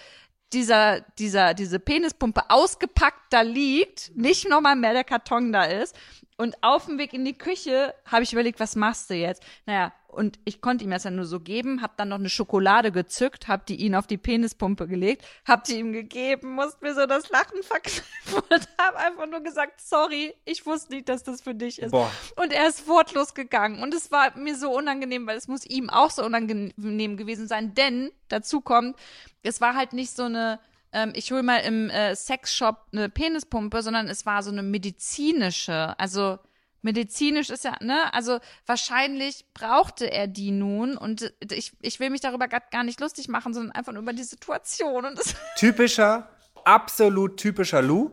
dieser, 0.55 1.01
dieser, 1.19 1.53
diese 1.53 1.79
Penispumpe 1.79 2.49
ausgepackt 2.49 3.27
da 3.31 3.43
liegt, 3.43 4.13
nicht 4.17 4.49
nochmal 4.49 4.77
mehr 4.77 4.93
der 4.95 5.05
Karton 5.05 5.53
da 5.53 5.65
ist. 5.65 5.95
Und 6.37 6.57
auf 6.63 6.87
dem 6.87 6.99
Weg 6.99 7.13
in 7.13 7.25
die 7.25 7.37
Küche 7.37 7.95
habe 8.07 8.23
ich 8.23 8.33
überlegt, 8.33 8.59
was 8.59 8.75
machst 8.75 9.11
du 9.11 9.15
jetzt? 9.15 9.43
Naja, 9.67 9.93
und 10.15 10.39
ich 10.45 10.61
konnte 10.61 10.85
ihm 10.85 10.91
das 10.91 11.05
ja 11.05 11.11
nur 11.11 11.25
so 11.25 11.41
geben, 11.41 11.83
hab 11.83 11.97
dann 11.97 12.09
noch 12.09 12.19
eine 12.19 12.29
Schokolade 12.29 12.93
gezückt, 12.93 13.49
hab 13.49 13.67
die 13.67 13.77
ihn 13.77 13.95
auf 13.95 14.07
die 14.07 14.17
Penispumpe 14.17 14.87
gelegt, 14.87 15.25
hab 15.45 15.65
die 15.65 15.79
ihm 15.79 15.93
gegeben, 15.93 16.55
musste 16.55 16.85
mir 16.85 16.95
so 16.95 17.07
das 17.07 17.29
Lachen 17.31 17.63
verkneifen 17.63 18.05
und 18.51 18.69
hab 18.79 18.97
einfach 18.97 19.27
nur 19.27 19.41
gesagt, 19.41 19.81
sorry, 19.81 20.35
ich 20.45 20.65
wusste 20.67 20.95
nicht, 20.95 21.09
dass 21.09 21.23
das 21.23 21.43
für 21.43 21.55
dich 21.55 21.81
ist. 21.81 21.91
Boah. 21.91 22.11
Und 22.37 22.53
er 22.53 22.69
ist 22.69 22.87
wortlos 22.89 23.35
gegangen. 23.35 23.83
Und 23.83 23.95
es 23.95 24.11
war 24.11 24.37
mir 24.39 24.57
so 24.57 24.71
unangenehm, 24.71 25.27
weil 25.27 25.37
es 25.37 25.49
muss 25.49 25.67
ihm 25.67 25.91
auch 25.91 26.11
so 26.11 26.25
unangenehm 26.25 27.17
gewesen 27.17 27.49
sein. 27.49 27.75
Denn 27.75 28.11
dazu 28.29 28.61
kommt, 28.61 28.97
es 29.43 29.61
war 29.61 29.75
halt 29.75 29.93
nicht 29.93 30.15
so 30.15 30.25
eine, 30.25 30.61
ähm, 30.93 31.13
ich 31.15 31.31
hole 31.33 31.43
mal 31.43 31.59
im 31.59 31.91
äh, 31.91 32.15
Sexshop 32.15 32.87
eine 32.93 33.09
Penispumpe, 33.09 33.83
sondern 33.83 34.09
es 34.09 34.27
war 34.27 34.43
so 34.43 34.51
eine 34.51 34.63
medizinische. 34.63 35.99
Also 35.99 36.39
medizinisch 36.85 37.51
ist 37.51 37.65
ja, 37.65 37.77
ne? 37.81 38.13
Also 38.13 38.39
wahrscheinlich 38.67 39.47
brauchte 39.55 40.11
er 40.13 40.27
die 40.29 40.53
nun. 40.53 40.97
Und 40.97 41.33
ich, 41.51 41.73
ich 41.81 41.99
will 41.99 42.11
mich 42.11 42.21
darüber 42.21 42.47
gar 42.47 42.85
nicht 42.85 43.01
lustig 43.01 43.29
machen, 43.29 43.55
sondern 43.55 43.73
einfach 43.73 43.93
nur 43.93 44.03
über 44.03 44.13
die 44.13 44.23
Situation. 44.23 45.05
Und 45.05 45.19
das 45.19 45.35
Typischer, 45.57 46.29
absolut 46.65 47.39
typischer 47.39 47.83
Lou. 47.83 48.11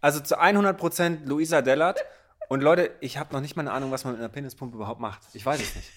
Also 0.00 0.20
zu 0.20 0.38
100% 0.38 1.26
Luisa 1.26 1.60
Dellert. 1.60 2.00
Und 2.48 2.62
Leute, 2.62 2.92
ich 3.00 3.18
habe 3.18 3.32
noch 3.32 3.40
nicht 3.40 3.56
mal 3.56 3.62
eine 3.62 3.72
Ahnung, 3.72 3.90
was 3.90 4.04
man 4.04 4.14
mit 4.14 4.20
einer 4.20 4.28
Penispumpe 4.28 4.76
überhaupt 4.76 5.00
macht. 5.00 5.22
Ich 5.32 5.44
weiß 5.44 5.60
es 5.60 5.74
nicht. 5.74 5.90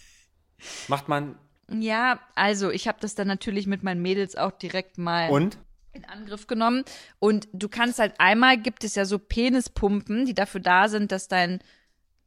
Macht 0.88 1.08
man 1.08 1.38
Ja, 1.70 2.20
also 2.34 2.72
ich 2.72 2.88
habe 2.88 2.98
das 3.02 3.16
dann 3.16 3.28
natürlich 3.28 3.68
mit 3.68 3.84
meinen 3.84 4.02
Mädels 4.02 4.36
auch 4.36 4.52
direkt 4.52 4.98
mal 4.98 5.30
und? 5.30 5.60
in 5.92 6.06
Angriff 6.06 6.48
genommen. 6.48 6.84
Und 7.20 7.48
du 7.52 7.68
kannst 7.68 8.00
halt 8.00 8.20
einmal 8.20 8.58
gibt 8.58 8.84
es 8.84 8.96
ja 8.96 9.06
so 9.06 9.20
Penispumpen, 9.20 10.26
die 10.26 10.34
dafür 10.34 10.62
da 10.62 10.88
sind, 10.88 11.12
dass 11.12 11.28
dein 11.28 11.60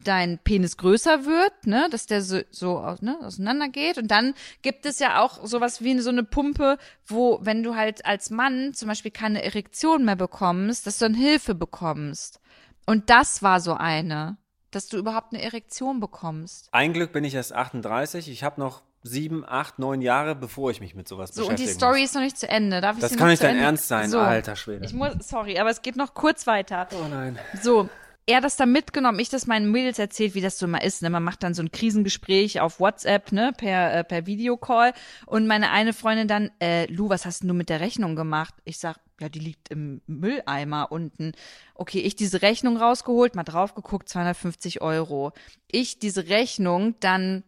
dein 0.05 0.39
Penis 0.39 0.77
größer 0.77 1.27
wird, 1.27 1.67
ne, 1.67 1.89
dass 1.91 2.07
der 2.07 2.23
so, 2.23 2.41
so 2.51 2.97
ne, 3.01 3.19
auseinander 3.23 3.69
geht. 3.69 3.99
Und 3.99 4.11
dann 4.11 4.35
gibt 4.63 4.87
es 4.87 4.99
ja 4.99 5.23
auch 5.23 5.47
sowas 5.47 5.83
wie 5.83 5.99
so 6.01 6.11
eine 6.11 6.25
Pumpe, 6.25 6.79
wo, 7.07 7.39
wenn 7.43 7.63
du 7.63 7.77
halt 7.77 8.07
als 8.07 8.31
Mann 8.31 8.73
zum 8.75 8.89
Beispiel 8.89 9.11
keine 9.11 9.43
Erektion 9.43 10.05
mehr 10.05 10.17
bekommst, 10.17 10.87
dass 10.87 10.99
du 10.99 11.07
dann 11.07 11.15
Hilfe 11.15 11.55
bekommst. 11.55 12.41
Und 12.87 13.11
das 13.11 13.43
war 13.43 13.61
so 13.61 13.75
eine, 13.75 14.37
dass 14.71 14.89
du 14.89 14.97
überhaupt 14.97 15.35
eine 15.35 15.43
Erektion 15.43 16.01
bekommst. 16.01 16.69
Ein 16.73 16.93
Glück 16.93 17.13
bin 17.13 17.25
ich 17.25 17.35
erst 17.35 17.53
38. 17.53 18.29
Ich 18.29 18.43
habe 18.43 18.61
noch 18.61 18.83
sieben, 19.03 19.45
acht, 19.47 19.79
neun 19.79 20.03
Jahre, 20.03 20.35
bevor 20.35 20.71
ich 20.71 20.81
mich 20.81 20.95
mit 20.95 21.09
sowas 21.09 21.35
So, 21.35 21.49
und 21.49 21.59
die 21.59 21.67
Story 21.67 22.03
ist 22.03 22.15
noch 22.15 22.21
nicht 22.21 22.37
zu 22.37 22.49
Ende. 22.49 22.81
Darf 22.81 22.97
ich 22.97 23.03
Das 23.03 23.17
kann 23.17 23.29
nicht 23.29 23.43
dein 23.43 23.53
Ende? 23.53 23.65
Ernst 23.65 23.89
sein, 23.89 24.11
so, 24.11 24.19
alter 24.19 24.57
Schwede. 24.57 24.85
Ich 24.85 24.93
muss, 24.93 25.13
sorry, 25.21 25.59
aber 25.59 25.71
es 25.71 25.83
geht 25.83 25.97
noch 25.97 26.15
kurz 26.15 26.47
weiter. 26.47 26.87
Oh 26.93 27.09
nein. 27.09 27.39
So, 27.63 27.89
er 28.27 28.41
das 28.41 28.57
dann 28.57 28.73
mitgenommen, 28.73 29.19
ich 29.19 29.29
das 29.29 29.47
meinen 29.47 29.71
Mädels 29.71 29.99
erzählt, 29.99 30.35
wie 30.35 30.41
das 30.41 30.59
so 30.59 30.67
immer 30.67 30.83
ist. 30.83 31.03
Ne? 31.03 31.11
Man 31.11 31.23
macht 31.23 31.43
dann 31.43 31.55
so 31.55 31.63
ein 31.63 31.73
Krisengespräch 31.73 32.61
auf 32.61 32.79
WhatsApp, 32.79 33.33
ne, 33.33 33.53
per, 33.57 33.95
äh, 33.95 34.05
per 34.05 34.27
Videocall. 34.27 34.93
Und 35.27 35.47
meine 35.47 35.71
eine 35.71 35.93
Freundin 35.93 36.29
dann, 36.29 36.51
äh, 36.61 36.87
Lu, 36.87 37.09
was 37.09 37.27
hast 37.27 37.43
denn 37.43 37.49
du 37.49 37.55
mit 37.55 37.69
der 37.69 37.81
Rechnung 37.81 38.17
gemacht? 38.17 38.55
Ich 38.65 38.79
sag, 38.79 39.01
ja, 39.21 39.29
die 39.29 39.39
liegt 39.39 39.69
im 39.71 40.01
Mülleimer 40.07 40.93
unten. 40.93 41.33
Okay, 41.75 42.01
ich 42.01 42.17
diese 42.17 42.43
Rechnung 42.43 42.77
rausgeholt, 42.77 43.35
mal 43.35 43.45
drauf 43.45 43.75
geguckt, 43.75 44.09
250 44.09 44.81
Euro. 44.81 45.33
Ich 45.71 45.99
diese 45.99 46.29
Rechnung 46.29 46.95
dann 47.01 47.45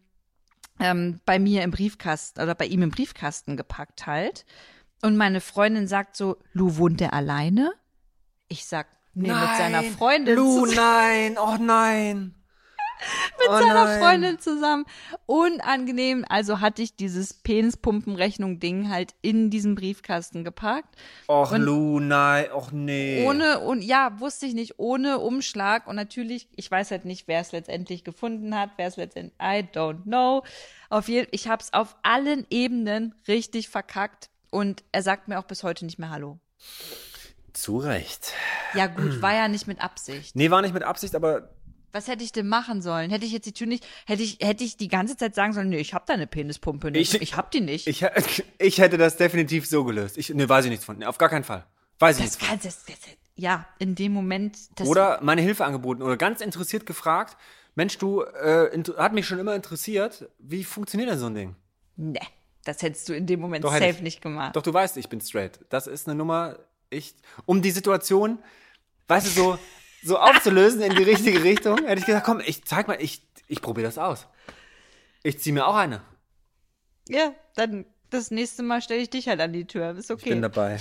ähm, 0.81 1.21
bei 1.25 1.39
mir 1.39 1.63
im 1.63 1.71
Briefkasten 1.71 2.43
oder 2.43 2.55
bei 2.55 2.67
ihm 2.67 2.83
im 2.83 2.91
Briefkasten 2.91 3.57
gepackt 3.57 4.07
halt. 4.07 4.45
Und 5.03 5.17
meine 5.17 5.41
Freundin 5.41 5.87
sagt 5.87 6.17
so, 6.17 6.37
Lu, 6.53 6.77
wohnt 6.77 7.01
der 7.01 7.13
alleine? 7.13 7.73
Ich 8.49 8.67
sag, 8.67 8.87
nee, 9.15 9.29
mit 9.29 9.57
seiner 9.57 9.83
Freundin 9.83 10.37
Lu, 10.37 10.67
zusammen. 10.67 10.77
nein, 10.77 11.39
oh 11.39 11.57
nein. 11.61 12.35
mit 13.41 13.49
oh 13.49 13.59
seiner 13.59 13.85
nein. 13.85 14.01
Freundin 14.01 14.39
zusammen. 14.39 14.85
Unangenehm. 15.27 16.25
Also 16.29 16.61
hatte 16.61 16.83
ich 16.83 16.95
dieses 16.95 17.35
Penispumpenrechnung-Ding 17.35 18.89
halt 18.91 19.15
in 19.23 19.51
diesen 19.51 19.75
Briefkasten 19.75 20.45
gepackt. 20.45 20.95
Och, 21.29 21.51
Und- 21.53 21.63
Lu, 21.63 21.99
nein, 22.01 22.47
och 22.53 22.71
nee. 22.73 23.27
Ohne, 23.27 23.59
und 23.61 23.83
ja, 23.83 24.21
wusste 24.21 24.47
ich 24.47 24.55
nicht, 24.55 24.79
ohne 24.79 25.19
Umschlag. 25.19 25.87
Und 25.89 25.97
natürlich, 25.97 26.49
ich 26.55 26.71
weiß 26.71 26.91
halt 26.93 27.05
nicht, 27.05 27.27
wer 27.29 27.41
es 27.41 27.53
letztendlich 27.53 28.05
gefunden 28.05 28.57
hat, 28.57 28.71
wer 28.77 28.87
es 28.87 28.97
letztendlich, 28.97 29.35
I 29.41 29.65
don't 29.75 30.05
know. 30.05 30.45
Auf 30.89 31.09
jeden 31.09 31.29
ich 31.33 31.49
habe 31.49 31.63
es 31.63 31.73
auf 31.73 31.97
allen 32.03 32.47
Ebenen 32.51 33.15
richtig 33.27 33.69
verkackt. 33.69 34.31
Und 34.51 34.85
er 34.93 35.03
sagt 35.03 35.29
mir 35.29 35.39
auch 35.39 35.45
bis 35.45 35.65
heute 35.65 35.85
nicht 35.87 35.99
mehr 35.99 36.11
Hallo. 36.11 36.39
Zu 37.53 37.79
Recht. 37.79 38.33
Ja 38.75 38.87
gut, 38.87 39.21
war 39.23 39.35
ja 39.35 39.49
nicht 39.49 39.67
mit 39.67 39.81
Absicht. 39.83 40.35
Nee, 40.37 40.51
war 40.51 40.63
nicht 40.63 40.75
mit 40.75 40.83
Absicht, 40.83 41.15
aber 41.15 41.51
Was 41.93 42.09
hätte 42.09 42.25
ich 42.25 42.33
denn 42.33 42.49
machen 42.49 42.81
sollen? 42.81 43.11
Hätte 43.11 43.27
ich 43.27 43.33
jetzt 43.33 43.45
die 43.47 43.53
Tür 43.53 43.67
nicht, 43.67 43.87
hätte 44.07 44.23
ich, 44.23 44.39
hätte 44.41 44.65
ich 44.65 44.77
die 44.79 44.89
ganze 44.89 45.17
Zeit 45.17 45.35
sagen 45.35 45.53
sollen, 45.53 45.69
nee, 45.69 45.79
ich 45.79 45.93
hab 45.93 46.07
deine 46.07 46.27
Penispumpe 46.27 46.91
nicht. 46.91 47.13
Ich- 47.15 47.21
Ich, 47.23 47.37
hab 47.37 47.51
die 47.51 47.61
nicht. 47.61 47.87
ich, 47.87 48.03
ich 48.59 48.79
hätte 48.79 48.97
das 48.97 49.17
definitiv 49.19 49.67
so 49.67 49.85
gelöst. 49.85 50.17
Ich, 50.17 50.31
nee, 50.31 50.49
weiß 50.49 50.65
ich 50.65 50.71
nichts 50.71 50.85
von. 50.87 50.99
Nee, 50.99 51.05
auf 51.07 51.19
gar 51.19 51.29
keinen 51.29 51.45
Fall. 51.45 51.67
Weiß 51.99 52.19
ich 52.19 52.25
das 52.25 52.39
nichts 52.39 52.49
kann, 52.49 52.59
das, 52.63 52.85
das, 52.85 52.97
ja, 53.37 53.67
in 53.79 53.95
dem 53.95 54.13
Moment, 54.13 54.57
Oder 54.85 55.21
meine 55.23 55.43
Hilfe 55.43 55.65
angeboten 55.65 56.03
oder 56.03 56.17
ganz 56.17 56.41
interessiert 56.41 56.87
gefragt, 56.87 57.37
Mensch, 57.75 57.97
du, 57.99 58.23
äh, 58.23 58.71
hat 58.99 59.13
mich 59.15 59.27
schon 59.27 59.39
immer 59.39 59.55
interessiert, 59.55 60.29
wie 60.39 60.65
funktioniert 60.65 61.11
denn 61.11 61.19
so 61.19 61.27
ein 61.27 61.35
Ding? 61.35 61.57
ne, 61.97 62.21
das 62.65 62.81
hättest 62.83 63.09
du 63.09 63.13
in 63.15 63.27
dem 63.27 63.41
Moment 63.41 63.65
Doch, 63.65 63.73
safe 63.73 63.87
ich. 63.89 64.03
nicht 64.03 64.21
gemacht. 64.23 64.55
Doch, 64.57 64.63
du 64.63 64.73
weißt, 64.73 64.97
ich 64.97 65.09
bin 65.09 65.21
straight. 65.21 65.61
Das 65.69 65.87
ist 65.87 66.07
eine 66.09 66.15
Nummer, 66.17 66.59
ich, 66.93 67.15
um 67.47 67.63
die 67.63 67.71
Situation, 67.71 68.39
weißt 69.09 69.27
du, 69.27 69.31
so, 69.31 69.59
so 70.05 70.19
aufzulösen 70.19 70.83
in 70.83 70.95
die 70.95 71.03
richtige 71.03 71.43
Richtung, 71.43 71.79
hätte 71.87 72.01
ich 72.01 72.07
gesagt, 72.07 72.27
komm, 72.27 72.41
ich 72.45 72.65
zeig 72.65 72.89
mal, 72.89 72.97
ich, 73.01 73.23
ich 73.49 73.61
probiere 73.63 73.87
das 73.89 73.99
aus. 73.99 74.27
Ich 75.23 75.39
zieh 75.41 75.53
mir 75.53 75.67
auch 75.67 75.77
eine. 75.77 76.03
Ja, 77.09 77.33
dann 77.57 77.85
das 78.11 78.31
nächste 78.31 78.63
Mal 78.63 78.83
stelle 78.83 79.01
ich 79.01 79.11
dich 79.11 79.29
halt 79.29 79.41
an 79.41 79.53
die 79.53 79.67
Tür. 79.67 79.97
Ist 79.97 80.11
Ich 80.11 80.17
bin 80.25 80.33
okay. 80.33 80.41
dabei. 80.41 80.81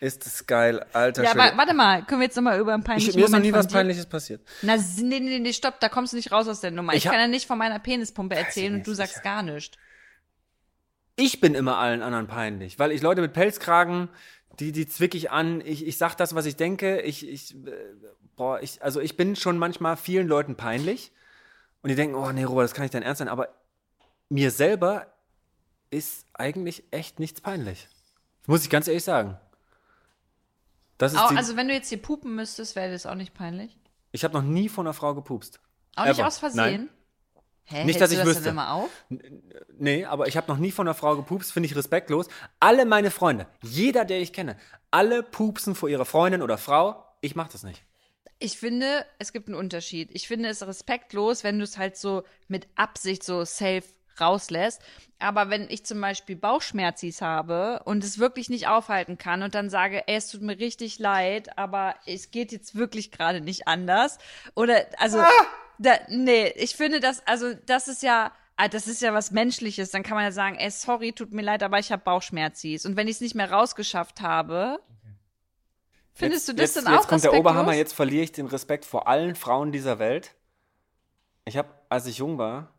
Ist 0.00 0.26
das 0.26 0.46
geil, 0.48 0.84
alter 0.92 1.22
Ja, 1.22 1.30
Schwede. 1.30 1.44
aber 1.44 1.56
warte 1.58 1.74
mal, 1.74 2.04
können 2.04 2.20
wir 2.20 2.24
jetzt 2.26 2.34
nochmal 2.34 2.58
über 2.58 2.74
einen 2.74 2.82
peinlichen 2.82 3.10
ich, 3.10 3.16
mir 3.16 3.24
ist 3.26 3.30
noch 3.30 3.38
nie 3.38 3.52
was 3.52 3.68
Peinliches 3.68 4.06
passiert. 4.06 4.40
Na, 4.62 4.76
nee, 4.76 5.20
nee, 5.20 5.38
nee, 5.38 5.52
stopp, 5.52 5.78
da 5.78 5.88
kommst 5.88 6.12
du 6.12 6.16
nicht 6.16 6.32
raus 6.32 6.48
aus 6.48 6.60
der 6.60 6.72
Nummer. 6.72 6.92
Ich, 6.94 7.04
Ich 7.04 7.10
kann 7.10 7.20
ja 7.20 7.28
nicht 7.28 7.46
von 7.46 7.56
meiner 7.56 7.78
Penispumpe 7.78 8.34
erzählen 8.34 8.74
und 8.74 8.86
du 8.86 8.94
sagst 8.94 9.18
ich- 9.18 9.22
gar 9.22 9.42
nichts. 9.44 9.76
Ich 11.14 11.40
bin 11.40 11.54
immer 11.54 11.76
allen 11.78 12.02
anderen 12.02 12.26
peinlich, 12.26 12.78
weil 12.78 12.90
ich 12.90 13.02
Leute 13.02 13.20
mit 13.20 13.32
Pelzkragen, 13.32 14.08
die, 14.60 14.72
die 14.72 14.86
zwick 14.86 15.14
ich 15.14 15.30
an, 15.30 15.60
ich, 15.60 15.86
ich 15.86 15.98
sag 15.98 16.14
das, 16.16 16.34
was 16.34 16.46
ich 16.46 16.56
denke, 16.56 17.00
ich, 17.00 17.28
ich, 17.28 17.54
äh, 17.66 17.72
boah, 18.36 18.60
ich, 18.60 18.82
also 18.82 19.00
ich 19.00 19.16
bin 19.16 19.36
schon 19.36 19.58
manchmal 19.58 19.96
vielen 19.96 20.28
Leuten 20.28 20.56
peinlich 20.56 21.12
und 21.82 21.88
die 21.88 21.94
denken, 21.94 22.14
oh 22.14 22.30
nee, 22.32 22.44
Robert, 22.44 22.64
das 22.64 22.74
kann 22.74 22.82
nicht 22.82 22.94
dein 22.94 23.02
Ernst 23.02 23.18
sein, 23.20 23.28
aber 23.28 23.48
mir 24.28 24.50
selber 24.50 25.12
ist 25.90 26.26
eigentlich 26.32 26.84
echt 26.90 27.20
nichts 27.20 27.40
peinlich. 27.40 27.88
Das 28.40 28.48
muss 28.48 28.64
ich 28.64 28.70
ganz 28.70 28.88
ehrlich 28.88 29.04
sagen. 29.04 29.38
Das 30.98 31.12
ist 31.12 31.18
Au, 31.18 31.28
die, 31.28 31.36
also 31.36 31.56
wenn 31.56 31.68
du 31.68 31.74
jetzt 31.74 31.88
hier 31.88 32.00
pupen 32.00 32.34
müsstest, 32.34 32.76
wäre 32.76 32.92
das 32.92 33.06
auch 33.06 33.14
nicht 33.14 33.34
peinlich? 33.34 33.78
ich 34.12 34.24
habe 34.24 34.34
noch 34.34 34.42
nie 34.42 34.68
von 34.68 34.86
einer 34.86 34.94
Frau 34.94 35.14
gepupst. 35.14 35.60
Auch 35.96 36.04
nicht 36.04 36.18
Ever. 36.18 36.28
aus 36.28 36.38
Versehen? 36.38 36.90
Hä, 37.72 37.84
Nicht, 37.84 38.00
dass 38.00 38.12
ich 38.12 38.24
wüsste. 38.24 38.42
dann 38.44 38.52
immer 38.52 38.72
auf? 38.72 38.90
Nee, 39.78 40.04
aber 40.04 40.28
ich 40.28 40.36
habe 40.36 40.50
noch 40.50 40.58
nie 40.58 40.70
von 40.70 40.86
einer 40.86 40.94
Frau 40.94 41.16
gepupst, 41.16 41.52
finde 41.52 41.66
ich 41.68 41.74
respektlos. 41.76 42.28
Alle 42.60 42.84
meine 42.84 43.10
Freunde, 43.10 43.46
jeder, 43.62 44.04
der 44.04 44.20
ich 44.20 44.32
kenne, 44.32 44.56
alle 44.90 45.22
pupsen 45.22 45.74
vor 45.74 45.88
ihrer 45.88 46.04
Freundin 46.04 46.42
oder 46.42 46.58
Frau. 46.58 47.04
Ich 47.20 47.34
mache 47.34 47.50
das 47.52 47.62
nicht. 47.62 47.82
Ich 48.38 48.58
finde, 48.58 49.06
es 49.18 49.32
gibt 49.32 49.48
einen 49.48 49.56
Unterschied. 49.56 50.10
Ich 50.12 50.26
finde 50.28 50.48
es 50.48 50.66
respektlos, 50.66 51.44
wenn 51.44 51.58
du 51.58 51.64
es 51.64 51.78
halt 51.78 51.96
so 51.96 52.24
mit 52.48 52.66
Absicht 52.74 53.22
so 53.22 53.44
safe 53.44 53.84
rauslässt. 54.20 54.82
Aber 55.18 55.48
wenn 55.48 55.70
ich 55.70 55.86
zum 55.86 56.00
Beispiel 56.00 56.36
Bauchschmerzis 56.36 57.22
habe 57.22 57.80
und 57.84 58.02
es 58.04 58.18
wirklich 58.18 58.50
nicht 58.50 58.66
aufhalten 58.66 59.16
kann 59.16 59.42
und 59.42 59.54
dann 59.54 59.70
sage, 59.70 60.06
ey, 60.08 60.16
es 60.16 60.28
tut 60.28 60.42
mir 60.42 60.58
richtig 60.58 60.98
leid, 60.98 61.56
aber 61.56 61.94
es 62.06 62.30
geht 62.30 62.52
jetzt 62.52 62.74
wirklich 62.74 63.10
gerade 63.12 63.40
nicht 63.40 63.68
anders. 63.68 64.18
Oder, 64.54 64.86
also, 64.98 65.18
da, 65.82 65.98
nee, 66.08 66.48
ich 66.56 66.76
finde 66.76 67.00
das, 67.00 67.26
also, 67.26 67.54
das 67.66 67.88
ist 67.88 68.02
ja, 68.02 68.32
ah, 68.56 68.68
das 68.68 68.86
ist 68.86 69.02
ja 69.02 69.12
was 69.12 69.30
Menschliches. 69.30 69.90
Dann 69.90 70.02
kann 70.02 70.14
man 70.14 70.24
ja 70.24 70.32
sagen, 70.32 70.56
ey, 70.56 70.70
sorry, 70.70 71.12
tut 71.12 71.32
mir 71.32 71.42
leid, 71.42 71.62
aber 71.62 71.78
ich 71.78 71.92
habe 71.92 72.02
Bauchschmerzis. 72.02 72.86
Und 72.86 72.96
wenn 72.96 73.08
ich 73.08 73.16
es 73.16 73.20
nicht 73.20 73.34
mehr 73.34 73.50
rausgeschafft 73.50 74.20
habe, 74.20 74.80
findest 76.14 76.48
du 76.48 76.52
das 76.52 76.74
jetzt, 76.74 76.86
dann 76.86 76.92
jetzt 76.92 77.04
auch 77.04 77.08
kommt 77.08 77.24
der? 77.24 77.34
Oberhammer, 77.34 77.74
jetzt 77.74 77.94
verliere 77.94 78.24
ich 78.24 78.32
den 78.32 78.46
Respekt 78.46 78.84
vor 78.84 79.08
allen 79.08 79.34
Frauen 79.34 79.72
dieser 79.72 79.98
Welt. 79.98 80.34
Ich 81.44 81.56
habe, 81.56 81.68
als 81.88 82.06
ich 82.06 82.18
jung 82.18 82.38
war, 82.38 82.72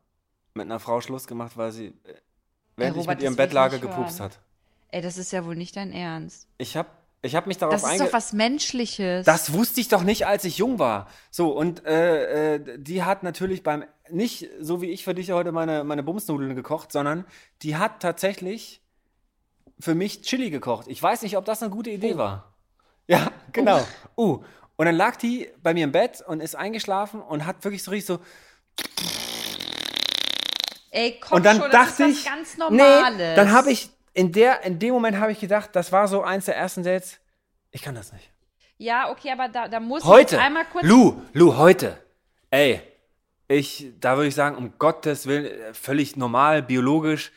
mit 0.53 0.65
einer 0.65 0.79
Frau 0.79 1.01
Schluss 1.01 1.27
gemacht, 1.27 1.57
weil 1.57 1.71
sie, 1.71 1.87
äh, 1.87 2.13
während 2.77 2.95
ich 2.95 3.01
Robert, 3.01 3.17
mit 3.17 3.23
ihrem 3.23 3.35
Bettlager 3.35 3.79
gepupst 3.79 4.19
hat. 4.19 4.39
Ey, 4.89 5.01
das 5.01 5.17
ist 5.17 5.31
ja 5.31 5.43
wohl 5.43 5.55
nicht 5.55 5.75
dein 5.75 5.91
Ernst. 5.91 6.47
Ich 6.59 6.77
habe 6.77 6.89
ich 7.23 7.35
hab 7.35 7.47
mich 7.47 7.57
darauf 7.57 7.81
Das 7.81 7.89
ist 7.89 8.01
doch 8.01 8.11
was 8.11 8.33
Menschliches. 8.33 9.25
Das 9.25 9.53
wusste 9.53 9.79
ich 9.79 9.87
doch 9.87 10.03
nicht, 10.03 10.27
als 10.27 10.43
ich 10.43 10.57
jung 10.57 10.77
war. 10.77 11.07
So, 11.31 11.51
und 11.57 11.85
äh, 11.85 12.55
äh, 12.55 12.77
die 12.77 13.03
hat 13.03 13.23
natürlich 13.23 13.63
beim, 13.63 13.85
nicht 14.09 14.49
so 14.59 14.81
wie 14.81 14.89
ich 14.91 15.05
für 15.05 15.15
dich 15.15 15.31
heute 15.31 15.53
meine, 15.53 15.85
meine 15.85 16.03
Bumsnudeln 16.03 16.53
gekocht, 16.53 16.91
sondern 16.91 17.25
die 17.61 17.77
hat 17.77 18.01
tatsächlich 18.01 18.81
für 19.79 19.95
mich 19.95 20.21
Chili 20.21 20.49
gekocht. 20.49 20.87
Ich 20.89 21.01
weiß 21.01 21.21
nicht, 21.21 21.37
ob 21.37 21.45
das 21.45 21.63
eine 21.63 21.71
gute 21.71 21.91
Idee 21.91 22.17
war. 22.17 22.53
Ja, 23.07 23.31
genau. 23.53 23.85
Uh. 24.17 24.43
Und 24.75 24.85
dann 24.85 24.95
lag 24.95 25.15
die 25.15 25.49
bei 25.61 25.73
mir 25.73 25.85
im 25.85 25.93
Bett 25.93 26.21
und 26.27 26.41
ist 26.41 26.55
eingeschlafen 26.55 27.21
und 27.21 27.45
hat 27.45 27.63
wirklich 27.63 27.83
so 27.83 27.91
richtig 27.91 28.07
so. 28.07 28.19
Ey, 30.91 31.19
komm 31.21 31.37
Und 31.37 31.45
dann 31.45 31.57
schon, 31.57 31.71
das 31.71 31.89
dachte 31.89 32.03
ist 32.03 32.09
was 32.09 32.17
ich, 32.17 32.25
ganz 32.25 32.57
Normales. 32.57 33.17
nee, 33.17 33.35
dann 33.35 33.51
habe 33.53 33.71
ich 33.71 33.89
in 34.13 34.31
der, 34.31 34.63
in 34.63 34.79
dem 34.79 34.93
Moment 34.93 35.17
habe 35.19 35.31
ich 35.31 35.39
gedacht, 35.39 35.71
das 35.73 35.91
war 35.91 36.07
so 36.07 36.21
eins 36.23 36.45
der 36.45 36.55
ersten 36.55 36.83
Dates. 36.83 37.19
Ich 37.71 37.81
kann 37.81 37.95
das 37.95 38.13
nicht. 38.13 38.29
Ja, 38.77 39.09
okay, 39.11 39.31
aber 39.31 39.47
da, 39.49 39.67
da 39.67 39.79
muss 39.79 40.03
Heute. 40.03 40.35
ich 40.35 40.41
einmal 40.41 40.65
kurz. 40.65 40.83
Lu, 40.85 41.21
Lu, 41.33 41.57
heute. 41.57 41.97
Ey, 42.49 42.81
ich, 43.47 43.87
da 43.99 44.15
würde 44.17 44.27
ich 44.27 44.35
sagen, 44.35 44.55
um 44.57 44.77
Gottes 44.77 45.25
Willen, 45.27 45.45
äh, 45.45 45.73
völlig 45.73 46.15
normal, 46.15 46.61
biologisch, 46.63 47.31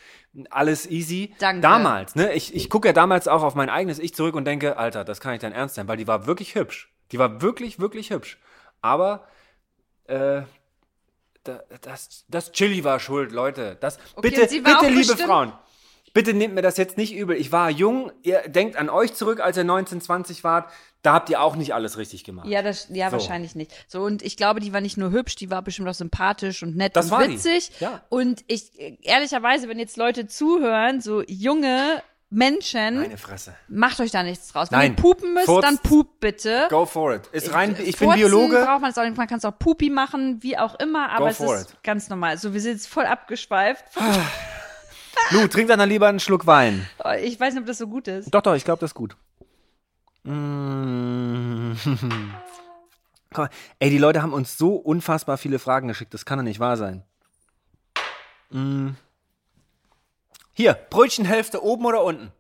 alles 0.51 0.87
easy. 0.91 1.35
Danke. 1.39 1.63
Damals, 1.63 2.15
ne? 2.15 2.33
Ich, 2.35 2.55
ich 2.55 2.69
gucke 2.69 2.89
ja 2.89 2.93
damals 2.93 3.27
auch 3.29 3.43
auf 3.43 3.55
mein 3.55 3.71
eigenes 3.71 3.99
Ich 3.99 4.15
zurück 4.15 4.35
und 4.35 4.45
denke, 4.45 4.77
Alter, 4.77 5.05
das 5.05 5.21
kann 5.21 5.33
nicht 5.33 5.43
dein 5.43 5.53
Ernst 5.53 5.77
sein, 5.77 5.89
weil 5.89 5.97
die 5.97 6.07
war 6.07 6.27
wirklich 6.27 6.55
hübsch. 6.55 6.93
Die 7.13 7.19
war 7.19 7.41
wirklich, 7.41 7.79
wirklich 7.81 8.11
hübsch. 8.11 8.39
Aber, 8.83 9.27
äh, 10.07 10.43
da, 11.45 11.61
das, 11.81 12.25
das 12.29 12.53
Chili 12.53 12.83
war 12.85 12.99
schuld, 13.01 13.33
Leute. 13.33 13.77
Das, 13.81 13.99
Okay, 14.15 14.31
bitte, 14.31 14.41
bitte, 14.63 14.87
liebe 14.89 14.99
bestimmt- 14.99 15.21
Frauen. 15.23 15.53
Bitte 16.17 16.33
nehmt 16.35 16.55
mir 16.55 16.63
das 16.63 16.79
jetzt 16.79 16.97
nicht 16.97 17.15
übel. 17.15 17.37
Ich 17.37 17.53
war 17.53 17.69
jung. 17.71 18.11
Ihr 18.23 18.49
denkt 18.49 18.77
an 18.77 18.89
euch 18.89 19.13
zurück, 19.13 19.41
als 19.41 19.57
ihr 19.59 19.65
19, 19.65 20.01
20 20.01 20.43
wart. 20.45 20.73
Da 21.03 21.13
habt 21.13 21.29
ihr 21.29 21.43
auch 21.43 21.57
nicht 21.57 21.75
alles 21.75 21.99
richtig 21.99 22.25
gemacht. 22.25 22.47
Ja, 22.49 22.63
das, 22.63 22.89
ja, 22.91 23.11
So. 23.11 23.19
wahrscheinlich 23.19 23.55
nicht. 23.55 23.71
So, 23.87 24.01
und 24.03 24.23
ich 24.23 24.37
glaube, 24.39 24.61
die 24.61 24.73
war 24.73 24.81
nicht 24.81 24.97
nur 24.97 25.11
hübsch, 25.11 25.37
die 25.37 25.51
war 25.51 25.61
bestimmt 25.61 25.89
auch 25.89 25.95
sympathisch 25.95 26.63
und 26.63 26.75
nett 26.75 26.97
Das 26.97 27.07
und 27.07 27.11
war 27.13 27.25
die. 27.29 27.35
witzig. 27.35 27.71
Ja. 27.81 28.01
Und 28.09 28.43
ich, 28.49 28.71
ehrlicherweise, 29.05 29.69
wenn 29.69 29.79
jetzt 29.79 29.97
Leute 29.99 30.27
zuhören, 30.27 31.01
so 31.03 31.23
junge 31.29 32.03
Menschen, 32.31 32.97
Meine 33.03 33.19
Fresse. 33.19 33.55
macht 33.69 34.01
euch 34.01 34.11
da 34.11 34.23
nichts 34.25 34.49
draus. 34.49 34.73
Wenn 34.73 34.79
Nein. 34.81 34.93
ihr 34.93 34.97
pupen 34.97 35.33
müsst, 35.35 35.47
Furzt. 35.47 35.69
dann 35.69 35.79
pupt 35.79 36.19
bitte. 36.19 36.67
Go 36.71 36.87
for 36.87 37.15
it. 37.15 37.27
Ist 37.33 37.53
rein, 37.53 37.73
ich 37.79 37.97
bin 37.99 38.09
Furzen 38.09 38.15
Biologe. 38.19 38.65
braucht 38.65 38.81
man 38.81 38.91
es 38.91 38.99
auch 38.99 39.05
nicht. 39.05 39.17
Man 39.17 39.29
kann 39.29 39.39
es 39.39 39.45
auch 39.45 39.57
Pupi 39.57 39.91
machen, 39.91 40.43
wie 40.43 40.59
auch 40.59 40.75
immer, 40.81 41.11
aber 41.11 41.27
Go 41.27 41.31
es 41.31 41.37
for 41.37 41.55
ist 41.57 41.71
it. 41.71 41.83
ganz 41.85 42.09
normal. 42.09 42.37
So, 42.39 42.53
wir 42.53 42.61
sind 42.61 42.73
jetzt 42.73 42.89
voll 42.89 43.05
abgeschweift. 43.07 43.85
Lu, 45.31 45.47
trink 45.49 45.69
dann 45.69 45.89
lieber 45.89 46.09
einen 46.09 46.21
Schluck 46.21 46.47
Wein. 46.47 46.89
Oh, 47.05 47.11
Ich 47.11 47.39
weiß 47.39 47.55
nicht, 47.55 47.63
ob 47.63 47.67
das 47.67 47.79
so 47.79 47.87
gut 47.89 48.09
ist. 48.09 48.31
Doch, 48.35 48.43
doch, 48.43 48.55
ich 48.55 48.65
glaube, 48.65 48.81
das 48.81 48.91
ist 48.91 48.95
gut. 48.95 49.17
Mm. 50.25 51.73
Ey, 53.79 53.91
die 53.91 53.99
Leute 53.99 54.23
haben 54.23 54.33
uns 54.33 54.57
so 54.57 54.77
unfassbar 54.77 55.37
viele 55.39 55.59
Fragen 55.59 55.89
geschickt. 55.89 56.15
Das 56.15 56.25
kann 56.25 56.39
doch 56.39 56.45
nicht 56.45 56.61
wahr 56.61 56.77
sein. 56.77 57.03
Mm. 58.51 58.91
Hier, 60.53 60.75
Brötchenhälfte 60.75 61.63
oben 61.63 61.85
oder 61.85 62.03
unten? 62.03 62.33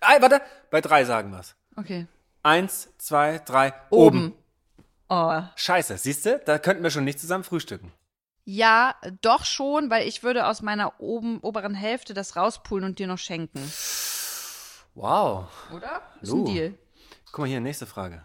Ah, 0.00 0.16
warte, 0.20 0.40
bei 0.70 0.80
drei 0.80 1.04
sagen 1.04 1.30
wir's. 1.32 1.56
Okay. 1.76 2.06
Eins, 2.42 2.88
zwei, 2.98 3.38
drei, 3.44 3.74
Oben. 3.90 4.28
oben. 4.28 4.34
Oh. 5.10 5.42
Scheiße, 5.56 5.98
siehst 5.98 6.24
du? 6.26 6.38
Da 6.44 6.58
könnten 6.58 6.82
wir 6.82 6.90
schon 6.90 7.04
nicht 7.04 7.20
zusammen 7.20 7.44
frühstücken. 7.44 7.92
Ja, 8.50 8.94
doch 9.20 9.44
schon, 9.44 9.90
weil 9.90 10.08
ich 10.08 10.22
würde 10.22 10.46
aus 10.46 10.62
meiner 10.62 10.98
oben, 11.02 11.38
oberen 11.40 11.74
Hälfte 11.74 12.14
das 12.14 12.34
rauspulen 12.34 12.82
und 12.82 12.98
dir 12.98 13.06
noch 13.06 13.18
schenken. 13.18 13.60
Wow. 14.94 15.48
Oder? 15.70 16.00
Ist 16.22 16.30
Lu. 16.30 16.38
ein 16.38 16.44
Deal. 16.46 16.74
Guck 17.26 17.40
mal 17.40 17.48
hier, 17.48 17.60
nächste 17.60 17.84
Frage. 17.84 18.24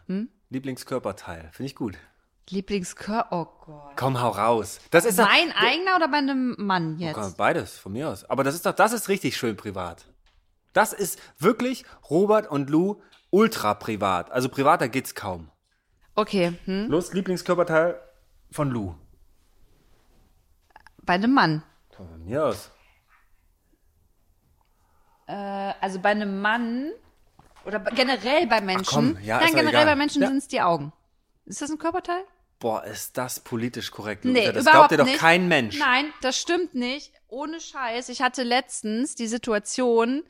Lieblingskörperteil. 0.50 1.50
Finde 1.52 1.66
ich 1.66 1.76
gut. 1.76 1.98
Lieblingskör. 2.50 3.28
Oh 3.32 3.48
Gott. 3.66 3.98
Komm, 3.98 4.22
hau 4.22 4.30
raus. 4.30 4.80
Das 4.92 5.04
ist 5.04 5.20
doch, 5.20 5.28
Mein 5.28 5.52
eigener 5.52 5.98
oder 5.98 6.08
bei 6.08 6.20
einem 6.20 6.56
Mann 6.58 7.00
jetzt? 7.00 7.16
Komm, 7.16 7.34
beides, 7.36 7.78
von 7.78 7.92
mir 7.92 8.08
aus. 8.08 8.24
Aber 8.24 8.46
das 8.46 8.56
ist 8.56 8.66
doch, 8.66 8.74
das 8.74 8.94
ist 8.94 9.10
richtig 9.10 9.36
schön 9.36 9.58
privat. 9.58 10.06
Das 10.72 10.94
ist 10.94 11.20
wirklich 11.38 11.84
Robert 12.10 12.50
und 12.50 12.70
Lou 12.70 13.02
ultra 13.30 13.74
privat. 13.74 14.32
Also 14.32 14.48
privater 14.48 14.88
geht's 14.88 15.16
kaum. 15.16 15.50
Okay, 16.16 16.54
hm? 16.64 16.88
Los, 16.88 17.12
Lieblingskörperteil 17.12 18.00
von 18.52 18.70
Lou. 18.72 18.96
Bei 21.06 21.14
einem 21.14 21.34
Mann. 21.34 21.64
Von 21.96 22.26
mir 22.26 22.46
aus. 22.46 22.72
Äh, 25.28 25.34
also 25.34 26.00
bei 26.00 26.10
einem 26.10 26.42
Mann 26.42 26.92
oder 27.66 27.80
generell 27.80 28.48
bei 28.48 28.62
Menschen. 28.62 28.86
komm, 29.16 29.18
ja, 29.24 29.38
Nein, 29.38 29.46
ist 29.46 29.54
doch 29.54 29.60
generell 29.60 29.82
egal. 29.82 29.86
bei 29.86 29.96
Menschen 29.96 30.22
Ja. 30.22 30.28
sind 30.28 30.38
es 30.38 30.48
die 30.48 30.62
Augen. 30.62 30.92
Ist 31.46 31.62
das 31.62 31.70
ein 31.70 31.78
Körperteil? 31.78 32.24
Boah, 32.60 32.84
ist 32.86 33.18
das 33.18 33.42
politisch 33.42 33.92
korrekt, 33.92 34.24
Luisa. 34.24 34.52
Das 34.54 34.62
überhaupt 34.64 34.90
glaubt 34.90 34.92
dir 34.92 34.98
doch 34.98 35.06
nicht. 35.06 35.20
kein 35.20 35.48
Mensch. 35.48 35.78
Nein, 35.78 36.06
das 36.22 36.38
stimmt 36.38 36.74
nicht. 36.76 37.14
Ohne 37.28 37.60
Scheiß. 37.60 38.10
Ich 38.10 38.22
hatte 38.22 38.44
letztens 38.44 39.16
die 39.16 39.28
Situation, 39.28 40.24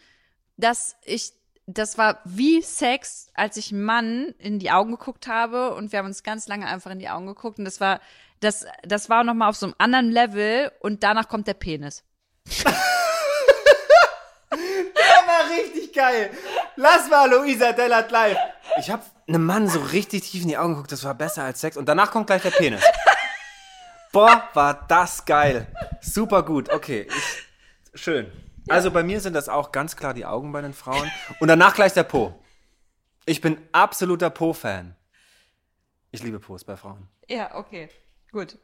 dass 0.57 0.95
ich, 1.03 1.33
das 1.65 1.97
war 1.97 2.19
wie 2.25 2.61
Sex, 2.61 3.29
als 3.33 3.57
ich 3.57 3.71
einen 3.71 3.83
Mann 3.83 4.33
in 4.37 4.59
die 4.59 4.71
Augen 4.71 4.91
geguckt 4.91 5.27
habe 5.27 5.73
und 5.75 5.91
wir 5.91 5.99
haben 5.99 6.07
uns 6.07 6.23
ganz 6.23 6.47
lange 6.47 6.67
einfach 6.67 6.91
in 6.91 6.99
die 6.99 7.09
Augen 7.09 7.27
geguckt 7.27 7.59
und 7.59 7.65
das 7.65 7.79
war, 7.79 7.99
das, 8.39 8.65
das 8.83 9.09
war 9.09 9.23
nochmal 9.23 9.49
auf 9.49 9.55
so 9.55 9.67
einem 9.67 9.75
anderen 9.77 10.11
Level 10.11 10.71
und 10.81 11.03
danach 11.03 11.29
kommt 11.29 11.47
der 11.47 11.53
Penis. 11.53 12.03
Das 14.95 15.27
war 15.27 15.49
richtig 15.49 15.93
geil. 15.93 16.29
Lass 16.75 17.09
mal 17.09 17.29
Luisa 17.29 17.71
Dellat 17.71 18.11
live. 18.11 18.37
Ich 18.77 18.91
hab 18.91 19.03
einem 19.27 19.45
Mann 19.45 19.67
so 19.67 19.79
richtig 19.79 20.29
tief 20.29 20.43
in 20.43 20.49
die 20.49 20.57
Augen 20.57 20.73
geguckt, 20.73 20.91
das 20.91 21.03
war 21.03 21.15
besser 21.15 21.43
als 21.43 21.61
Sex. 21.61 21.77
Und 21.77 21.87
danach 21.87 22.11
kommt 22.11 22.27
gleich 22.27 22.41
der 22.41 22.51
Penis. 22.51 22.83
Boah, 24.11 24.47
war 24.53 24.85
das 24.87 25.25
geil. 25.25 25.67
Super 26.01 26.43
gut. 26.43 26.69
Okay, 26.71 27.07
ich, 27.09 27.99
schön. 27.99 28.31
Also 28.69 28.91
bei 28.91 29.03
mir 29.03 29.19
sind 29.19 29.33
das 29.33 29.49
auch 29.49 29.71
ganz 29.71 29.95
klar 29.95 30.13
die 30.13 30.25
Augen 30.25 30.51
bei 30.51 30.61
den 30.61 30.73
Frauen. 30.73 31.09
Und 31.39 31.47
danach 31.47 31.73
gleich 31.75 31.93
der 31.93 32.03
Po. 32.03 32.33
Ich 33.25 33.41
bin 33.41 33.57
absoluter 33.71 34.29
Po-Fan. 34.29 34.95
Ich 36.11 36.23
liebe 36.23 36.39
Po's 36.39 36.63
bei 36.63 36.75
Frauen. 36.77 37.07
Ja, 37.27 37.55
okay. 37.55 37.89
Gut. 38.31 38.57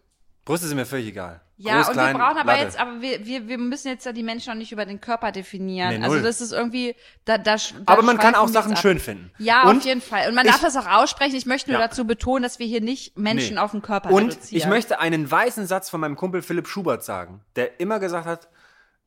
Brüste 0.45 0.67
sind 0.67 0.77
mir 0.77 0.85
völlig 0.85 1.07
egal. 1.07 1.41
Ja, 1.57 1.77
Groß, 1.77 1.87
und 1.89 1.93
klein, 1.93 2.15
wir 2.15 2.23
brauchen 2.23 2.37
aber 2.37 2.53
Latte. 2.53 2.63
jetzt, 2.63 2.79
aber 2.79 3.01
wir, 3.01 3.25
wir, 3.25 3.47
wir 3.47 3.57
müssen 3.57 3.89
jetzt 3.89 4.05
ja 4.05 4.13
die 4.13 4.23
Menschen 4.23 4.51
auch 4.51 4.55
nicht 4.55 4.71
über 4.71 4.85
den 4.85 4.99
Körper 5.01 5.31
definieren. 5.31 5.99
Nee, 5.99 6.03
also 6.05 6.19
das 6.21 6.41
ist 6.41 6.53
irgendwie, 6.53 6.95
da, 7.25 7.37
da, 7.37 7.55
da 7.57 7.61
Aber 7.85 8.01
man 8.01 8.17
kann 8.17 8.33
auch 8.35 8.47
Sachen 8.47 8.75
schön 8.77 8.99
finden. 8.99 9.31
Ja, 9.37 9.63
Und 9.69 9.77
auf 9.79 9.85
jeden 9.85 10.01
Fall. 10.01 10.29
Und 10.29 10.35
man 10.35 10.45
ich- 10.45 10.51
darf 10.51 10.61
das 10.61 10.75
auch 10.77 10.87
aussprechen. 10.87 11.35
Ich 11.35 11.45
möchte 11.45 11.71
nur 11.71 11.79
Ja. 11.79 11.87
dazu 11.87 12.05
betonen, 12.07 12.41
dass 12.43 12.57
wir 12.59 12.65
hier 12.65 12.81
nicht 12.81 13.17
Menschen 13.17 13.55
Nee. 13.55 13.59
auf 13.59 13.71
den 13.71 13.81
Körper 13.81 14.09
Und 14.11 14.29
reduzieren. 14.31 14.57
ich 14.57 14.67
möchte 14.67 14.99
einen 14.99 15.29
weißen 15.29 15.67
Satz 15.67 15.89
von 15.89 15.99
meinem 15.99 16.15
Kumpel 16.15 16.41
Philipp 16.41 16.67
Schubert 16.67 17.03
sagen, 17.03 17.41
der 17.55 17.79
immer 17.79 17.99
gesagt 17.99 18.25
hat, 18.25 18.47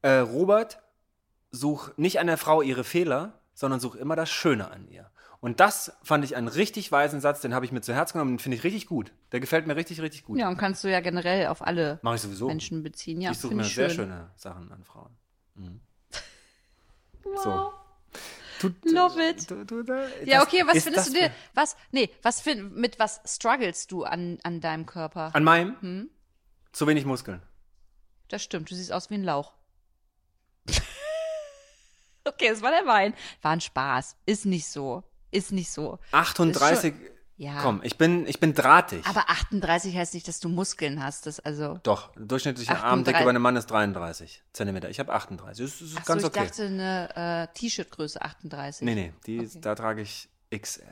äh, 0.03 0.18
Robert, 0.18 0.80
such 1.50 1.90
nicht 1.96 2.20
an 2.20 2.26
der 2.26 2.38
Frau 2.38 2.62
ihre 2.62 2.84
Fehler, 2.84 3.40
sondern 3.55 3.80
such 3.80 3.94
immer 3.94 4.16
das 4.16 4.30
Schöne 4.30 4.70
an 4.70 4.88
ihr. 4.88 5.11
Und 5.40 5.59
das 5.59 5.92
fand 6.05 6.24
ich 6.24 6.36
einen 6.36 6.46
richtig 6.46 6.92
weisen 6.92 7.20
Satz, 7.20 7.40
den 7.40 7.53
habe 7.53 7.66
ich 7.66 7.72
mir 7.72 7.80
zu 7.80 7.92
Herzen 7.92 8.12
genommen, 8.12 8.34
den 8.34 8.38
finde 8.38 8.59
ich 8.59 8.64
richtig 8.64 8.86
gut. 8.86 9.12
Der 9.32 9.40
gefällt 9.40 9.66
mir 9.66 9.74
richtig, 9.74 10.00
richtig 10.00 10.24
gut. 10.24 10.38
Ja, 10.38 10.48
und 10.48 10.57
kannst 10.57 10.84
du 10.84 10.88
ja 10.88 11.00
generell 11.00 11.48
auf 11.48 11.66
alle. 11.66 11.98
Menschen 12.03 12.84
beziehen. 12.84 13.20
Ja, 13.20 13.32
ich 13.32 13.38
suche 13.38 13.55
mir 13.55 13.62
ich 13.62 13.74
sehr 13.74 13.90
schön. 13.90 14.07
schöne 14.09 14.30
Sachen 14.36 14.70
an 14.70 14.84
Frauen. 14.84 15.11
Mhm. 15.55 15.80
So. 17.42 17.72
Du, 18.61 18.72
Love 18.84 19.30
it. 19.30 19.50
Du, 19.50 19.64
du, 19.64 19.82
da, 19.82 20.07
Ja, 20.24 20.42
okay, 20.42 20.62
was 20.64 20.84
findest 20.84 21.09
du 21.09 21.14
dir, 21.14 21.32
was, 21.55 21.76
nee, 21.90 22.11
was 22.22 22.40
find, 22.40 22.76
mit 22.76 22.98
was 23.00 23.20
struggles 23.24 23.88
du 23.88 24.05
an, 24.05 24.38
an 24.44 24.61
deinem 24.61 24.86
Körper? 24.86 25.34
An 25.34 25.42
meinem? 25.42 25.76
Hm? 25.80 26.11
Zu 26.70 26.86
wenig 26.86 27.05
Muskeln. 27.05 27.42
Das 28.28 28.42
stimmt, 28.42 28.70
du 28.70 28.74
siehst 28.76 28.92
aus 28.92 29.11
wie 29.11 29.14
ein 29.14 29.24
Lauch. 29.24 29.55
okay, 32.24 32.48
das 32.50 32.62
war 32.62 32.70
der 32.70 32.86
Wein. 32.86 33.14
War 33.42 33.52
ein 33.52 33.60
Spaß. 33.60 34.16
Ist 34.26 34.46
nicht 34.46 34.66
so. 34.66 35.02
Ist 35.30 35.52
nicht 35.52 35.70
so. 35.70 35.98
38. 36.12 36.94
Ja. 37.38 37.60
Komm, 37.60 37.80
ich 37.82 37.98
bin, 37.98 38.26
ich 38.28 38.38
bin 38.38 38.54
drahtig. 38.54 39.04
Aber 39.06 39.28
38 39.28 39.96
heißt 39.96 40.14
nicht, 40.14 40.28
dass 40.28 40.38
du 40.38 40.48
Muskeln 40.48 41.02
hast. 41.02 41.26
Das 41.26 41.40
also. 41.40 41.80
Doch, 41.82 42.12
durchschnittliche 42.14 42.70
38. 42.70 42.92
Armdicke 42.92 43.24
bei 43.24 43.30
einem 43.30 43.42
Mann 43.42 43.56
ist 43.56 43.66
33 43.66 44.44
Zentimeter. 44.52 44.90
Ich 44.90 45.00
habe 45.00 45.12
38. 45.12 45.64
Das 45.64 45.80
ist 45.80 45.96
Ach 45.96 46.04
so, 46.04 46.06
ganz 46.06 46.22
ich 46.22 46.28
okay. 46.28 46.44
dachte 46.44 46.66
eine 46.66 47.48
äh, 47.52 47.58
T-Shirt-Größe 47.58 48.22
38. 48.22 48.82
nee, 48.82 48.94
nee, 48.94 49.12
die, 49.26 49.40
Okay. 49.40 49.58
da 49.60 49.74
trage 49.74 50.02
ich 50.02 50.28
XL. 50.56 50.84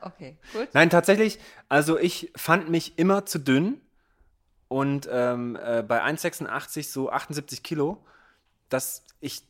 Okay, 0.00 0.36
gut. 0.52 0.68
Nein, 0.72 0.90
tatsächlich, 0.90 1.38
also 1.68 1.98
ich 1.98 2.32
fand 2.36 2.70
mich 2.70 2.98
immer 2.98 3.26
zu 3.26 3.38
dünn 3.38 3.80
und 4.68 5.08
ähm, 5.12 5.56
äh, 5.62 5.82
bei 5.82 6.02
1,86 6.02 6.90
so 6.90 7.10
78 7.10 7.62
Kilo, 7.62 8.02
dass 8.72 9.04
ich 9.20 9.42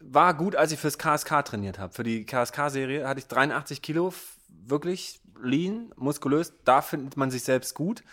war 0.00 0.34
gut, 0.34 0.54
als 0.54 0.72
ich 0.72 0.78
fürs 0.78 0.98
KSK 0.98 1.44
trainiert 1.44 1.78
habe. 1.78 1.92
Für 1.92 2.04
die 2.04 2.24
KSK-Serie 2.24 3.06
hatte 3.08 3.18
ich 3.18 3.26
83 3.26 3.82
Kilo, 3.82 4.14
wirklich 4.48 5.20
lean, 5.42 5.92
muskulös, 5.96 6.52
da 6.64 6.82
findet 6.82 7.16
man 7.16 7.30
sich 7.30 7.42
selbst 7.42 7.74
gut. 7.74 8.04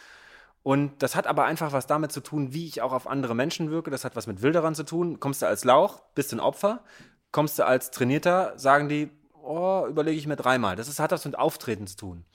Und 0.64 1.04
das 1.04 1.16
hat 1.16 1.28
aber 1.28 1.46
einfach 1.46 1.74
was 1.74 1.86
damit 1.86 2.12
zu 2.12 2.22
tun, 2.22 2.54
wie 2.54 2.66
ich 2.66 2.82
auch 2.82 2.92
auf 2.92 3.06
andere 3.06 3.36
Menschen 3.36 3.70
wirke. 3.70 3.92
Das 3.92 4.04
hat 4.04 4.16
was 4.16 4.26
mit 4.26 4.42
Wilderern 4.42 4.74
zu 4.74 4.84
tun. 4.84 5.20
Kommst 5.20 5.44
du 5.44 5.48
als 5.48 5.64
Lauch, 5.64 6.02
bist 6.16 6.34
ein 6.34 6.40
Opfer. 6.40 6.84
Kommst 7.32 7.60
du 7.60 7.66
als 7.66 7.92
Trainierter, 7.92 8.58
sagen 8.58 8.90
die, 8.90 9.12
oh, 9.44 9.86
überlege 9.88 10.18
ich 10.18 10.26
mir 10.26 10.38
dreimal. 10.38 10.76
Das 10.76 10.88
ist, 10.88 11.00
hat 11.00 11.12
was 11.12 11.26
mit 11.26 11.38
Auftreten 11.38 11.86
zu 11.86 11.98
tun. 11.98 12.26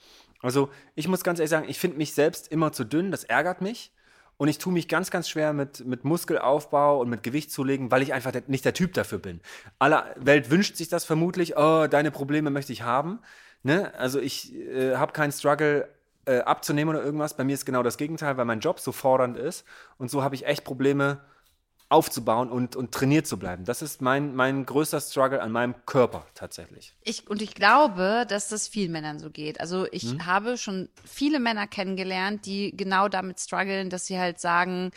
Also 0.41 0.69
ich 0.95 1.09
muss 1.09 1.25
ganz 1.25 1.39
ehrlich 1.39 1.49
sagen, 1.49 1.67
ich 1.67 1.77
finde 1.77 1.97
mich 1.97 2.13
selbst 2.13 2.47
immer 2.47 2.71
zu 2.71 2.85
dünn, 2.85 3.11
das 3.11 3.25
ärgert 3.25 3.59
mich. 3.59 3.91
Und 4.41 4.47
ich 4.47 4.57
tue 4.57 4.73
mich 4.73 4.87
ganz, 4.87 5.11
ganz 5.11 5.29
schwer 5.29 5.53
mit, 5.53 5.85
mit 5.85 6.03
Muskelaufbau 6.03 6.99
und 6.99 7.11
mit 7.11 7.21
Gewicht 7.21 7.51
zulegen, 7.51 7.91
weil 7.91 8.01
ich 8.01 8.11
einfach 8.11 8.33
nicht 8.47 8.65
der 8.65 8.73
Typ 8.73 8.91
dafür 8.95 9.19
bin. 9.19 9.39
Alle 9.77 10.15
Welt 10.15 10.49
wünscht 10.49 10.77
sich 10.77 10.89
das 10.89 11.05
vermutlich, 11.05 11.57
oh, 11.57 11.85
deine 11.85 12.09
Probleme 12.09 12.49
möchte 12.49 12.73
ich 12.73 12.81
haben. 12.81 13.19
Ne? 13.61 13.93
Also 13.99 14.19
ich 14.19 14.55
äh, 14.55 14.95
habe 14.95 15.11
keinen 15.11 15.31
Struggle 15.31 15.87
äh, 16.25 16.39
abzunehmen 16.39 16.95
oder 16.95 17.05
irgendwas. 17.05 17.37
Bei 17.37 17.43
mir 17.43 17.53
ist 17.53 17.67
genau 17.67 17.83
das 17.83 17.97
Gegenteil, 17.97 18.35
weil 18.35 18.45
mein 18.45 18.61
Job 18.61 18.79
so 18.79 18.91
fordernd 18.91 19.37
ist. 19.37 19.63
Und 19.99 20.09
so 20.09 20.23
habe 20.23 20.33
ich 20.33 20.47
echt 20.47 20.63
Probleme 20.63 21.19
aufzubauen 21.91 22.49
und, 22.51 22.75
und 22.75 22.91
trainiert 22.93 23.27
zu 23.27 23.37
bleiben. 23.37 23.65
Das 23.65 23.81
ist 23.81 24.01
mein, 24.01 24.35
mein 24.35 24.65
größter 24.65 25.01
Struggle 25.01 25.41
an 25.41 25.51
meinem 25.51 25.85
Körper 25.85 26.25
tatsächlich. 26.35 26.95
Ich, 27.03 27.27
und 27.27 27.41
ich 27.41 27.55
glaube, 27.55 28.25
dass 28.27 28.49
das 28.49 28.67
vielen 28.67 28.91
Männern 28.91 29.19
so 29.19 29.31
geht. 29.31 29.59
Also 29.59 29.87
ich 29.91 30.03
Hm? 30.03 30.25
habe 30.25 30.57
schon 30.57 30.89
viele 31.03 31.39
Männer 31.39 31.65
kennengelernt, 31.67 32.45
die 32.45 32.75
genau 32.77 33.07
damit 33.09 33.39
strugglen, 33.39 33.89
dass 33.89 34.05
sie 34.05 34.19
halt 34.19 34.39
sagen, 34.39 34.91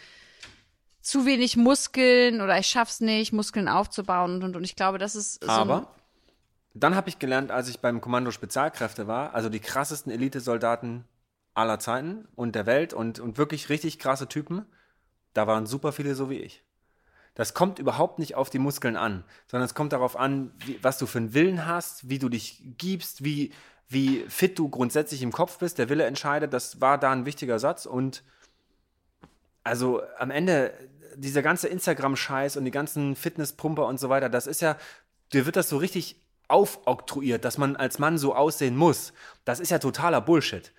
zu 1.01 1.27
wenig 1.27 1.57
Muskeln 1.57 2.41
oder 2.41 2.59
ich 2.59 2.67
schaff's 2.67 3.01
nicht, 3.01 3.33
Muskeln 3.33 3.69
aufzubauen 3.69 4.37
und 4.37 4.45
und 4.45 4.57
und. 4.57 4.65
Ich 4.65 4.77
glaube, 4.77 4.99
das 4.99 5.15
ist 5.15 5.43
so 5.45 5.49
Aber 5.51 5.95
dann 6.75 6.95
habe 6.97 7.09
ich 7.09 7.19
gelernt, 7.21 7.51
als 7.53 7.69
ich 7.69 7.81
beim 7.81 8.01
Kommando 8.01 8.31
Spezialkräfte 8.33 9.07
war, 9.07 9.35
also 9.35 9.49
die 9.49 9.61
krassesten 9.61 10.13
Elitesoldaten 10.13 11.05
aller 11.55 11.79
Zeiten 11.79 12.29
und 12.37 12.55
der 12.57 12.67
Welt 12.67 12.95
und, 12.95 13.21
und 13.21 13.39
wirklich 13.39 13.69
richtig 13.69 13.99
krasse 14.01 14.29
Typen, 14.29 14.67
da 15.35 15.47
waren 15.47 15.67
super 15.67 15.93
viele 15.93 16.15
so 16.17 16.31
wie 16.31 16.39
ich. 16.41 16.64
Das 17.35 17.53
kommt 17.53 17.79
überhaupt 17.79 18.19
nicht 18.19 18.37
auf 18.37 18.49
die 18.49 18.59
Muskeln 18.59 18.97
an, 18.97 19.25
sondern 19.47 19.67
es 19.67 19.75
kommt 19.75 19.93
darauf 19.93 20.17
an, 20.17 20.53
wie, 20.65 20.79
was 20.83 20.99
du 20.99 21.07
für 21.07 21.19
einen 21.19 21.35
Willen 21.35 21.67
hast, 21.67 22.09
wie 22.09 22.19
du 22.19 22.29
dich 22.29 22.63
gibst, 22.79 23.25
wie, 23.25 23.53
wie 23.89 24.25
fit 24.29 24.59
du 24.59 24.69
grundsätzlich 24.69 25.23
im 25.23 25.33
Kopf 25.33 25.59
bist. 25.59 25.79
Der 25.79 25.89
Wille 25.89 26.05
entscheidet, 26.05 26.53
das 26.53 26.81
war 26.81 26.99
da 26.99 27.11
ein 27.11 27.27
wichtiger 27.27 27.59
Satz 27.59 27.87
und 27.87 28.23
also 29.65 30.03
am 30.19 30.31
Ende, 30.31 30.75
dieser 31.17 31.43
ganze 31.43 31.69
Instagram-Scheiß 31.69 32.57
und 32.57 32.65
die 32.65 32.71
ganzen 32.71 33.17
Fitnesspumper 33.17 33.87
und 33.87 33.99
so 33.99 34.09
weiter, 34.09 34.29
das 34.29 34.47
ist 34.47 34.61
ja, 34.61 34.77
dir 35.33 35.47
wird 35.47 35.57
das 35.57 35.69
so 35.69 35.79
richtig 35.79 36.21
aufoktroyiert, 36.49 37.45
dass 37.45 37.59
man 37.59 37.77
als 37.77 37.99
Mann 37.99 38.19
so 38.19 38.35
aussehen 38.35 38.77
muss. 38.77 39.13
Das 39.45 39.61
ist 39.61 39.71
ja 39.71 39.79
totaler 39.79 40.21
Bullshit. 40.21 40.73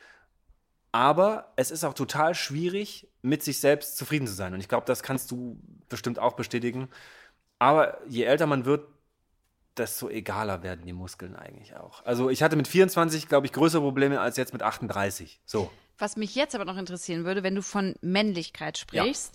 Aber 0.96 1.52
es 1.58 1.72
ist 1.72 1.84
auch 1.84 1.94
total 1.94 2.36
schwierig, 2.36 3.10
mit 3.22 3.44
sich 3.44 3.60
selbst 3.60 3.98
zufrieden 3.98 4.28
zu 4.28 4.34
sein. 4.34 4.54
Und 4.54 4.62
ich 4.62 4.70
glaube, 4.70 4.86
das 4.86 5.04
kannst 5.04 5.30
du 5.30 5.60
bestimmt 5.90 6.20
auch 6.20 6.38
bestätigen. 6.38 6.88
Aber 7.60 8.00
je 8.08 8.24
älter 8.24 8.48
man 8.48 8.64
wird, 8.64 8.88
desto 9.76 10.08
egaler 10.08 10.64
werden 10.64 10.86
die 10.86 10.94
Muskeln 10.94 11.36
eigentlich 11.36 11.76
auch. 11.76 12.06
Also 12.06 12.30
ich 12.30 12.42
hatte 12.42 12.56
mit 12.56 12.70
24, 12.70 13.28
glaube 13.28 13.46
ich, 13.46 13.52
größere 13.52 13.82
Probleme 13.82 14.22
als 14.22 14.38
jetzt 14.38 14.54
mit 14.54 14.64
38. 14.64 15.42
So. 15.46 15.70
Was 15.98 16.16
mich 16.16 16.34
jetzt 16.34 16.56
aber 16.56 16.64
noch 16.64 16.78
interessieren 16.78 17.26
würde, 17.26 17.44
wenn 17.44 17.56
du 17.56 17.62
von 17.62 17.96
Männlichkeit 18.00 18.78
sprichst, 18.78 19.34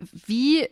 ja. 0.00 0.06
wie 0.24 0.66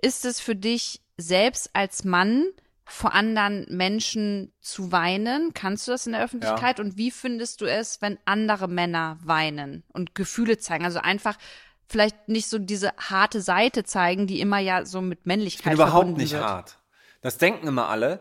ist 0.00 0.24
es 0.24 0.38
für 0.38 0.54
dich 0.54 1.00
selbst 1.16 1.70
als 1.72 2.04
Mann 2.04 2.46
vor 2.88 3.14
anderen 3.14 3.66
Menschen 3.68 4.52
zu 4.60 4.92
weinen? 4.92 5.52
Kannst 5.54 5.86
du 5.86 5.92
das 5.92 6.06
in 6.06 6.12
der 6.12 6.22
Öffentlichkeit? 6.22 6.78
Ja. 6.78 6.84
Und 6.84 6.96
wie 6.96 7.10
findest 7.10 7.60
du 7.60 7.66
es, 7.66 8.00
wenn 8.00 8.18
andere 8.24 8.68
Männer 8.68 9.18
weinen 9.22 9.82
und 9.92 10.14
Gefühle 10.14 10.58
zeigen? 10.58 10.84
Also 10.84 11.00
einfach 11.00 11.36
vielleicht 11.88 12.28
nicht 12.28 12.48
so 12.48 12.58
diese 12.58 12.92
harte 12.96 13.40
Seite 13.40 13.84
zeigen, 13.84 14.28
die 14.28 14.40
immer 14.40 14.60
ja 14.60 14.84
so 14.84 15.00
mit 15.00 15.26
Männlichkeit 15.26 15.72
ich 15.72 15.78
bin 15.78 15.86
überhaupt 15.86 16.16
nicht 16.16 16.32
wird. 16.32 16.44
hart. 16.44 16.78
Das 17.22 17.38
denken 17.38 17.66
immer 17.66 17.88
alle. 17.88 18.20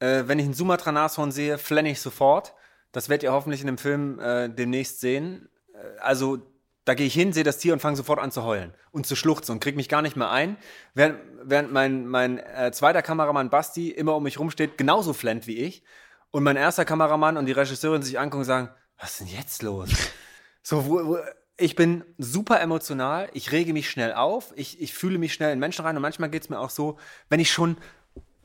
Äh, 0.00 0.24
wenn 0.26 0.38
ich 0.38 0.46
ein 0.46 0.54
Sumatra-Nashorn 0.54 1.32
sehe, 1.32 1.56
flenne 1.56 1.90
ich 1.90 2.00
sofort. 2.00 2.54
Das 2.92 3.08
werdet 3.08 3.22
ihr 3.24 3.32
hoffentlich 3.32 3.62
in 3.62 3.66
dem 3.66 3.78
Film 3.78 4.18
äh, 4.20 4.50
demnächst 4.50 5.00
sehen. 5.00 5.48
Äh, 5.72 5.98
also 6.00 6.38
da 6.84 6.94
gehe 6.94 7.06
ich 7.06 7.14
hin, 7.14 7.32
sehe 7.32 7.44
das 7.44 7.58
Tier 7.58 7.72
und 7.72 7.80
fange 7.80 7.96
sofort 7.96 8.18
an 8.18 8.30
zu 8.30 8.44
heulen 8.44 8.74
und 8.92 9.06
zu 9.06 9.16
schluchzen 9.16 9.52
und 9.52 9.60
krieg 9.60 9.76
mich 9.76 9.88
gar 9.88 10.02
nicht 10.02 10.16
mehr 10.16 10.30
ein. 10.30 10.56
Während, 10.92 11.18
während 11.42 11.72
mein, 11.72 12.06
mein 12.06 12.38
äh, 12.38 12.72
zweiter 12.72 13.02
Kameramann 13.02 13.50
Basti 13.50 13.90
immer 13.90 14.14
um 14.14 14.22
mich 14.22 14.38
rumsteht, 14.38 14.76
genauso 14.76 15.12
flennt 15.12 15.46
wie 15.46 15.58
ich. 15.58 15.82
Und 16.30 16.42
mein 16.42 16.56
erster 16.56 16.84
Kameramann 16.84 17.36
und 17.36 17.46
die 17.46 17.52
Regisseurin 17.52 18.02
sich 18.02 18.18
angucken 18.18 18.40
und 18.40 18.46
sagen, 18.46 18.68
was 18.98 19.12
ist 19.12 19.20
denn 19.20 19.28
jetzt 19.28 19.62
los? 19.62 19.90
so, 20.62 20.86
wo, 20.86 21.06
wo, 21.06 21.18
ich 21.56 21.76
bin 21.76 22.04
super 22.18 22.60
emotional, 22.60 23.30
ich 23.32 23.52
rege 23.52 23.72
mich 23.72 23.88
schnell 23.88 24.12
auf, 24.12 24.52
ich, 24.56 24.80
ich 24.80 24.92
fühle 24.92 25.18
mich 25.18 25.32
schnell 25.32 25.52
in 25.52 25.60
Menschen 25.60 25.84
rein 25.84 25.96
und 25.96 26.02
manchmal 26.02 26.28
geht 26.30 26.42
es 26.42 26.48
mir 26.50 26.58
auch 26.58 26.70
so, 26.70 26.98
wenn 27.28 27.40
ich 27.40 27.52
schon 27.52 27.76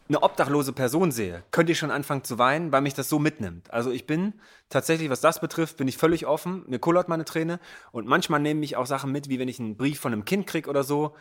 eine 0.09 0.23
obdachlose 0.23 0.73
Person 0.73 1.11
sehe, 1.11 1.43
könnte 1.51 1.71
ich 1.71 1.77
schon 1.77 1.91
anfangen 1.91 2.23
zu 2.23 2.39
weinen, 2.39 2.71
weil 2.71 2.81
mich 2.81 2.95
das 2.95 3.09
so 3.09 3.19
mitnimmt. 3.19 3.71
Also 3.71 3.91
ich 3.91 4.07
bin 4.07 4.33
tatsächlich, 4.67 5.09
was 5.11 5.21
das 5.21 5.39
betrifft, 5.39 5.77
bin 5.77 5.87
ich 5.87 5.97
völlig 5.97 6.25
offen. 6.25 6.63
Mir 6.67 6.79
kullert 6.79 7.09
meine 7.09 7.25
Träne 7.25 7.59
und 7.91 8.07
manchmal 8.07 8.39
nehme 8.39 8.65
ich 8.65 8.75
auch 8.75 8.87
Sachen 8.87 9.11
mit, 9.11 9.29
wie 9.29 9.37
wenn 9.37 9.47
ich 9.47 9.59
einen 9.59 9.77
Brief 9.77 9.99
von 9.99 10.11
einem 10.11 10.25
Kind 10.25 10.47
krieg 10.47 10.67
oder 10.67 10.83
so. 10.83 11.15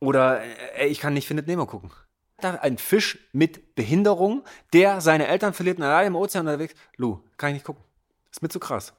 Oder 0.00 0.42
äh, 0.42 0.46
ey, 0.76 0.88
ich 0.88 0.98
kann 0.98 1.12
nicht 1.12 1.28
Findet 1.28 1.46
Nemo 1.46 1.66
gucken. 1.66 1.92
Da 2.38 2.54
ein 2.54 2.78
Fisch 2.78 3.18
mit 3.32 3.74
Behinderung, 3.74 4.44
der 4.72 5.00
seine 5.02 5.26
Eltern 5.26 5.52
verliert 5.52 5.78
und 5.78 5.84
allein 5.84 6.08
im 6.08 6.16
Ozean 6.16 6.46
unterwegs. 6.46 6.74
Lu, 6.96 7.20
kann 7.36 7.50
ich 7.50 7.54
nicht 7.54 7.66
gucken. 7.66 7.84
Ist 8.30 8.42
mir 8.42 8.48
zu 8.48 8.60
krass. 8.60 8.94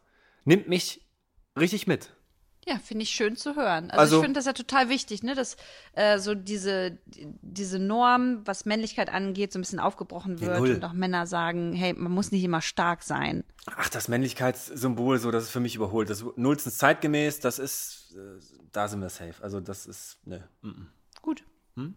Nimmt 0.45 0.67
mich 0.67 1.07
richtig 1.57 1.87
mit. 1.87 2.16
Ja, 2.67 2.79
finde 2.79 3.03
ich 3.03 3.11
schön 3.11 3.37
zu 3.37 3.55
hören. 3.55 3.91
Also, 3.91 4.01
also 4.01 4.17
ich 4.17 4.23
finde 4.23 4.37
das 4.37 4.45
ja 4.45 4.51
total 4.51 4.89
wichtig, 4.89 5.23
ne, 5.23 5.35
dass 5.35 5.55
äh, 5.93 6.19
so 6.19 6.35
diese, 6.35 6.97
diese 7.05 7.79
Norm, 7.79 8.41
was 8.45 8.65
Männlichkeit 8.65 9.07
angeht, 9.09 9.53
so 9.53 9.59
ein 9.59 9.61
bisschen 9.61 9.79
aufgebrochen 9.79 10.41
wird 10.41 10.59
und 10.59 10.83
auch 10.83 10.91
Männer 10.91 11.27
sagen, 11.27 11.71
hey, 11.71 11.93
man 11.93 12.11
muss 12.11 12.31
nicht 12.33 12.43
immer 12.43 12.61
stark 12.61 13.03
sein. 13.03 13.45
Ach, 13.67 13.87
das 13.87 14.09
Männlichkeitssymbol, 14.09 15.17
so, 15.17 15.31
das 15.31 15.45
ist 15.45 15.49
für 15.49 15.61
mich 15.61 15.75
überholt. 15.75 16.09
Das 16.09 16.21
ist 16.21 16.37
nullstens 16.37 16.77
zeitgemäß, 16.77 17.39
das 17.39 17.57
ist, 17.57 18.13
äh, 18.17 18.41
da 18.73 18.89
sind 18.89 18.99
wir 18.99 19.09
safe. 19.09 19.41
Also 19.41 19.61
das 19.61 19.85
ist, 19.85 20.17
ne. 20.25 20.43
Mm 20.61 20.67
-mm. 20.67 20.85
Gut. 21.21 21.45
Hm? 21.75 21.95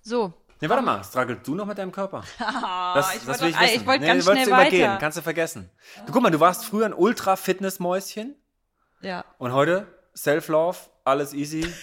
So, 0.00 0.34
Nee, 0.60 0.68
warte 0.68 0.84
mal, 0.84 1.02
struggelt 1.02 1.44
du 1.44 1.56
noch 1.56 1.66
mit 1.66 1.76
deinem 1.76 1.90
Körper? 1.90 2.22
das, 2.38 3.16
ich 3.16 3.26
wollte 3.26 3.48
ich 3.48 3.84
wollt 3.84 4.00
nee, 4.00 4.06
ganz 4.06 4.22
schnell 4.24 4.36
weiter. 4.48 4.68
Übergehen. 4.68 4.98
Kannst 5.00 5.18
du 5.18 5.22
vergessen. 5.22 5.70
Du, 6.06 6.12
guck 6.12 6.22
mal, 6.22 6.30
du 6.30 6.38
warst 6.38 6.64
früher 6.64 6.86
ein 6.86 6.94
Ultra-Fitness-Mäuschen. 6.94 8.36
Ja. 9.02 9.24
Und 9.38 9.52
heute 9.52 9.86
Self-Love, 10.16 10.78
alles 11.04 11.34
easy. 11.34 11.66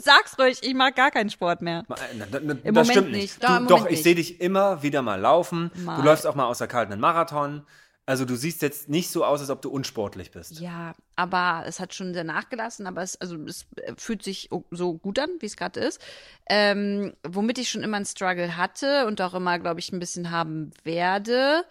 Sag's 0.00 0.36
ruhig, 0.38 0.58
ich 0.62 0.74
mag 0.74 0.96
gar 0.96 1.10
keinen 1.10 1.30
Sport 1.30 1.62
mehr. 1.62 1.84
Na, 1.88 1.96
na, 2.16 2.26
na, 2.42 2.52
Im 2.64 2.74
das 2.74 2.88
Moment 2.88 2.90
stimmt 2.90 3.12
nicht. 3.12 3.42
Du, 3.42 3.46
doch, 3.46 3.60
Moment 3.60 3.90
ich 3.90 4.02
sehe 4.02 4.14
dich 4.14 4.40
immer 4.40 4.82
wieder 4.82 5.02
mal 5.02 5.20
laufen. 5.20 5.70
Mal. 5.76 5.96
Du 5.96 6.02
läufst 6.02 6.26
auch 6.26 6.34
mal 6.34 6.46
außer 6.46 6.66
kalten 6.66 6.92
einen 6.92 7.00
Marathon. 7.00 7.64
Also 8.06 8.26
du 8.26 8.36
siehst 8.36 8.60
jetzt 8.60 8.90
nicht 8.90 9.08
so 9.08 9.24
aus, 9.24 9.40
als 9.40 9.48
ob 9.48 9.62
du 9.62 9.70
unsportlich 9.70 10.30
bist. 10.30 10.60
Ja, 10.60 10.94
aber 11.16 11.62
es 11.66 11.80
hat 11.80 11.94
schon 11.94 12.12
sehr 12.12 12.24
nachgelassen, 12.24 12.86
aber 12.86 13.02
es, 13.02 13.18
also 13.18 13.36
es 13.46 13.66
fühlt 13.96 14.22
sich 14.22 14.50
so 14.70 14.94
gut 14.98 15.18
an, 15.18 15.30
wie 15.40 15.46
es 15.46 15.56
gerade 15.56 15.80
ist. 15.80 16.02
Ähm, 16.46 17.14
womit 17.26 17.56
ich 17.58 17.70
schon 17.70 17.82
immer 17.82 17.96
einen 17.96 18.04
Struggle 18.04 18.58
hatte 18.58 19.06
und 19.06 19.22
auch 19.22 19.32
immer, 19.32 19.58
glaube 19.58 19.80
ich, 19.80 19.90
ein 19.90 20.00
bisschen 20.00 20.30
haben 20.30 20.72
werde, 20.82 21.64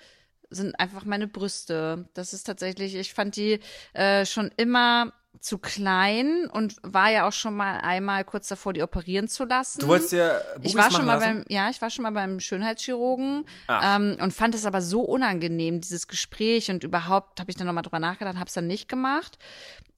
sind 0.54 0.80
einfach 0.80 1.06
meine 1.06 1.28
Brüste. 1.28 2.08
Das 2.14 2.34
ist 2.34 2.44
tatsächlich, 2.44 2.96
ich 2.96 3.14
fand 3.14 3.36
die 3.36 3.60
äh, 3.94 4.26
schon 4.26 4.52
immer 4.58 5.14
zu 5.40 5.58
klein 5.58 6.48
und 6.52 6.78
war 6.84 7.10
ja 7.12 7.28
auch 7.28 7.34
schon 7.34 7.56
mal 7.56 7.80
einmal 7.80 8.24
kurz 8.24 8.48
davor, 8.48 8.72
die 8.72 8.84
operieren 8.84 9.28
zu 9.28 9.46
lassen. 9.46 9.80
Du 9.80 9.88
wolltest 9.88 10.14
ja 10.14 10.40
Bubis 10.56 10.72
ich 10.72 10.78
war 10.78 10.92
schon 10.92 11.06
mal 11.06 11.16
lassen? 11.16 11.44
beim, 11.44 11.46
ja, 11.50 11.70
ich 11.70 11.82
war 11.82 11.90
schon 11.90 12.04
mal 12.04 12.12
beim 12.12 12.40
Schönheitschirurgen 12.40 13.46
ähm, 13.68 14.18
und 14.22 14.34
fand 14.34 14.56
es 14.56 14.66
aber 14.66 14.82
so 14.82 15.02
unangenehm, 15.02 15.82
dieses 15.82 16.08
Gespräch 16.08 16.70
und 16.70 16.84
überhaupt 16.84 17.40
habe 17.40 17.52
ich 17.52 17.58
dann 17.58 17.68
nochmal 17.68 17.84
drüber 17.84 18.00
nachgedacht, 18.00 18.36
habe 18.36 18.48
es 18.48 18.54
dann 18.54 18.68
nicht 18.68 18.88
gemacht 18.88 19.38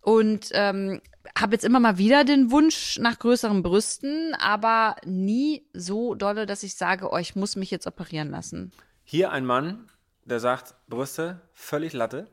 und 0.02 0.50
ähm, 0.54 1.02
habe 1.38 1.54
jetzt 1.54 1.66
immer 1.66 1.80
mal 1.80 1.98
wieder 1.98 2.24
den 2.24 2.52
Wunsch 2.52 2.98
nach 3.00 3.20
größeren 3.20 3.62
Brüsten, 3.62 4.36
aber 4.40 4.96
nie 5.06 5.68
so 5.74 6.16
dolle, 6.16 6.46
dass 6.46 6.64
ich 6.64 6.76
sage, 6.76 7.10
oh, 7.12 7.18
ich 7.18 7.36
muss 7.36 7.56
mich 7.56 7.72
jetzt 7.72 7.88
operieren 7.88 8.30
lassen. 8.30 8.72
Hier 9.04 9.32
ein 9.32 9.46
Mann, 9.46 9.90
der 10.26 10.40
sagt, 10.40 10.76
Brüste, 10.88 11.42
völlig 11.54 11.94
Latte. 11.94 12.28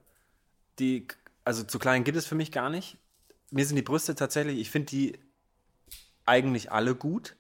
Die, 0.79 1.07
also 1.45 1.63
zu 1.63 1.79
klein 1.79 2.05
gibt 2.05 2.17
es 2.17 2.27
für 2.27 2.35
mich 2.35 2.51
gar 2.51 2.71
nicht. 2.71 2.99
Mir 3.51 3.67
sind 3.67 3.77
die 3.77 3.83
Brüste 3.83 4.15
tatsächlich, 4.15 4.59
ich 4.59 4.71
finde 4.71 4.87
die 4.87 5.19
eigentlich 6.25 6.73
alle 6.73 6.95
gut. 6.95 7.37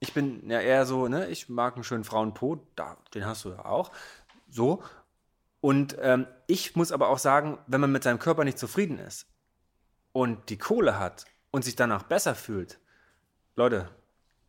Ich 0.00 0.14
bin 0.14 0.48
ja 0.48 0.60
eher 0.60 0.86
so, 0.86 1.08
ne, 1.08 1.28
ich 1.28 1.48
mag 1.48 1.74
einen 1.74 1.84
schönen 1.84 2.04
Frauenpo, 2.04 2.66
da, 2.74 2.96
den 3.14 3.26
hast 3.26 3.44
du 3.44 3.50
ja 3.50 3.64
auch. 3.64 3.92
So. 4.48 4.82
Und 5.60 5.96
ähm, 6.00 6.26
ich 6.46 6.76
muss 6.76 6.92
aber 6.92 7.08
auch 7.08 7.18
sagen, 7.18 7.58
wenn 7.66 7.80
man 7.80 7.92
mit 7.92 8.02
seinem 8.02 8.18
Körper 8.18 8.44
nicht 8.44 8.58
zufrieden 8.58 8.98
ist 8.98 9.26
und 10.12 10.48
die 10.48 10.58
Kohle 10.58 10.98
hat 10.98 11.26
und 11.50 11.64
sich 11.64 11.76
danach 11.76 12.04
besser 12.04 12.34
fühlt, 12.34 12.78
Leute, 13.56 13.90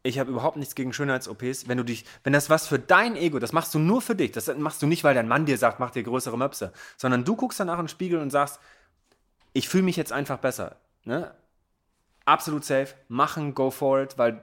ich 0.07 0.19
habe 0.19 0.31
überhaupt 0.31 0.55
nichts 0.55 0.73
gegen 0.73 0.93
Schönheits-OPs. 0.93 1.67
Wenn 1.67 1.77
du 1.77 1.83
dich, 1.83 2.05
wenn 2.23 2.31
das 2.31 2.49
was 2.49 2.65
für 2.65 2.79
dein 2.79 3.17
Ego, 3.17 3.39
das 3.39 3.51
machst 3.51 3.73
du 3.75 3.79
nur 3.79 4.01
für 4.01 4.15
dich. 4.15 4.31
Das 4.31 4.47
machst 4.55 4.81
du 4.81 4.87
nicht, 4.87 5.03
weil 5.03 5.13
dein 5.13 5.27
Mann 5.27 5.45
dir 5.45 5.57
sagt, 5.57 5.81
mach 5.81 5.91
dir 5.91 6.03
größere 6.03 6.37
Möpse, 6.37 6.71
sondern 6.95 7.25
du 7.25 7.35
guckst 7.35 7.59
danach 7.59 7.77
in 7.77 7.83
den 7.83 7.89
Spiegel 7.89 8.19
und 8.19 8.29
sagst, 8.29 8.59
ich 9.51 9.67
fühle 9.67 9.83
mich 9.83 9.97
jetzt 9.97 10.13
einfach 10.13 10.37
besser. 10.37 10.77
Ne? 11.03 11.33
Absolut 12.23 12.63
safe, 12.63 12.93
machen, 13.09 13.53
go 13.53 13.69
for 13.69 14.01
it, 14.01 14.17
weil 14.17 14.41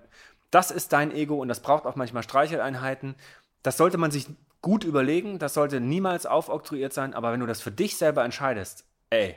das 0.51 0.71
ist 0.71 0.93
dein 0.93 1.11
Ego 1.12 1.37
und 1.37 1.49
das 1.49 1.61
braucht 1.61 1.87
auch 1.87 1.97
manchmal 1.97 2.23
Streicheleinheiten. 2.23 3.15
Das 3.62 3.79
sollte 3.79 3.97
man 3.97 4.11
sich 4.11 4.27
gut 4.61 4.85
überlegen, 4.85 5.39
das 5.39 5.55
sollte 5.55 5.81
niemals 5.81 6.27
aufoktroyiert 6.27 6.93
sein, 6.93 7.15
aber 7.15 7.33
wenn 7.33 7.41
du 7.41 7.47
das 7.47 7.62
für 7.62 7.71
dich 7.71 7.97
selber 7.97 8.23
entscheidest, 8.25 8.85
ey, 9.09 9.35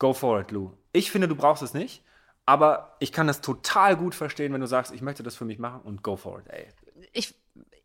go 0.00 0.14
for 0.14 0.40
it, 0.40 0.50
Lou. 0.50 0.72
Ich 0.92 1.12
finde, 1.12 1.28
du 1.28 1.36
brauchst 1.36 1.62
es 1.62 1.74
nicht. 1.74 2.02
Aber 2.46 2.96
ich 3.00 3.12
kann 3.12 3.26
das 3.26 3.40
total 3.40 3.96
gut 3.96 4.14
verstehen, 4.14 4.52
wenn 4.52 4.60
du 4.60 4.66
sagst, 4.66 4.92
ich 4.92 5.02
möchte 5.02 5.22
das 5.22 5.34
für 5.34 5.44
mich 5.44 5.58
machen 5.58 5.80
und 5.82 6.02
go 6.02 6.16
for 6.16 6.40
it, 6.40 6.46
ey. 6.48 6.68
Ich, 7.12 7.34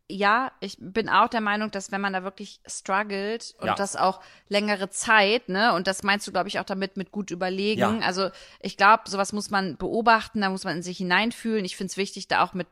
ja, 0.08 0.52
ich 0.60 0.76
bin 0.78 1.08
auch 1.08 1.28
der 1.28 1.40
Meinung, 1.40 1.70
dass 1.70 1.92
wenn 1.92 2.00
man 2.00 2.12
da 2.12 2.22
wirklich 2.22 2.60
struggelt 2.66 3.54
und 3.58 3.68
ja. 3.68 3.74
das 3.74 3.96
auch 3.96 4.20
längere 4.48 4.90
Zeit, 4.90 5.48
ne, 5.48 5.72
und 5.74 5.86
das 5.86 6.02
meinst 6.02 6.26
du, 6.26 6.32
glaube 6.32 6.48
ich, 6.48 6.58
auch 6.58 6.64
damit 6.64 6.96
mit 6.96 7.10
gut 7.10 7.30
überlegen. 7.30 7.80
Ja. 7.80 7.98
Also 8.00 8.30
ich 8.60 8.76
glaube, 8.76 9.04
sowas 9.06 9.32
muss 9.32 9.50
man 9.50 9.76
beobachten, 9.76 10.42
da 10.42 10.50
muss 10.50 10.64
man 10.64 10.76
in 10.76 10.82
sich 10.82 10.98
hineinfühlen. 10.98 11.64
Ich 11.64 11.76
finde 11.76 11.92
es 11.92 11.96
wichtig, 11.96 12.28
da 12.28 12.42
auch 12.42 12.52
mit 12.52 12.68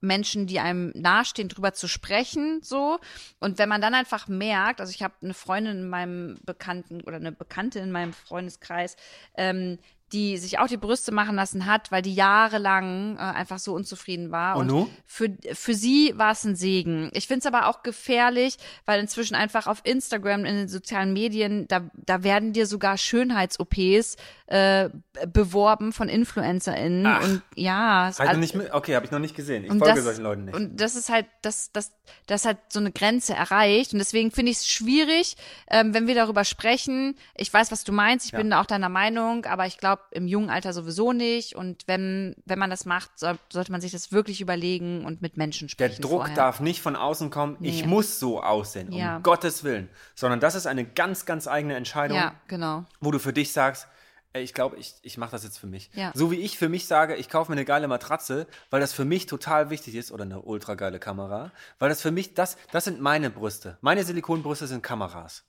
Menschen, 0.00 0.46
die 0.46 0.60
einem 0.60 0.92
nahestehen, 0.94 1.48
drüber 1.48 1.72
zu 1.72 1.88
sprechen, 1.88 2.60
so. 2.62 2.98
Und 3.40 3.58
wenn 3.58 3.68
man 3.68 3.80
dann 3.80 3.94
einfach 3.94 4.28
merkt, 4.28 4.80
also 4.80 4.92
ich 4.92 5.02
habe 5.02 5.14
eine 5.22 5.34
Freundin 5.34 5.78
in 5.78 5.88
meinem 5.88 6.38
Bekannten 6.44 7.00
oder 7.02 7.16
eine 7.16 7.32
Bekannte 7.32 7.80
in 7.80 7.90
meinem 7.90 8.12
Freundeskreis, 8.12 8.96
ähm, 9.36 9.78
die 10.12 10.38
sich 10.38 10.58
auch 10.58 10.66
die 10.66 10.76
Brüste 10.76 11.12
machen 11.12 11.36
lassen 11.36 11.66
hat, 11.66 11.92
weil 11.92 12.02
die 12.02 12.14
jahrelang 12.14 13.16
äh, 13.16 13.20
einfach 13.20 13.58
so 13.58 13.74
unzufrieden 13.74 14.30
war. 14.30 14.56
Und, 14.56 14.70
und 14.70 14.90
für, 15.06 15.36
für 15.52 15.74
sie 15.74 16.14
war 16.16 16.32
es 16.32 16.44
ein 16.44 16.56
Segen. 16.56 17.10
Ich 17.12 17.26
finde 17.26 17.40
es 17.40 17.46
aber 17.46 17.68
auch 17.68 17.82
gefährlich, 17.82 18.56
weil 18.86 19.00
inzwischen 19.00 19.34
einfach 19.34 19.66
auf 19.66 19.80
Instagram, 19.84 20.44
in 20.44 20.56
den 20.56 20.68
sozialen 20.68 21.12
Medien, 21.12 21.68
da, 21.68 21.90
da 21.94 22.22
werden 22.22 22.52
dir 22.52 22.66
sogar 22.66 22.96
Schönheits-OPs 22.96 24.16
äh, 24.46 24.88
beworben 25.26 25.92
von 25.92 26.08
InfluencerInnen. 26.08 27.06
Ach, 27.06 27.22
und 27.22 27.42
ja. 27.54 28.04
Halt 28.04 28.20
also, 28.20 28.40
nicht 28.40 28.54
mit, 28.54 28.72
okay, 28.72 28.94
habe 28.94 29.04
ich 29.04 29.12
noch 29.12 29.18
nicht 29.18 29.36
gesehen. 29.36 29.64
Ich 29.64 29.70
folge 29.70 29.94
das, 29.94 30.04
solchen 30.04 30.22
Leuten 30.22 30.44
nicht. 30.46 30.54
Und 30.54 30.80
das 30.80 30.96
ist 30.96 31.10
halt, 31.10 31.26
das, 31.42 31.70
das, 31.72 31.92
das 32.26 32.46
hat 32.46 32.72
so 32.72 32.80
eine 32.80 32.92
Grenze 32.92 33.34
erreicht. 33.34 33.92
Und 33.92 33.98
deswegen 33.98 34.30
finde 34.30 34.52
ich 34.52 34.58
es 34.58 34.68
schwierig, 34.68 35.36
ähm, 35.70 35.92
wenn 35.92 36.06
wir 36.06 36.14
darüber 36.14 36.44
sprechen. 36.44 37.16
Ich 37.34 37.52
weiß, 37.52 37.70
was 37.70 37.84
du 37.84 37.92
meinst, 37.92 38.26
ich 38.26 38.32
ja. 38.32 38.38
bin 38.38 38.50
da 38.50 38.60
auch 38.62 38.66
deiner 38.66 38.88
Meinung, 38.88 39.44
aber 39.44 39.66
ich 39.66 39.76
glaube, 39.76 39.97
glaube, 39.98 40.14
im 40.16 40.26
jungen 40.28 40.50
Alter 40.50 40.72
sowieso 40.72 41.12
nicht. 41.12 41.54
Und 41.56 41.82
wenn, 41.86 42.34
wenn 42.44 42.58
man 42.58 42.70
das 42.70 42.84
macht, 42.86 43.18
soll, 43.18 43.38
sollte 43.52 43.72
man 43.72 43.80
sich 43.80 43.92
das 43.92 44.12
wirklich 44.12 44.40
überlegen 44.40 45.04
und 45.04 45.22
mit 45.22 45.36
Menschen 45.36 45.68
Der 45.68 45.72
sprechen. 45.72 46.02
Druck 46.02 46.20
vorher. 46.20 46.34
darf 46.36 46.60
nicht 46.60 46.80
von 46.80 46.96
außen 46.96 47.30
kommen, 47.30 47.56
ich 47.60 47.84
muss 47.86 48.18
so 48.18 48.42
aussehen, 48.42 48.92
Ja. 48.92 49.16
um 49.16 49.22
Gottes 49.22 49.64
Willen. 49.64 49.88
Sondern 50.14 50.40
das 50.40 50.54
ist 50.54 50.66
eine 50.66 50.84
ganz, 50.84 51.26
ganz 51.26 51.46
eigene 51.46 51.74
Entscheidung, 51.76 52.16
Ja, 52.16 52.34
genau. 52.46 52.84
wo 53.00 53.10
du 53.10 53.18
für 53.18 53.32
dich 53.32 53.52
sagst, 53.52 53.86
ey, 54.34 54.42
ich 54.42 54.52
glaube, 54.54 54.76
ich, 54.76 54.94
ich 55.02 55.16
mache 55.18 55.30
das 55.32 55.42
jetzt 55.44 55.58
für 55.58 55.66
mich. 55.66 55.90
Ja. 55.94 56.12
So 56.14 56.30
wie 56.30 56.36
ich 56.36 56.58
für 56.58 56.68
mich 56.68 56.86
sage, 56.86 57.16
ich 57.16 57.28
kaufe 57.28 57.50
mir 57.50 57.56
eine 57.56 57.64
geile 57.64 57.88
Matratze, 57.88 58.46
weil 58.70 58.80
das 58.80 58.92
für 58.92 59.04
mich 59.04 59.26
total 59.26 59.70
wichtig 59.70 59.94
ist, 59.94 60.12
oder 60.12 60.24
eine 60.24 60.42
ultra 60.42 60.74
geile 60.74 60.98
Kamera, 60.98 61.50
weil 61.78 61.88
das 61.88 62.02
für 62.02 62.10
mich, 62.10 62.34
das, 62.34 62.56
das 62.70 62.84
sind 62.84 63.00
meine 63.00 63.30
Brüste. 63.30 63.78
Meine 63.80 64.04
Silikonbrüste 64.04 64.66
sind 64.66 64.82
Kameras. 64.82 65.44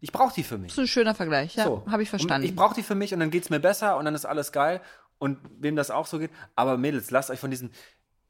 Ich 0.00 0.12
brauche 0.12 0.34
die 0.34 0.42
für 0.42 0.58
mich. 0.58 0.68
Das 0.68 0.78
ist 0.78 0.84
ein 0.84 0.88
schöner 0.88 1.14
Vergleich, 1.14 1.54
ja. 1.56 1.64
So. 1.64 1.84
Habe 1.90 2.02
ich 2.02 2.10
verstanden. 2.10 2.42
Und 2.42 2.48
ich 2.48 2.56
brauche 2.56 2.74
die 2.74 2.82
für 2.82 2.94
mich 2.94 3.12
und 3.12 3.20
dann 3.20 3.30
geht's 3.30 3.50
mir 3.50 3.60
besser 3.60 3.96
und 3.96 4.04
dann 4.04 4.14
ist 4.14 4.24
alles 4.24 4.52
geil. 4.52 4.80
Und 5.18 5.38
wem 5.58 5.76
das 5.76 5.90
auch 5.90 6.06
so 6.06 6.18
geht. 6.18 6.30
Aber 6.56 6.78
Mädels, 6.78 7.10
lasst 7.10 7.30
euch 7.30 7.38
von 7.38 7.50
diesen 7.50 7.70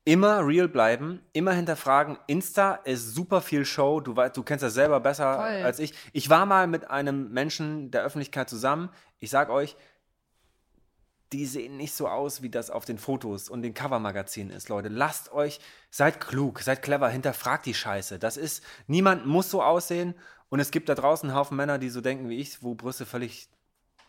immer 0.04 0.44
real 0.44 0.66
bleiben, 0.66 1.20
immer 1.32 1.52
hinterfragen. 1.52 2.18
Insta 2.26 2.74
ist 2.74 3.14
super 3.14 3.40
viel 3.40 3.64
Show. 3.64 4.00
Du, 4.00 4.16
weißt, 4.16 4.36
du 4.36 4.42
kennst 4.42 4.64
das 4.64 4.74
selber 4.74 4.98
besser 4.98 5.36
Voll. 5.36 5.64
als 5.64 5.78
ich. 5.78 5.94
Ich 6.12 6.28
war 6.28 6.46
mal 6.46 6.66
mit 6.66 6.90
einem 6.90 7.30
Menschen 7.30 7.92
der 7.92 8.02
Öffentlichkeit 8.02 8.48
zusammen. 8.48 8.90
Ich 9.20 9.30
sag 9.30 9.50
euch, 9.50 9.76
die 11.32 11.46
sehen 11.46 11.76
nicht 11.76 11.94
so 11.94 12.08
aus, 12.08 12.42
wie 12.42 12.50
das 12.50 12.70
auf 12.70 12.84
den 12.84 12.98
Fotos 12.98 13.48
und 13.48 13.62
den 13.62 13.72
Covermagazinen 13.72 14.52
ist, 14.52 14.68
Leute. 14.68 14.88
Lasst 14.88 15.32
euch, 15.32 15.60
seid 15.90 16.20
klug, 16.20 16.60
seid 16.60 16.82
clever, 16.82 17.08
hinterfragt 17.08 17.66
die 17.66 17.74
Scheiße. 17.74 18.18
Das 18.18 18.36
ist, 18.36 18.64
niemand 18.88 19.26
muss 19.26 19.48
so 19.48 19.62
aussehen 19.62 20.14
und 20.50 20.60
es 20.60 20.70
gibt 20.70 20.88
da 20.88 20.94
draußen 20.94 21.28
einen 21.30 21.38
Haufen 21.38 21.56
Männer, 21.56 21.78
die 21.78 21.88
so 21.88 22.00
denken 22.00 22.28
wie 22.28 22.38
ich, 22.38 22.62
wo 22.62 22.74
Brüste 22.74 23.06
völlig 23.06 23.48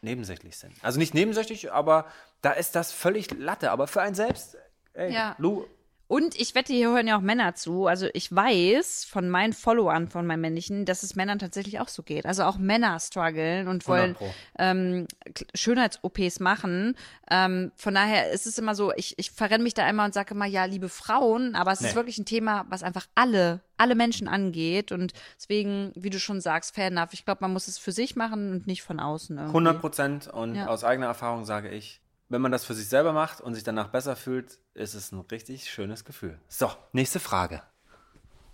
nebensächlich 0.02 0.58
sind. 0.58 0.74
Also 0.82 1.00
nicht 1.00 1.14
nebensächlich, 1.14 1.72
aber 1.72 2.06
da 2.42 2.52
ist 2.52 2.76
das 2.76 2.92
völlig 2.92 3.32
Latte. 3.32 3.72
Aber 3.72 3.88
für 3.88 4.02
einen 4.02 4.16
selbst, 4.16 4.58
ey, 4.94 5.14
Ja. 5.14 5.36
Lou, 5.38 5.66
Und 6.12 6.36
ich 6.38 6.56
wette, 6.56 6.74
hier 6.74 6.90
hören 6.92 7.08
ja 7.08 7.16
auch 7.18 7.22
Männer 7.22 7.56
zu. 7.56 7.88
Also 7.88 8.08
ich 8.14 8.36
weiß 8.36 9.06
von 9.06 9.30
meinen 9.30 9.54
Followern, 9.54 10.10
von 10.10 10.28
meinen 10.28 10.42
männlichen, 10.42 10.84
dass 10.84 11.04
es 11.04 11.16
Männern 11.16 11.40
tatsächlich 11.40 11.80
auch 11.80 11.88
so 11.88 12.04
geht. 12.04 12.26
Also 12.26 12.44
auch 12.44 12.58
Männer 12.58 13.00
strugglen 13.00 13.70
und 13.70 13.88
wollen 13.88 14.16
100 14.16 14.18
Pro. 14.18 14.34
ähm, 14.60 15.08
Schönheits-OPs 15.56 16.40
machen. 16.40 16.96
Ähm, 17.30 17.72
von 17.76 17.94
daher 17.94 18.30
ist 18.32 18.46
es 18.46 18.58
immer 18.58 18.76
so, 18.76 18.92
ich, 18.96 19.18
ich 19.18 19.32
verrenne 19.32 19.64
mich 19.64 19.74
da 19.74 19.86
einmal 19.86 20.06
und 20.08 20.14
sage 20.14 20.34
immer, 20.34 20.46
ja, 20.46 20.66
liebe 20.66 20.90
Frauen, 20.90 21.56
aber 21.56 21.72
es 21.72 21.82
ist 21.82 21.92
Nee. 21.92 21.96
wirklich 21.96 22.18
ein 22.18 22.26
Thema, 22.26 22.66
was 22.70 22.84
einfach 22.84 23.08
alle, 23.16 23.62
alle 23.78 23.96
Menschen 23.96 24.28
angeht. 24.28 24.92
Und 24.92 25.14
deswegen, 25.38 25.92
wie 25.96 26.10
du 26.10 26.20
schon 26.20 26.42
sagst, 26.42 26.76
fair 26.76 26.88
enough. 26.88 27.14
Ich 27.14 27.24
glaube, 27.26 27.40
man 27.42 27.54
muss 27.54 27.68
es 27.70 27.78
für 27.78 27.92
sich 27.94 28.16
machen 28.16 28.52
und 28.52 28.68
nicht 28.68 28.84
von 28.84 29.00
außen. 29.00 29.38
Irgendwie. 29.38 29.50
100 29.54 29.80
Prozent. 29.80 30.28
Und 30.28 30.56
Ja. 30.56 30.68
aus 30.68 30.84
eigener 30.84 31.08
Erfahrung 31.08 31.46
sage 31.46 31.70
ich, 31.70 32.01
wenn 32.32 32.42
man 32.42 32.52
das 32.52 32.64
für 32.64 32.74
sich 32.74 32.88
selber 32.88 33.12
macht 33.12 33.42
und 33.42 33.56
sich 33.56 33.64
danach 33.64 33.90
besser 33.90 34.16
fühlt, 34.16 34.58
ist 34.74 34.94
es 34.94 35.12
ein 35.12 35.20
richtig 35.20 35.70
schönes 35.70 36.06
Gefühl. 36.06 36.40
So, 36.48 36.72
nächste 36.94 37.20
Frage. 37.20 37.62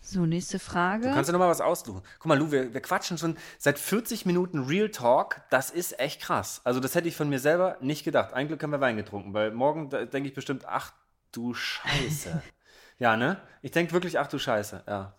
So, 0.02 0.26
nächste 0.26 0.58
Frage. 0.58 1.12
Kannst 1.14 1.28
du 1.28 1.34
noch 1.34 1.40
mal 1.40 1.50
was 1.50 1.62
aussuchen? 1.62 2.02
Guck 2.18 2.26
mal, 2.26 2.40
Lou, 2.40 2.52
wir, 2.52 2.74
wir 2.74 2.82
quatschen 2.82 3.18
schon 3.18 3.38
seit 3.60 3.78
40 3.78 4.26
Minuten 4.26 4.64
Real 4.64 4.90
Talk. 4.90 5.42
Das 5.50 5.70
ist 5.70 6.00
echt 6.00 6.22
krass. 6.22 6.62
Also 6.64 6.80
das 6.80 6.96
hätte 6.96 7.08
ich 7.08 7.16
von 7.16 7.30
mir 7.30 7.40
selber 7.40 7.78
nicht 7.82 8.04
gedacht. 8.04 8.34
Ein 8.34 8.48
Glück 8.48 8.64
haben 8.64 8.72
wir 8.72 8.82
Wein 8.82 8.98
getrunken, 8.98 9.34
weil 9.34 9.52
morgen 9.52 9.90
denke 9.90 10.28
ich 10.28 10.34
bestimmt, 10.34 10.66
ach 10.66 10.94
du 11.32 11.54
Scheiße. 11.54 12.42
ja, 13.00 13.16
ne? 13.16 13.38
Ich 13.62 13.72
denke 13.72 13.94
wirklich, 13.94 14.18
ach 14.18 14.28
du 14.28 14.40
Scheiße. 14.40 14.84
Ja, 14.88 15.14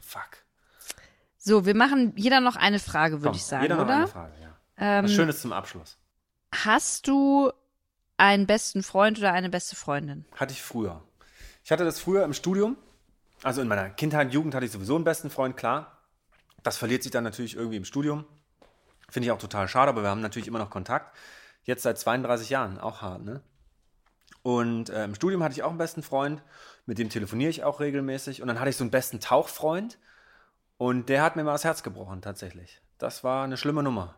fuck. 0.00 0.30
So, 1.36 1.64
wir 1.64 1.76
machen 1.76 2.12
jeder 2.16 2.40
noch 2.40 2.56
eine 2.56 2.80
Frage, 2.80 3.22
würde 3.22 3.36
ich 3.36 3.44
sagen, 3.44 3.62
jeder 3.62 3.76
noch 3.76 3.84
oder? 3.84 3.94
Ähm, 3.94 4.00
eine 4.00 4.08
Frage, 4.08 4.32
ja. 4.40 5.04
was 5.04 5.12
Schönes 5.12 5.40
zum 5.40 5.52
Abschluss. 5.52 5.96
Hast 6.52 7.06
du 7.06 7.52
einen 8.20 8.46
besten 8.46 8.82
Freund 8.82 9.18
oder 9.18 9.32
eine 9.32 9.48
beste 9.48 9.76
Freundin? 9.76 10.26
Hatte 10.36 10.52
ich 10.52 10.62
früher. 10.62 11.02
Ich 11.64 11.72
hatte 11.72 11.84
das 11.84 11.98
früher 11.98 12.24
im 12.24 12.34
Studium. 12.34 12.76
Also 13.42 13.62
in 13.62 13.68
meiner 13.68 13.88
Kindheit, 13.88 14.32
Jugend 14.32 14.54
hatte 14.54 14.66
ich 14.66 14.72
sowieso 14.72 14.94
einen 14.94 15.04
besten 15.04 15.30
Freund, 15.30 15.56
klar. 15.56 15.98
Das 16.62 16.76
verliert 16.76 17.02
sich 17.02 17.10
dann 17.10 17.24
natürlich 17.24 17.56
irgendwie 17.56 17.78
im 17.78 17.86
Studium. 17.86 18.26
Finde 19.08 19.26
ich 19.26 19.32
auch 19.32 19.38
total 19.38 19.66
schade, 19.66 19.88
aber 19.88 20.02
wir 20.02 20.10
haben 20.10 20.20
natürlich 20.20 20.46
immer 20.46 20.58
noch 20.58 20.68
Kontakt. 20.68 21.16
Jetzt 21.64 21.82
seit 21.82 21.98
32 21.98 22.50
Jahren, 22.50 22.78
auch 22.78 23.00
hart, 23.00 23.22
ne? 23.22 23.42
Und 24.42 24.90
äh, 24.90 25.04
im 25.04 25.14
Studium 25.14 25.42
hatte 25.42 25.52
ich 25.52 25.62
auch 25.62 25.70
einen 25.70 25.78
besten 25.78 26.02
Freund, 26.02 26.42
mit 26.86 26.98
dem 26.98 27.10
telefoniere 27.10 27.50
ich 27.50 27.64
auch 27.64 27.80
regelmäßig. 27.80 28.42
Und 28.42 28.48
dann 28.48 28.60
hatte 28.60 28.70
ich 28.70 28.76
so 28.76 28.84
einen 28.84 28.90
besten 28.90 29.20
Tauchfreund 29.20 29.98
und 30.76 31.08
der 31.08 31.22
hat 31.22 31.36
mir 31.36 31.44
mal 31.44 31.52
das 31.52 31.64
Herz 31.64 31.82
gebrochen, 31.82 32.22
tatsächlich. 32.22 32.80
Das 32.98 33.24
war 33.24 33.44
eine 33.44 33.56
schlimme 33.56 33.82
Nummer. 33.82 34.14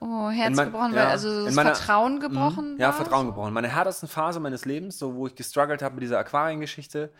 Oh, 0.00 0.30
Herz 0.30 0.50
In 0.50 0.56
mein- 0.56 0.66
gebrochen, 0.66 0.94
ja, 0.94 1.00
weil 1.00 1.06
also 1.08 1.44
das 1.44 1.54
meiner- 1.54 1.74
Vertrauen 1.74 2.20
gebrochen 2.20 2.76
Ja, 2.78 2.86
war? 2.88 2.94
Vertrauen 2.94 3.26
gebrochen. 3.26 3.52
Meine 3.52 3.68
härtesten 3.68 4.08
Phase 4.08 4.40
meines 4.40 4.64
Lebens, 4.64 4.98
so 4.98 5.14
wo 5.14 5.26
ich 5.26 5.34
gestruggelt 5.34 5.82
habe 5.82 5.94
mit 5.96 6.02
dieser 6.02 6.18
Aquariengeschichte, 6.18 7.12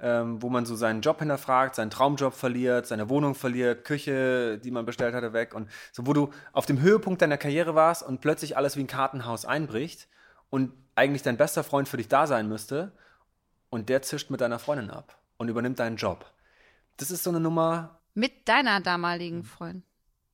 ähm, 0.00 0.40
wo 0.42 0.50
man 0.50 0.66
so 0.66 0.76
seinen 0.76 1.00
Job 1.00 1.18
hinterfragt, 1.20 1.74
seinen 1.74 1.90
Traumjob 1.90 2.34
verliert, 2.34 2.86
seine 2.86 3.08
Wohnung 3.08 3.34
verliert, 3.34 3.84
Küche, 3.84 4.58
die 4.58 4.70
man 4.70 4.84
bestellt 4.84 5.14
hatte, 5.14 5.32
weg 5.32 5.54
und 5.54 5.68
so, 5.90 6.06
wo 6.06 6.12
du 6.12 6.30
auf 6.52 6.66
dem 6.66 6.80
Höhepunkt 6.80 7.22
deiner 7.22 7.38
Karriere 7.38 7.74
warst 7.74 8.02
und 8.02 8.20
plötzlich 8.20 8.56
alles 8.56 8.76
wie 8.76 8.80
ein 8.84 8.86
Kartenhaus 8.86 9.44
einbricht 9.46 10.06
und 10.50 10.72
eigentlich 10.94 11.22
dein 11.22 11.36
bester 11.38 11.64
Freund 11.64 11.88
für 11.88 11.96
dich 11.96 12.08
da 12.08 12.26
sein 12.26 12.46
müsste 12.48 12.92
und 13.70 13.88
der 13.88 14.02
zischt 14.02 14.30
mit 14.30 14.40
deiner 14.42 14.58
Freundin 14.58 14.90
ab 14.90 15.16
und 15.38 15.48
übernimmt 15.48 15.78
deinen 15.78 15.96
Job. 15.96 16.30
Das 16.98 17.10
ist 17.10 17.24
so 17.24 17.30
eine 17.30 17.40
Nummer, 17.40 17.98
Mit 18.14 18.48
deiner 18.48 18.80
damaligen 18.80 19.44
Freundin. 19.44 19.82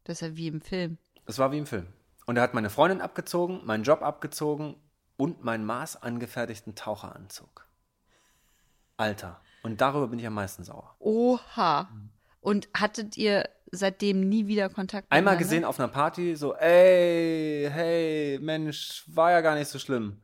Das 0.05 0.21
ist 0.21 0.29
ja 0.29 0.37
wie 0.37 0.49
im 0.49 0.61
Film. 0.61 0.99
Das 1.27 1.39
war 1.39 1.53
wie 1.53 1.59
im 1.59 1.67
Film. 1.67 1.87
Und 2.27 2.37
er 2.37 2.43
hat 2.43 2.55
meine 2.55 2.71
Freundin 2.71 3.01
abgezogen, 3.01 3.61
meinen 3.65 3.85
Job 3.85 4.03
abgezogen 4.03 4.77
und 5.17 5.45
meinen 5.45 5.65
maßangefertigten 5.65 6.75
Taucheranzug. 6.75 7.67
Alter. 8.97 9.41
Und 9.63 9.81
darüber 9.81 10.09
bin 10.09 10.19
ich 10.19 10.27
am 10.27 10.35
meisten 10.35 10.65
sauer. 10.65 10.95
Oha. 10.99 11.89
Und 12.41 12.69
hattet 12.75 13.17
ihr 13.17 13.49
seitdem 13.71 14.29
nie 14.29 14.47
wieder 14.47 14.69
Kontakt 14.69 15.11
Einmal 15.11 15.37
gesehen 15.37 15.65
auf 15.65 15.81
einer 15.81 15.89
Party, 15.89 16.37
so, 16.37 16.55
ey, 16.55 17.69
hey, 17.71 18.39
Mensch, 18.41 19.05
war 19.07 19.31
ja 19.31 19.41
gar 19.41 19.55
nicht 19.55 19.69
so 19.69 19.79
schlimm. 19.79 20.21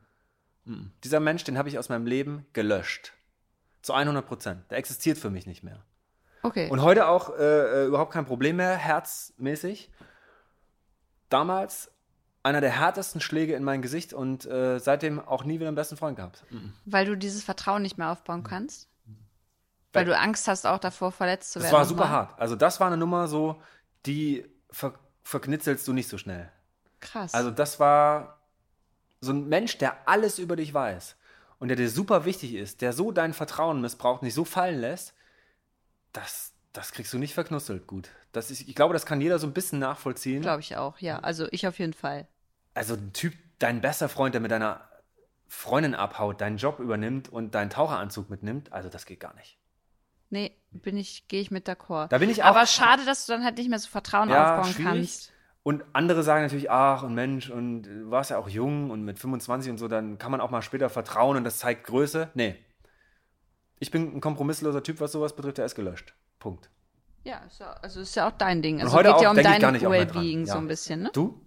Mhm. 0.65 0.91
Dieser 1.03 1.19
Mensch, 1.19 1.43
den 1.43 1.57
habe 1.57 1.69
ich 1.69 1.77
aus 1.77 1.89
meinem 1.89 2.05
Leben 2.05 2.45
gelöscht. 2.53 3.13
Zu 3.81 3.93
100 3.93 4.25
Prozent. 4.25 4.71
Der 4.71 4.77
existiert 4.77 5.17
für 5.17 5.29
mich 5.29 5.47
nicht 5.47 5.63
mehr. 5.63 5.83
Okay. 6.43 6.69
Und 6.69 6.81
heute 6.81 7.07
auch 7.07 7.35
äh, 7.37 7.83
äh, 7.83 7.85
überhaupt 7.87 8.13
kein 8.13 8.25
Problem 8.25 8.57
mehr, 8.57 8.75
herzmäßig. 8.75 9.91
Damals 11.31 11.89
einer 12.43 12.61
der 12.61 12.71
härtesten 12.71 13.21
Schläge 13.21 13.55
in 13.55 13.63
mein 13.63 13.81
Gesicht 13.81 14.13
und 14.13 14.45
äh, 14.45 14.79
seitdem 14.79 15.19
auch 15.19 15.43
nie 15.43 15.55
wieder 15.59 15.67
einen 15.67 15.75
besten 15.75 15.97
Freund 15.97 16.15
gehabt. 16.17 16.43
Mhm. 16.49 16.73
weil 16.85 17.05
du 17.05 17.15
dieses 17.15 17.43
Vertrauen 17.43 17.81
nicht 17.81 17.97
mehr 17.97 18.11
aufbauen 18.11 18.43
kannst? 18.43 18.87
Weil 19.93 20.05
du 20.05 20.17
Angst 20.17 20.47
hast, 20.47 20.65
auch 20.65 20.79
davor 20.79 21.11
verletzt 21.11 21.51
zu 21.51 21.59
Das 21.59 21.65
werden. 21.65 21.79
war 21.79 21.85
super 21.85 22.09
hart. 22.09 22.39
Also 22.39 22.55
das 22.55 22.79
war 22.79 22.87
eine 22.87 22.97
Nummer 22.97 23.27
so, 23.27 23.61
die 24.05 24.45
ver 24.71 24.93
verknitzelst 25.23 25.87
du 25.87 25.93
nicht 25.93 26.07
so 26.09 26.17
schnell. 26.17 26.49
Krass. 27.01 27.33
Also 27.33 27.51
das 27.51 27.79
war 27.79 28.39
so 29.19 29.31
ein 29.33 29.47
Mensch, 29.49 29.77
der 29.77 30.07
alles 30.07 30.39
über 30.39 30.55
dich 30.55 30.73
weiß 30.73 31.15
und 31.59 31.67
der 31.67 31.77
dir 31.77 31.89
super 31.89 32.25
wichtig 32.25 32.55
ist, 32.55 32.81
der 32.81 32.91
so 32.93 33.11
dein 33.11 33.33
Vertrauen 33.33 33.81
missbraucht, 33.81 34.23
nicht 34.23 34.33
so 34.33 34.45
fallen 34.45 34.79
lässt, 34.79 35.13
das, 36.13 36.50
das 36.73 36.91
kriegst 36.91 37.11
du 37.13 37.17
nicht 37.17 37.33
verknusselt 37.33 37.87
gut. 37.87 38.09
Das 38.31 38.49
ist, 38.51 38.61
ich 38.67 38.75
glaube, 38.75 38.93
das 38.93 39.05
kann 39.05 39.19
jeder 39.21 39.39
so 39.39 39.47
ein 39.47 39.53
bisschen 39.53 39.79
nachvollziehen. 39.79 40.41
Glaube 40.41 40.61
ich 40.61 40.77
auch, 40.77 40.97
ja. 40.99 41.19
Also 41.19 41.47
ich 41.51 41.67
auf 41.67 41.79
jeden 41.79 41.93
Fall. 41.93 42.27
also 42.73 42.93
ein 42.95 43.11
Typ, 43.13 43.33
dein 43.59 43.81
bester 43.81 44.07
Freund, 44.09 44.33
der 44.33 44.41
mit 44.41 44.51
deiner 44.51 44.87
Freundin 45.47 45.95
abhaut, 45.95 46.39
deinen 46.39 46.57
Job 46.57 46.79
übernimmt 46.79 47.27
und 47.29 47.53
deinen 47.55 47.69
Taucheranzug 47.69 48.29
mitnimmt, 48.29 48.71
also 48.71 48.87
das 48.89 49.05
geht 49.05 49.19
gar 49.19 49.33
nicht. 49.35 49.57
Nee, 50.29 50.55
bin 50.71 50.95
ich, 50.95 51.27
gehe 51.27 51.41
ich 51.41 51.51
mit 51.51 51.67
d'accord. 51.67 52.07
Da 52.07 52.19
bin 52.19 52.29
ich 52.29 52.41
auch- 52.43 52.47
Aber 52.47 52.65
schade, 52.65 53.03
dass 53.05 53.25
du 53.25 53.33
dann 53.33 53.43
halt 53.43 53.57
nicht 53.57 53.69
mehr 53.69 53.79
so 53.79 53.89
Vertrauen 53.89 54.31
aufbauen 54.31 54.73
kannst. 54.81 55.33
Und 55.63 55.83
andere 55.91 56.23
sagen 56.23 56.43
natürlich, 56.43 56.71
ach 56.71 57.03
und 57.03 57.13
Mensch, 57.13 57.49
und 57.49 57.83
du 57.83 58.09
warst 58.09 58.31
ja 58.31 58.37
auch 58.37 58.47
jung 58.47 58.89
und 58.91 59.03
mit 59.03 59.19
25 59.19 59.71
und 59.71 59.77
so, 59.77 59.89
dann 59.89 60.17
kann 60.17 60.31
man 60.31 60.39
auch 60.39 60.49
mal 60.49 60.61
später 60.61 60.89
vertrauen 60.89 61.35
und 61.35 61.43
das 61.43 61.59
zeigt 61.59 61.85
Größe. 61.85 62.29
Nee. 62.33 62.55
Ich 63.79 63.91
bin 63.91 64.15
ein 64.15 64.21
kompromissloser 64.21 64.81
Typ, 64.83 65.01
was 65.01 65.11
sowas 65.11 65.35
betrifft, 65.35 65.57
der 65.57 65.65
ist 65.65 65.75
gelöscht. 65.75 66.13
Punkt. 66.41 66.69
Ja, 67.23 67.39
ja, 67.59 67.71
also 67.81 68.01
ist 68.01 68.15
ja 68.15 68.27
auch 68.27 68.31
dein 68.37 68.61
Ding. 68.61 68.81
Also 68.81 68.93
heute 68.93 69.09
geht 69.09 69.15
auch 69.17 69.21
ja 69.21 69.29
um 69.31 69.35
dein. 69.37 69.61
Wellbeing 69.61 70.45
Ja. 70.45 70.53
so 70.53 70.57
ein 70.59 70.67
bisschen, 70.67 71.03
ne? 71.03 71.11
Du? 71.13 71.39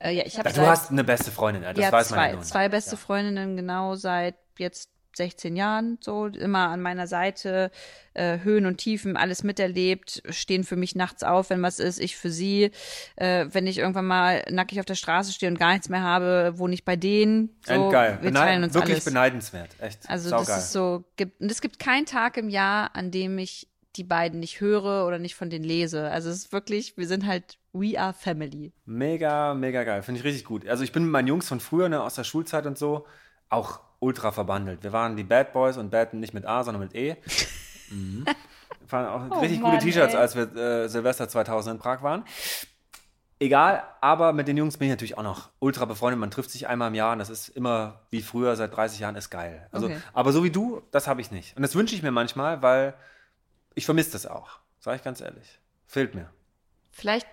Äh, 0.00 0.12
ja, 0.16 0.24
ich 0.26 0.38
habe 0.38 0.48
Ja, 0.48 0.54
du 0.56 0.66
hast 0.66 0.90
eine 0.90 1.04
beste 1.04 1.30
Freundin, 1.30 1.62
ja, 1.62 1.72
das 1.72 1.84
ja, 1.84 1.92
weiß 1.92 2.10
man 2.10 2.18
zwei, 2.18 2.28
ja 2.30 2.34
nun. 2.34 2.42
zwei 2.44 2.68
beste 2.68 2.90
Ja. 2.92 2.96
Freundinnen 2.96 3.56
genau 3.56 3.94
seit 3.94 4.34
jetzt 4.58 4.88
16 5.14 5.54
Jahren, 5.56 5.98
so 6.00 6.24
immer 6.28 6.68
an 6.70 6.80
meiner 6.80 7.06
Seite, 7.06 7.70
äh, 8.14 8.38
Höhen 8.38 8.64
und 8.64 8.78
Tiefen, 8.78 9.18
alles 9.18 9.42
miterlebt, 9.44 10.22
stehen 10.30 10.64
für 10.64 10.76
mich 10.76 10.94
nachts 10.96 11.22
auf, 11.22 11.50
wenn 11.50 11.60
was 11.60 11.78
ist, 11.78 12.00
ich 12.00 12.16
für 12.16 12.30
sie. 12.30 12.70
Äh, 13.16 13.44
wenn 13.50 13.66
ich 13.66 13.76
irgendwann 13.76 14.06
mal 14.06 14.42
nackig 14.50 14.80
auf 14.80 14.86
der 14.86 14.94
Straße 14.94 15.32
stehe 15.34 15.52
und 15.52 15.58
gar 15.58 15.72
nichts 15.72 15.90
mehr 15.90 16.00
habe, 16.02 16.54
wohne 16.56 16.72
ich 16.72 16.86
bei 16.86 16.96
denen. 16.96 17.50
So, 17.66 17.74
Endgeil. 17.74 18.12
wir 18.22 18.30
Beneid- 18.30 18.42
teilen 18.48 18.64
uns 18.64 18.72
Wirklich 18.72 18.94
alles. 18.94 19.04
beneidenswert. 19.04 19.68
Echt. 19.80 20.08
Also 20.08 20.30
Saugeil. 20.30 20.46
das 20.46 20.64
ist 20.64 20.72
so, 20.72 21.04
gibt, 21.16 21.38
und 21.42 21.50
es 21.50 21.60
gibt 21.60 21.78
keinen 21.78 22.06
Tag 22.06 22.38
im 22.38 22.48
Jahr, 22.48 22.96
an 22.96 23.10
dem 23.10 23.36
ich 23.38 23.68
die 23.96 24.04
beiden 24.04 24.40
nicht 24.40 24.60
höre 24.60 25.06
oder 25.06 25.18
nicht 25.18 25.34
von 25.34 25.50
denen 25.50 25.64
lese. 25.64 26.10
Also 26.10 26.30
es 26.30 26.36
ist 26.36 26.52
wirklich, 26.52 26.96
wir 26.96 27.06
sind 27.06 27.26
halt, 27.26 27.58
we 27.72 27.98
are 27.98 28.14
family. 28.14 28.72
Mega, 28.84 29.54
mega 29.54 29.84
geil. 29.84 30.02
Finde 30.02 30.20
ich 30.20 30.24
richtig 30.24 30.44
gut. 30.44 30.66
Also 30.66 30.84
ich 30.84 30.92
bin 30.92 31.04
mit 31.04 31.12
meinen 31.12 31.28
Jungs 31.28 31.48
von 31.48 31.60
früher, 31.60 31.88
ne, 31.88 32.02
aus 32.02 32.14
der 32.14 32.24
Schulzeit 32.24 32.66
und 32.66 32.78
so, 32.78 33.06
auch 33.48 33.80
ultra 34.00 34.32
verbandelt. 34.32 34.82
Wir 34.82 34.92
waren 34.92 35.16
die 35.16 35.24
Bad 35.24 35.52
Boys 35.52 35.76
und 35.76 35.90
Bad 35.90 36.14
nicht 36.14 36.34
mit 36.34 36.46
A, 36.46 36.64
sondern 36.64 36.82
mit 36.82 36.94
E. 36.94 37.16
mhm. 37.90 38.24
Waren 38.88 39.06
auch 39.30 39.36
Oh 39.36 39.40
richtig 39.40 39.60
Mann, 39.60 39.72
gute 39.72 39.84
T-Shirts, 39.84 40.14
als 40.14 40.34
wir 40.34 40.54
äh, 40.56 40.88
Silvester 40.88 41.28
2000 41.28 41.76
in 41.76 41.80
Prag 41.80 42.02
waren. 42.02 42.24
Egal, 43.38 43.82
aber 44.00 44.32
mit 44.32 44.46
den 44.46 44.56
Jungs 44.56 44.76
bin 44.76 44.86
ich 44.86 44.92
natürlich 44.92 45.18
auch 45.18 45.22
noch 45.24 45.50
ultra 45.58 45.84
befreundet. 45.84 46.20
Man 46.20 46.30
trifft 46.30 46.50
sich 46.50 46.68
einmal 46.68 46.88
im 46.88 46.94
Jahr 46.94 47.12
und 47.12 47.18
das 47.18 47.28
ist 47.28 47.48
immer 47.48 48.00
wie 48.10 48.22
früher, 48.22 48.54
seit 48.54 48.74
30 48.76 49.00
Jahren, 49.00 49.16
ist 49.16 49.30
geil. 49.30 49.66
Also, 49.72 49.86
Okay. 49.86 49.96
Aber 50.12 50.32
so 50.32 50.44
wie 50.44 50.50
du, 50.50 50.82
das 50.92 51.08
habe 51.08 51.20
ich 51.20 51.32
nicht. 51.32 51.56
Und 51.56 51.62
das 51.62 51.74
wünsche 51.74 51.94
ich 51.94 52.02
mir 52.02 52.12
manchmal, 52.12 52.62
weil 52.62 52.94
ich 53.74 53.84
vermisse 53.84 54.12
das 54.12 54.26
auch. 54.26 54.58
Sag 54.78 54.96
ich 54.96 55.04
ganz 55.04 55.20
ehrlich. 55.20 55.60
Fehlt 55.86 56.14
mir. 56.14 56.30
Vielleicht, 56.90 57.26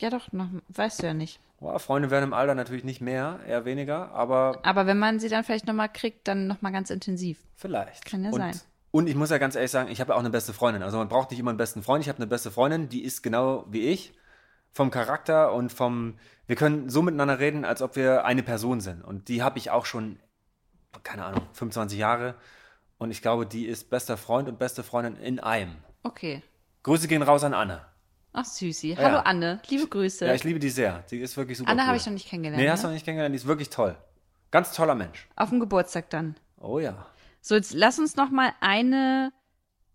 ja 0.00 0.10
doch, 0.10 0.32
noch, 0.32 0.48
weißt 0.68 1.02
du 1.02 1.06
ja 1.06 1.14
nicht. 1.14 1.40
Boah, 1.58 1.78
Freunde 1.78 2.10
werden 2.10 2.24
im 2.24 2.32
Alter 2.34 2.54
natürlich 2.54 2.84
nicht 2.84 3.00
mehr, 3.00 3.40
eher 3.46 3.64
weniger, 3.64 4.10
aber 4.12 4.60
Aber 4.62 4.86
wenn 4.86 4.98
man 4.98 5.20
sie 5.20 5.28
dann 5.28 5.44
vielleicht 5.44 5.66
nochmal 5.66 5.90
kriegt, 5.90 6.28
dann 6.28 6.46
nochmal 6.46 6.72
ganz 6.72 6.90
intensiv. 6.90 7.38
vielleicht. 7.54 8.04
Kann 8.04 8.24
ja 8.24 8.30
und, 8.30 8.40
sein. 8.40 8.60
Und 8.90 9.08
ich 9.08 9.14
muss 9.14 9.30
ja 9.30 9.38
ganz 9.38 9.54
ehrlich 9.56 9.70
sagen, 9.70 9.90
ich 9.90 10.00
habe 10.00 10.12
ja 10.12 10.16
auch 10.16 10.20
eine 10.20 10.30
beste 10.30 10.52
Freundin. 10.52 10.82
Also 10.82 10.98
man 10.98 11.08
braucht 11.08 11.30
nicht 11.30 11.40
immer 11.40 11.50
einen 11.50 11.58
besten 11.58 11.82
Freund. 11.82 12.02
Ich 12.02 12.08
habe 12.08 12.18
eine 12.18 12.26
beste 12.26 12.50
Freundin, 12.50 12.88
die 12.88 13.04
ist 13.04 13.22
genau 13.22 13.66
wie 13.70 13.88
ich. 13.88 14.14
Vom 14.72 14.90
Charakter 14.90 15.52
und 15.52 15.72
vom. 15.72 16.18
Wir 16.46 16.56
können 16.56 16.88
so 16.90 17.02
miteinander 17.02 17.38
reden, 17.38 17.64
als 17.64 17.80
ob 17.82 17.96
wir 17.96 18.24
eine 18.24 18.42
Person 18.42 18.80
sind. 18.80 19.02
Und 19.02 19.28
die 19.28 19.42
habe 19.42 19.58
ich 19.58 19.70
auch 19.70 19.86
schon, 19.86 20.18
keine 21.02 21.24
Ahnung, 21.24 21.42
25 21.52 21.98
Jahre. 21.98 22.34
Und 22.98 23.10
ich 23.10 23.20
glaube, 23.20 23.46
die 23.46 23.66
ist 23.66 23.90
bester 23.90 24.16
Freund 24.16 24.48
und 24.48 24.58
beste 24.58 24.82
Freundin 24.82 25.16
in 25.16 25.38
einem. 25.38 25.76
Okay. 26.02 26.42
Grüße 26.82 27.08
gehen 27.08 27.22
raus 27.22 27.44
an 27.44 27.52
Anne. 27.52 27.84
Ach, 28.32 28.44
Süßi. 28.44 28.96
Hallo 28.98 29.18
Anne, 29.18 29.60
liebe 29.68 29.86
Grüße. 29.86 30.26
Ja, 30.26 30.34
ich 30.34 30.44
liebe 30.44 30.58
die 30.58 30.68
sehr. 30.68 31.04
Die 31.10 31.20
ist 31.20 31.36
wirklich 31.36 31.56
super. 31.56 31.70
Anne 31.70 31.82
cool. 31.82 31.88
habe 31.88 31.96
ich 31.96 32.06
noch 32.06 32.12
nicht 32.12 32.28
kennengelernt. 32.28 32.62
Nee, 32.62 32.70
hast 32.70 32.82
du 32.82 32.86
ne? 32.86 32.92
noch 32.92 32.94
nicht 32.94 33.04
kennengelernt. 33.04 33.34
Die 33.34 33.38
ist 33.38 33.46
wirklich 33.46 33.70
toll. 33.70 33.96
Ganz 34.50 34.72
toller 34.72 34.94
Mensch. 34.94 35.26
Auf 35.36 35.48
dem 35.50 35.60
Geburtstag 35.60 36.10
dann. 36.10 36.36
Oh 36.58 36.78
ja. 36.78 37.06
So, 37.40 37.54
jetzt 37.54 37.72
lass 37.72 37.98
uns 37.98 38.16
noch 38.16 38.30
mal 38.30 38.52
eine, 38.60 39.32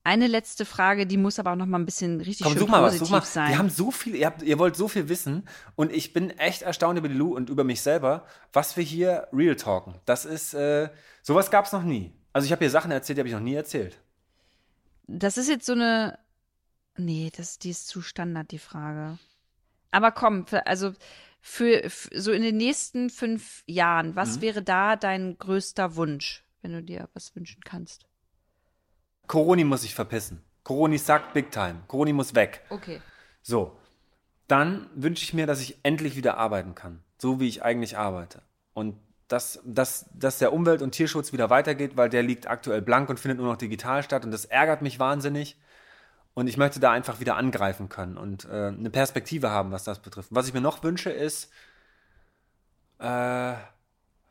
eine 0.03 0.27
letzte 0.27 0.65
Frage, 0.65 1.05
die 1.05 1.17
muss 1.17 1.37
aber 1.37 1.51
auch 1.51 1.55
noch 1.55 1.65
mal 1.65 1.79
ein 1.79 1.85
bisschen 1.85 2.19
richtig 2.19 2.43
Komm, 2.43 2.53
schön 2.53 2.61
such 2.61 2.69
mal 2.69 2.81
was, 2.81 2.93
positiv 2.93 3.07
such 3.07 3.19
mal. 3.19 3.25
sein. 3.25 3.49
Wir 3.49 3.57
haben 3.57 3.69
so 3.69 3.91
viel, 3.91 4.15
ihr, 4.15 4.25
habt, 4.25 4.41
ihr 4.41 4.57
wollt 4.57 4.75
so 4.75 4.87
viel 4.87 5.07
wissen 5.07 5.47
und 5.75 5.91
ich 5.91 6.13
bin 6.13 6.31
echt 6.31 6.63
erstaunt 6.63 6.97
über 6.97 7.09
die 7.09 7.15
Lu 7.15 7.35
und 7.35 7.49
über 7.49 7.63
mich 7.63 7.81
selber, 7.81 8.25
was 8.53 8.75
wir 8.75 8.83
hier 8.83 9.27
real 9.33 9.55
talken. 9.55 9.95
Das 10.05 10.25
ist, 10.25 10.53
äh, 10.53 10.89
sowas 11.21 11.51
gab 11.51 11.65
es 11.65 11.71
noch 11.71 11.83
nie. 11.83 12.13
Also 12.33 12.45
ich 12.45 12.51
habe 12.51 12.59
hier 12.63 12.69
Sachen 12.69 12.91
erzählt, 12.91 13.17
die 13.17 13.21
habe 13.21 13.29
ich 13.29 13.33
noch 13.35 13.41
nie 13.41 13.55
erzählt. 13.55 13.99
das 15.07 15.37
ist 15.37 15.49
jetzt 15.49 15.65
so 15.65 15.73
eine, 15.73 16.17
nee, 16.95 17.29
das, 17.35 17.59
die 17.59 17.69
ist 17.71 17.87
zu 17.87 18.01
Standard, 18.01 18.51
die 18.51 18.59
Frage. 18.59 19.17
Aber 19.91 20.11
komm, 20.11 20.45
also 20.65 20.93
für, 21.41 21.89
für 21.89 22.21
so 22.21 22.31
in 22.31 22.41
den 22.43 22.55
nächsten 22.57 23.09
fünf 23.09 23.63
Jahren, 23.67 24.15
was 24.15 24.37
Mhm. 24.37 24.41
wäre 24.41 24.61
da 24.63 24.95
dein 24.95 25.37
größter 25.37 25.95
Wunsch, 25.97 26.45
wenn 26.61 26.71
du 26.71 26.81
dir 26.83 27.09
was 27.13 27.35
wünschen 27.35 27.61
kannst? 27.65 28.05
Coroni 29.27 29.63
muss 29.63 29.81
sich 29.81 29.95
verpissen. 29.95 30.41
Coroni 30.63 30.97
sagt 30.97 31.33
big 31.33 31.51
time. 31.51 31.81
Coroni 31.87 32.13
muss 32.13 32.35
weg. 32.35 32.61
Okay. 32.69 33.01
So. 33.41 33.77
Dann 34.47 34.89
wünsche 34.95 35.23
ich 35.23 35.33
mir, 35.33 35.47
dass 35.47 35.61
ich 35.61 35.77
endlich 35.83 36.15
wieder 36.15 36.37
arbeiten 36.37 36.75
kann. 36.75 37.01
So 37.17 37.39
wie 37.39 37.47
ich 37.47 37.63
eigentlich 37.63 37.97
arbeite. 37.97 38.41
Und 38.73 38.97
dass, 39.31 39.61
dass, 39.63 40.05
dass 40.13 40.39
der 40.39 40.51
Umwelt- 40.51 40.81
und 40.81 40.91
Tierschutz 40.91 41.31
wieder 41.31 41.49
weitergeht, 41.49 41.95
weil 41.95 42.09
der 42.09 42.23
liegt 42.23 42.47
aktuell 42.47 42.81
blank 42.81 43.09
und 43.09 43.19
findet 43.19 43.39
nur 43.39 43.47
noch 43.47 43.57
digital 43.57 44.03
statt. 44.03 44.25
Und 44.25 44.31
das 44.31 44.45
ärgert 44.45 44.81
mich 44.81 44.99
wahnsinnig. 44.99 45.57
Und 46.33 46.47
ich 46.47 46.57
möchte 46.57 46.79
da 46.79 46.91
einfach 46.91 47.19
wieder 47.19 47.35
angreifen 47.35 47.89
können 47.89 48.17
und 48.17 48.45
äh, 48.45 48.67
eine 48.67 48.89
Perspektive 48.89 49.49
haben, 49.49 49.71
was 49.71 49.83
das 49.83 49.99
betrifft. 49.99 50.29
Was 50.31 50.47
ich 50.47 50.53
mir 50.53 50.61
noch 50.61 50.81
wünsche, 50.81 51.09
ist 51.09 51.51
äh, 52.99 53.53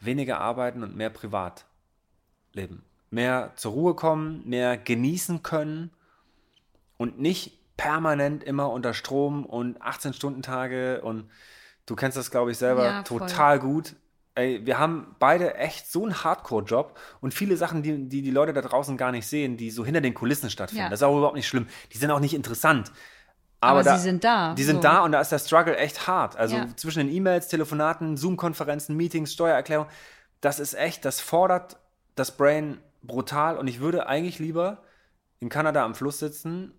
weniger 0.00 0.40
arbeiten 0.40 0.82
und 0.82 0.96
mehr 0.96 1.10
Privatleben. 1.10 2.84
Mehr 3.10 3.52
zur 3.56 3.72
Ruhe 3.72 3.94
kommen, 3.94 4.48
mehr 4.48 4.78
genießen 4.78 5.42
können 5.42 5.90
und 6.96 7.18
nicht 7.18 7.76
permanent 7.76 8.44
immer 8.44 8.70
unter 8.70 8.94
Strom 8.94 9.44
und 9.44 9.82
18-Stunden-Tage 9.82 11.02
und 11.02 11.30
du 11.86 11.96
kennst 11.96 12.16
das, 12.16 12.30
glaube 12.30 12.50
ich, 12.50 12.58
selber 12.58 12.84
Ja, 12.84 13.02
total 13.02 13.58
gut. 13.58 13.94
Ey, 14.40 14.64
wir 14.66 14.78
haben 14.78 15.14
beide 15.18 15.54
echt 15.54 15.90
so 15.90 16.02
einen 16.04 16.24
Hardcore-Job 16.24 16.98
und 17.20 17.34
viele 17.34 17.56
Sachen, 17.56 17.82
die, 17.82 18.08
die 18.08 18.22
die 18.22 18.30
Leute 18.30 18.52
da 18.52 18.62
draußen 18.62 18.96
gar 18.96 19.12
nicht 19.12 19.26
sehen, 19.26 19.56
die 19.56 19.70
so 19.70 19.84
hinter 19.84 20.00
den 20.00 20.14
Kulissen 20.14 20.50
stattfinden. 20.50 20.84
Ja. 20.84 20.88
Das 20.90 21.00
ist 21.00 21.02
auch 21.04 21.16
überhaupt 21.16 21.36
nicht 21.36 21.46
schlimm. 21.48 21.66
Die 21.92 21.98
sind 21.98 22.10
auch 22.10 22.20
nicht 22.20 22.34
interessant. 22.34 22.90
Aber 23.60 23.82
da, 23.82 23.96
sie 23.98 24.02
sind 24.02 24.24
da, 24.24 24.54
Die 24.54 24.62
sind 24.64 24.76
so. 24.76 24.82
da 24.82 25.04
und 25.04 25.12
da 25.12 25.20
ist 25.20 25.30
der 25.32 25.38
Struggle 25.38 25.76
echt 25.76 26.06
hart. 26.06 26.34
Also 26.36 26.56
Ja. 26.56 26.66
zwischen 26.76 27.00
den 27.00 27.14
E-Mails, 27.14 27.48
Telefonaten, 27.48 28.16
Zoom-Konferenzen, 28.16 28.96
Meetings, 28.96 29.34
Steuererklärung, 29.34 29.86
das 30.40 30.58
ist 30.60 30.72
echt, 30.74 31.04
das 31.04 31.20
fordert 31.20 31.76
das 32.16 32.34
Brain 32.36 32.78
brutal 33.02 33.58
und 33.58 33.66
ich 33.68 33.80
würde 33.80 34.06
eigentlich 34.06 34.38
lieber 34.38 34.82
in 35.40 35.50
Kanada 35.50 35.84
am 35.84 35.94
Fluss 35.94 36.18
sitzen 36.18 36.72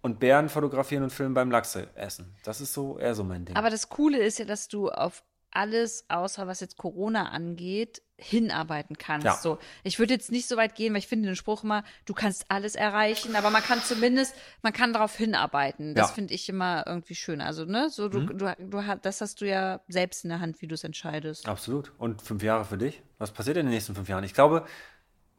und 0.00 0.18
Bären 0.20 0.48
fotografieren 0.48 1.02
und 1.04 1.10
filmen 1.10 1.34
beim 1.34 1.50
Lachse 1.50 1.88
essen. 1.94 2.34
Das 2.44 2.60
ist 2.62 2.72
so 2.72 2.98
eher 2.98 3.14
so 3.14 3.24
mein 3.24 3.44
Ding. 3.44 3.56
Aber 3.56 3.68
das 3.70 3.88
Coole 3.90 4.18
ist 4.18 4.38
ja, 4.38 4.44
dass 4.46 4.68
du 4.68 4.90
auf 4.90 5.22
alles, 5.54 6.04
außer 6.08 6.46
was 6.46 6.60
jetzt 6.60 6.76
Corona 6.76 7.30
angeht, 7.30 8.02
hinarbeiten 8.16 8.96
kannst. 8.96 9.24
Ja. 9.26 9.34
So, 9.36 9.58
ich 9.82 9.98
würde 9.98 10.14
jetzt 10.14 10.30
nicht 10.30 10.46
so 10.48 10.56
weit 10.56 10.74
gehen, 10.74 10.92
weil 10.92 10.98
ich 11.00 11.08
finde 11.08 11.28
den 11.28 11.36
Spruch 11.36 11.64
immer, 11.64 11.82
du 12.04 12.14
kannst 12.14 12.44
alles 12.48 12.74
erreichen, 12.74 13.34
aber 13.36 13.50
man 13.50 13.62
kann 13.62 13.82
zumindest, 13.82 14.34
man 14.62 14.72
kann 14.72 14.92
darauf 14.92 15.16
hinarbeiten. 15.16 15.94
Das 15.94 16.08
Ja. 16.10 16.14
finde 16.14 16.34
ich 16.34 16.48
immer 16.48 16.84
irgendwie 16.86 17.14
schön. 17.16 17.40
Also, 17.40 17.64
ne, 17.64 17.90
so 17.90 18.08
du, 18.08 18.20
Mhm. 18.20 18.38
du, 18.38 18.54
du, 18.58 18.86
hast- 18.86 19.04
das 19.04 19.20
hast 19.20 19.40
du 19.40 19.46
ja 19.48 19.80
selbst 19.88 20.24
in 20.24 20.30
der 20.30 20.40
Hand, 20.40 20.60
wie 20.62 20.68
du 20.68 20.74
es 20.74 20.84
entscheidest. 20.84 21.48
Absolut. 21.48 21.92
Und 21.98 22.22
fünf 22.22 22.42
Jahre 22.42 22.64
für 22.64 22.78
dich? 22.78 23.02
Was 23.18 23.32
passiert 23.32 23.56
in 23.56 23.66
den 23.66 23.72
nächsten 23.74 23.94
fünf 23.94 24.08
Jahren? 24.08 24.24
Ich 24.24 24.34
glaube, 24.34 24.64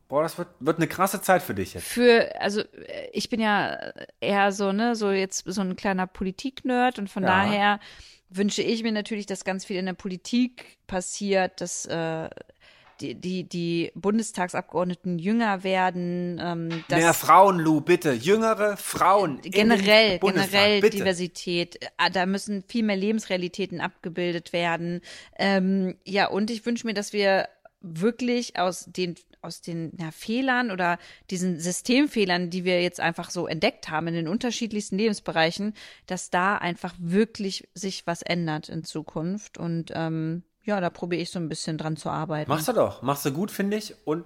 boah, 0.08 0.24
das 0.24 0.38
wird, 0.38 0.49
wird 0.60 0.78
eine 0.78 0.88
krasse 0.88 1.22
Zeit 1.22 1.41
für 1.41 1.53
dich 1.56 1.74
jetzt. 1.74 1.88
Für, 1.88 2.39
also 2.39 2.62
äh, 2.62 3.10
ich 3.14 3.30
bin 3.30 3.39
ja 3.39 3.78
eher 4.20 4.51
so, 4.51 4.72
ne, 4.72 4.95
so 4.95 5.12
jetzt 5.12 5.43
so 5.45 5.62
ein 5.62 5.76
kleiner 5.76 6.08
Politik-Nerd 6.08 6.99
und 6.99 7.10
von 7.10 7.24
Ja. 7.24 7.30
daher 7.30 7.80
wünsche 8.30 8.62
ich 8.62 8.84
mir 8.84 8.91
natürlich, 8.91 9.26
dass 9.26 9.43
ganz 9.45 9.66
viel 9.66 9.78
in 9.78 9.86
der 9.86 9.93
Politik 9.93 10.78
passiert, 10.88 11.62
dass 11.62 11.86
äh, 11.86 12.30
die, 13.01 13.16
die, 13.16 13.43
die 13.47 13.91
Bundestagsabgeordneten 13.95 15.20
jünger 15.20 15.64
werden, 15.64 16.39
ähm, 16.41 16.84
dass 16.88 16.99
Mehr 16.99 17.14
Frauen, 17.14 17.60
Lou, 17.60 17.82
bitte. 17.82 18.14
Jüngere 18.14 18.78
Frauen. 18.78 19.41
generell, 19.41 20.20
generell 20.20 20.82
bitte. 20.82 20.97
Diversität. 20.97 21.84
Äh, 21.97 22.12
Da 22.12 22.26
müssen 22.26 22.64
viel 22.68 22.84
mehr 22.84 22.95
Lebensrealitäten 22.95 23.82
abgebildet 23.82 24.53
werden. 24.53 25.01
Ähm, 25.38 25.95
ja, 26.06 26.28
und 26.28 26.49
ich 26.49 26.66
wünsche 26.66 26.88
mir, 26.88 26.93
dass 26.93 27.12
wir 27.14 27.47
wirklich 27.82 28.58
aus 28.58 28.86
den 28.88 29.16
aus 29.46 29.62
den 29.62 29.93
ja, 29.98 30.12
Fehlern 30.12 30.72
oder 30.72 30.98
diesen 31.30 31.60
Systemfehlern, 31.60 32.50
die 32.50 32.66
wir 32.66 32.82
jetzt 32.82 33.00
einfach 33.00 33.30
so 33.30 33.48
entdeckt 33.48 33.89
haben 33.89 34.08
in 34.08 34.14
den 34.14 34.28
unterschiedlichsten 34.28 34.98
Lebensbereichen, 34.98 35.74
dass 36.08 36.30
da 36.30 36.58
einfach 36.58 36.93
wirklich 36.98 37.70
sich 37.74 38.06
was 38.08 38.22
ändert 38.22 38.70
in 38.70 38.84
Zukunft. 38.84 39.58
Und 39.58 39.91
ähm, 39.93 40.43
ja, 40.64 40.82
da 40.82 40.89
probiere 40.89 41.22
ich 41.22 41.32
so 41.32 41.39
ein 41.39 41.50
bisschen 41.50 41.78
dran 41.78 41.96
zu 41.96 42.10
arbeiten. 42.10 42.50
Machst 42.50 42.68
du 42.68 42.74
doch. 42.74 43.02
Machst 43.02 43.26
du 43.26 43.32
gut, 43.32 43.52
finde 43.52 43.78
ich. 43.78 43.96
Und 44.06 44.26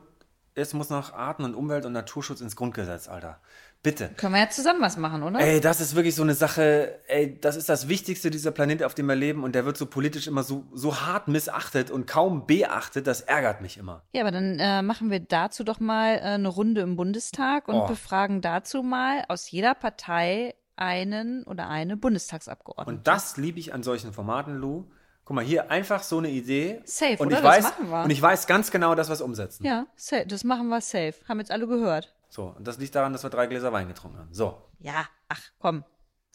es 0.55 0.73
muss 0.73 0.89
noch 0.89 1.13
Arten- 1.13 1.43
und 1.43 1.55
Umwelt- 1.55 1.85
und 1.85 1.93
Naturschutz 1.93 2.41
ins 2.41 2.55
Grundgesetz, 2.55 3.07
Alter. 3.07 3.39
Bitte. 3.81 4.09
Können 4.17 4.33
wir 4.33 4.41
ja 4.41 4.49
zusammen 4.49 4.81
was 4.81 4.97
machen, 4.97 5.23
oder? 5.23 5.39
Ey, 5.39 5.61
das 5.61 5.79
ist 5.79 5.95
wirklich 5.95 6.13
so 6.13 6.21
eine 6.23 6.33
Sache, 6.33 6.99
ey, 7.07 7.39
das 7.39 7.55
ist 7.55 7.69
das 7.69 7.87
Wichtigste 7.87 8.29
dieser 8.29 8.51
Planet, 8.51 8.83
auf 8.83 8.93
dem 8.93 9.05
wir 9.05 9.15
leben 9.15 9.43
und 9.45 9.55
der 9.55 9.63
wird 9.65 9.77
so 9.77 9.85
politisch 9.85 10.27
immer 10.27 10.43
so, 10.43 10.65
so 10.73 10.99
hart 10.99 11.29
missachtet 11.29 11.89
und 11.89 12.05
kaum 12.05 12.45
beachtet, 12.45 13.07
das 13.07 13.21
ärgert 13.21 13.61
mich 13.61 13.77
immer. 13.77 14.03
Ja, 14.11 14.21
aber 14.23 14.31
dann 14.31 14.59
äh, 14.59 14.81
machen 14.81 15.09
wir 15.09 15.21
dazu 15.21 15.63
doch 15.63 15.79
mal 15.79 16.15
äh, 16.15 16.19
eine 16.21 16.49
Runde 16.49 16.81
im 16.81 16.97
Bundestag 16.97 17.69
und 17.69 17.75
Oh. 17.75 17.87
befragen 17.87 18.41
dazu 18.41 18.83
mal 18.83 19.23
aus 19.29 19.49
jeder 19.49 19.75
Partei 19.75 20.55
einen 20.75 21.43
oder 21.45 21.69
eine 21.69 21.95
Bundestagsabgeordnete. 21.95 22.89
Und 22.97 23.07
das 23.07 23.37
liebe 23.37 23.59
ich 23.59 23.73
an 23.73 23.83
solchen 23.83 24.11
Formaten, 24.11 24.55
Lou. 24.57 24.85
Guck 25.23 25.35
mal, 25.35 25.45
hier 25.45 25.71
einfach 25.71 26.03
so 26.03 26.17
eine 26.17 26.29
Idee. 26.29 26.81
Safe, 26.85 27.15
und 27.19 27.27
oder? 27.27 27.37
Ich 27.37 27.43
Das 27.43 27.51
weiß, 27.57 27.63
machen 27.63 27.89
wir. 27.91 28.03
Und 28.03 28.09
ich 28.09 28.21
weiß 28.21 28.45
ganz 28.47 28.71
genau, 28.71 28.95
dass 28.95 29.07
wir 29.09 29.13
es 29.13 29.21
umsetzen. 29.21 29.63
ja, 29.65 29.85
safe, 29.95 30.25
das 30.27 30.43
machen 30.43 30.67
wir 30.67 30.81
safe. 30.81 31.13
Haben 31.29 31.39
jetzt 31.39 31.51
alle 31.51 31.67
gehört. 31.67 32.13
So, 32.29 32.53
und 32.57 32.67
das 32.67 32.77
liegt 32.77 32.93
daran, 32.95 33.11
dass 33.11 33.23
wir 33.23 33.29
drei 33.29 33.47
Gläser 33.47 33.73
Wein 33.73 33.87
getrunken 33.87 34.19
haben. 34.19 34.33
So, 34.33 34.61
Ja, 34.79 35.05
ach 35.27 35.41
komm. 35.59 35.83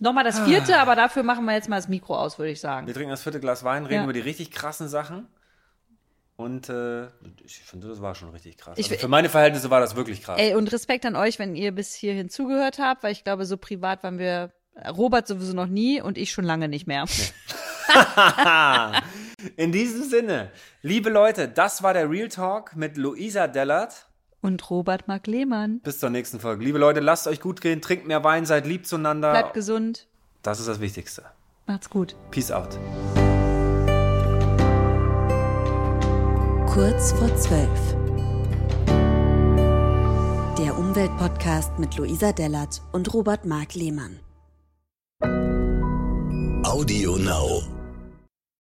Nochmal 0.01 0.24
das 0.24 0.40
vierte, 0.40 0.76
aber 0.78 0.97
dafür 0.97 1.22
machen 1.22 1.45
wir 1.45 1.53
jetzt 1.55 1.68
mal 1.68 1.76
das 1.76 1.86
Mikro 1.88 2.16
aus, 2.18 2.36
würde 2.38 2.51
ich 2.51 2.61
sagen. 2.61 2.86
wir 2.88 2.95
trinken 2.95 3.11
das 3.11 3.22
vierte 3.22 3.38
Glas 3.38 3.62
Wein, 3.62 3.84
reden 3.86 3.99
Ja. 4.01 4.03
über 4.05 4.12
die 4.12 4.20
richtig 4.20 4.51
krassen 4.51 4.88
Sachen. 4.88 5.28
Und 6.36 6.68
äh, 6.68 7.05
ich 7.45 7.61
finde, 7.64 7.86
das 7.86 8.03
war 8.03 8.16
schon 8.16 8.30
richtig 8.30 8.59
krass. 8.59 8.76
Ich 8.76 8.90
Also 8.90 8.99
für 9.01 9.07
meine 9.07 9.28
Verhältnisse 9.28 9.70
war 9.70 9.78
das 9.78 9.95
wirklich 9.95 10.20
krass. 10.20 10.36
Ey, 10.40 10.57
und 10.57 10.72
Respekt 10.72 11.07
an 11.07 11.14
euch, 11.14 11.38
wenn 11.38 11.55
ihr 11.55 11.70
bis 11.70 11.95
hierhin 11.95 12.28
zugehört 12.28 12.80
habt, 12.80 13.05
weil 13.05 13.12
ich 13.12 13.22
glaube, 13.22 13.47
so 13.47 13.57
privat 13.57 14.03
waren 14.03 14.18
wir, 14.18 14.51
Robert 14.88 15.28
sowieso 15.28 15.53
noch 15.55 15.68
nie 15.68 16.03
und 16.03 16.18
ich 16.18 16.32
schon 16.32 16.45
lange 16.45 16.66
nicht 16.66 16.88
mehr. 16.88 17.05
In 19.57 19.70
diesem 19.72 20.03
Sinne, 20.03 20.51
liebe 20.82 21.11
Leute, 21.11 21.47
das 21.49 21.82
war 21.84 21.92
der 21.95 22.11
Real 22.11 22.28
Talk 22.28 22.74
mit 22.74 22.97
Luisa 22.97 23.47
Dellert 23.47 24.07
Und 24.45 24.68
Robert 24.68 25.09
Mark 25.09 25.26
Lehmann. 25.26 25.80
Bis 25.80 26.01
zur 26.01 26.11
nächsten 26.11 26.38
Folge. 26.38 26.62
Liebe 26.62 26.76
Leute, 26.76 27.01
lasst 27.01 27.26
euch 27.26 27.40
gut 27.40 27.62
gehen, 27.62 27.80
trinkt 27.80 28.07
mehr 28.07 28.24
Wein, 28.24 28.45
seid 28.45 28.66
lieb 28.66 28.86
zueinander. 28.86 29.30
Bleibt 29.30 29.55
gesund. 29.55 30.07
Das 30.42 30.61
ist 30.61 30.68
das 30.68 30.80
Wichtigste. 30.80 31.22
Macht's 31.66 31.88
gut. 31.88 32.14
Peace 32.30 32.53
out. 32.53 32.78
Kurz 36.66 37.12
vor 37.12 37.34
zwölf. 37.38 37.97
Der 40.59 40.76
Umweltpodcast 40.78 41.78
mit 41.78 41.97
Luisa 41.97 42.32
Dellert 42.32 42.82
und 42.92 43.14
Robert 43.14 43.47
Mark 43.47 43.74
Lehmann. 43.74 44.20
Audio 46.64 47.16
Now. 47.16 47.62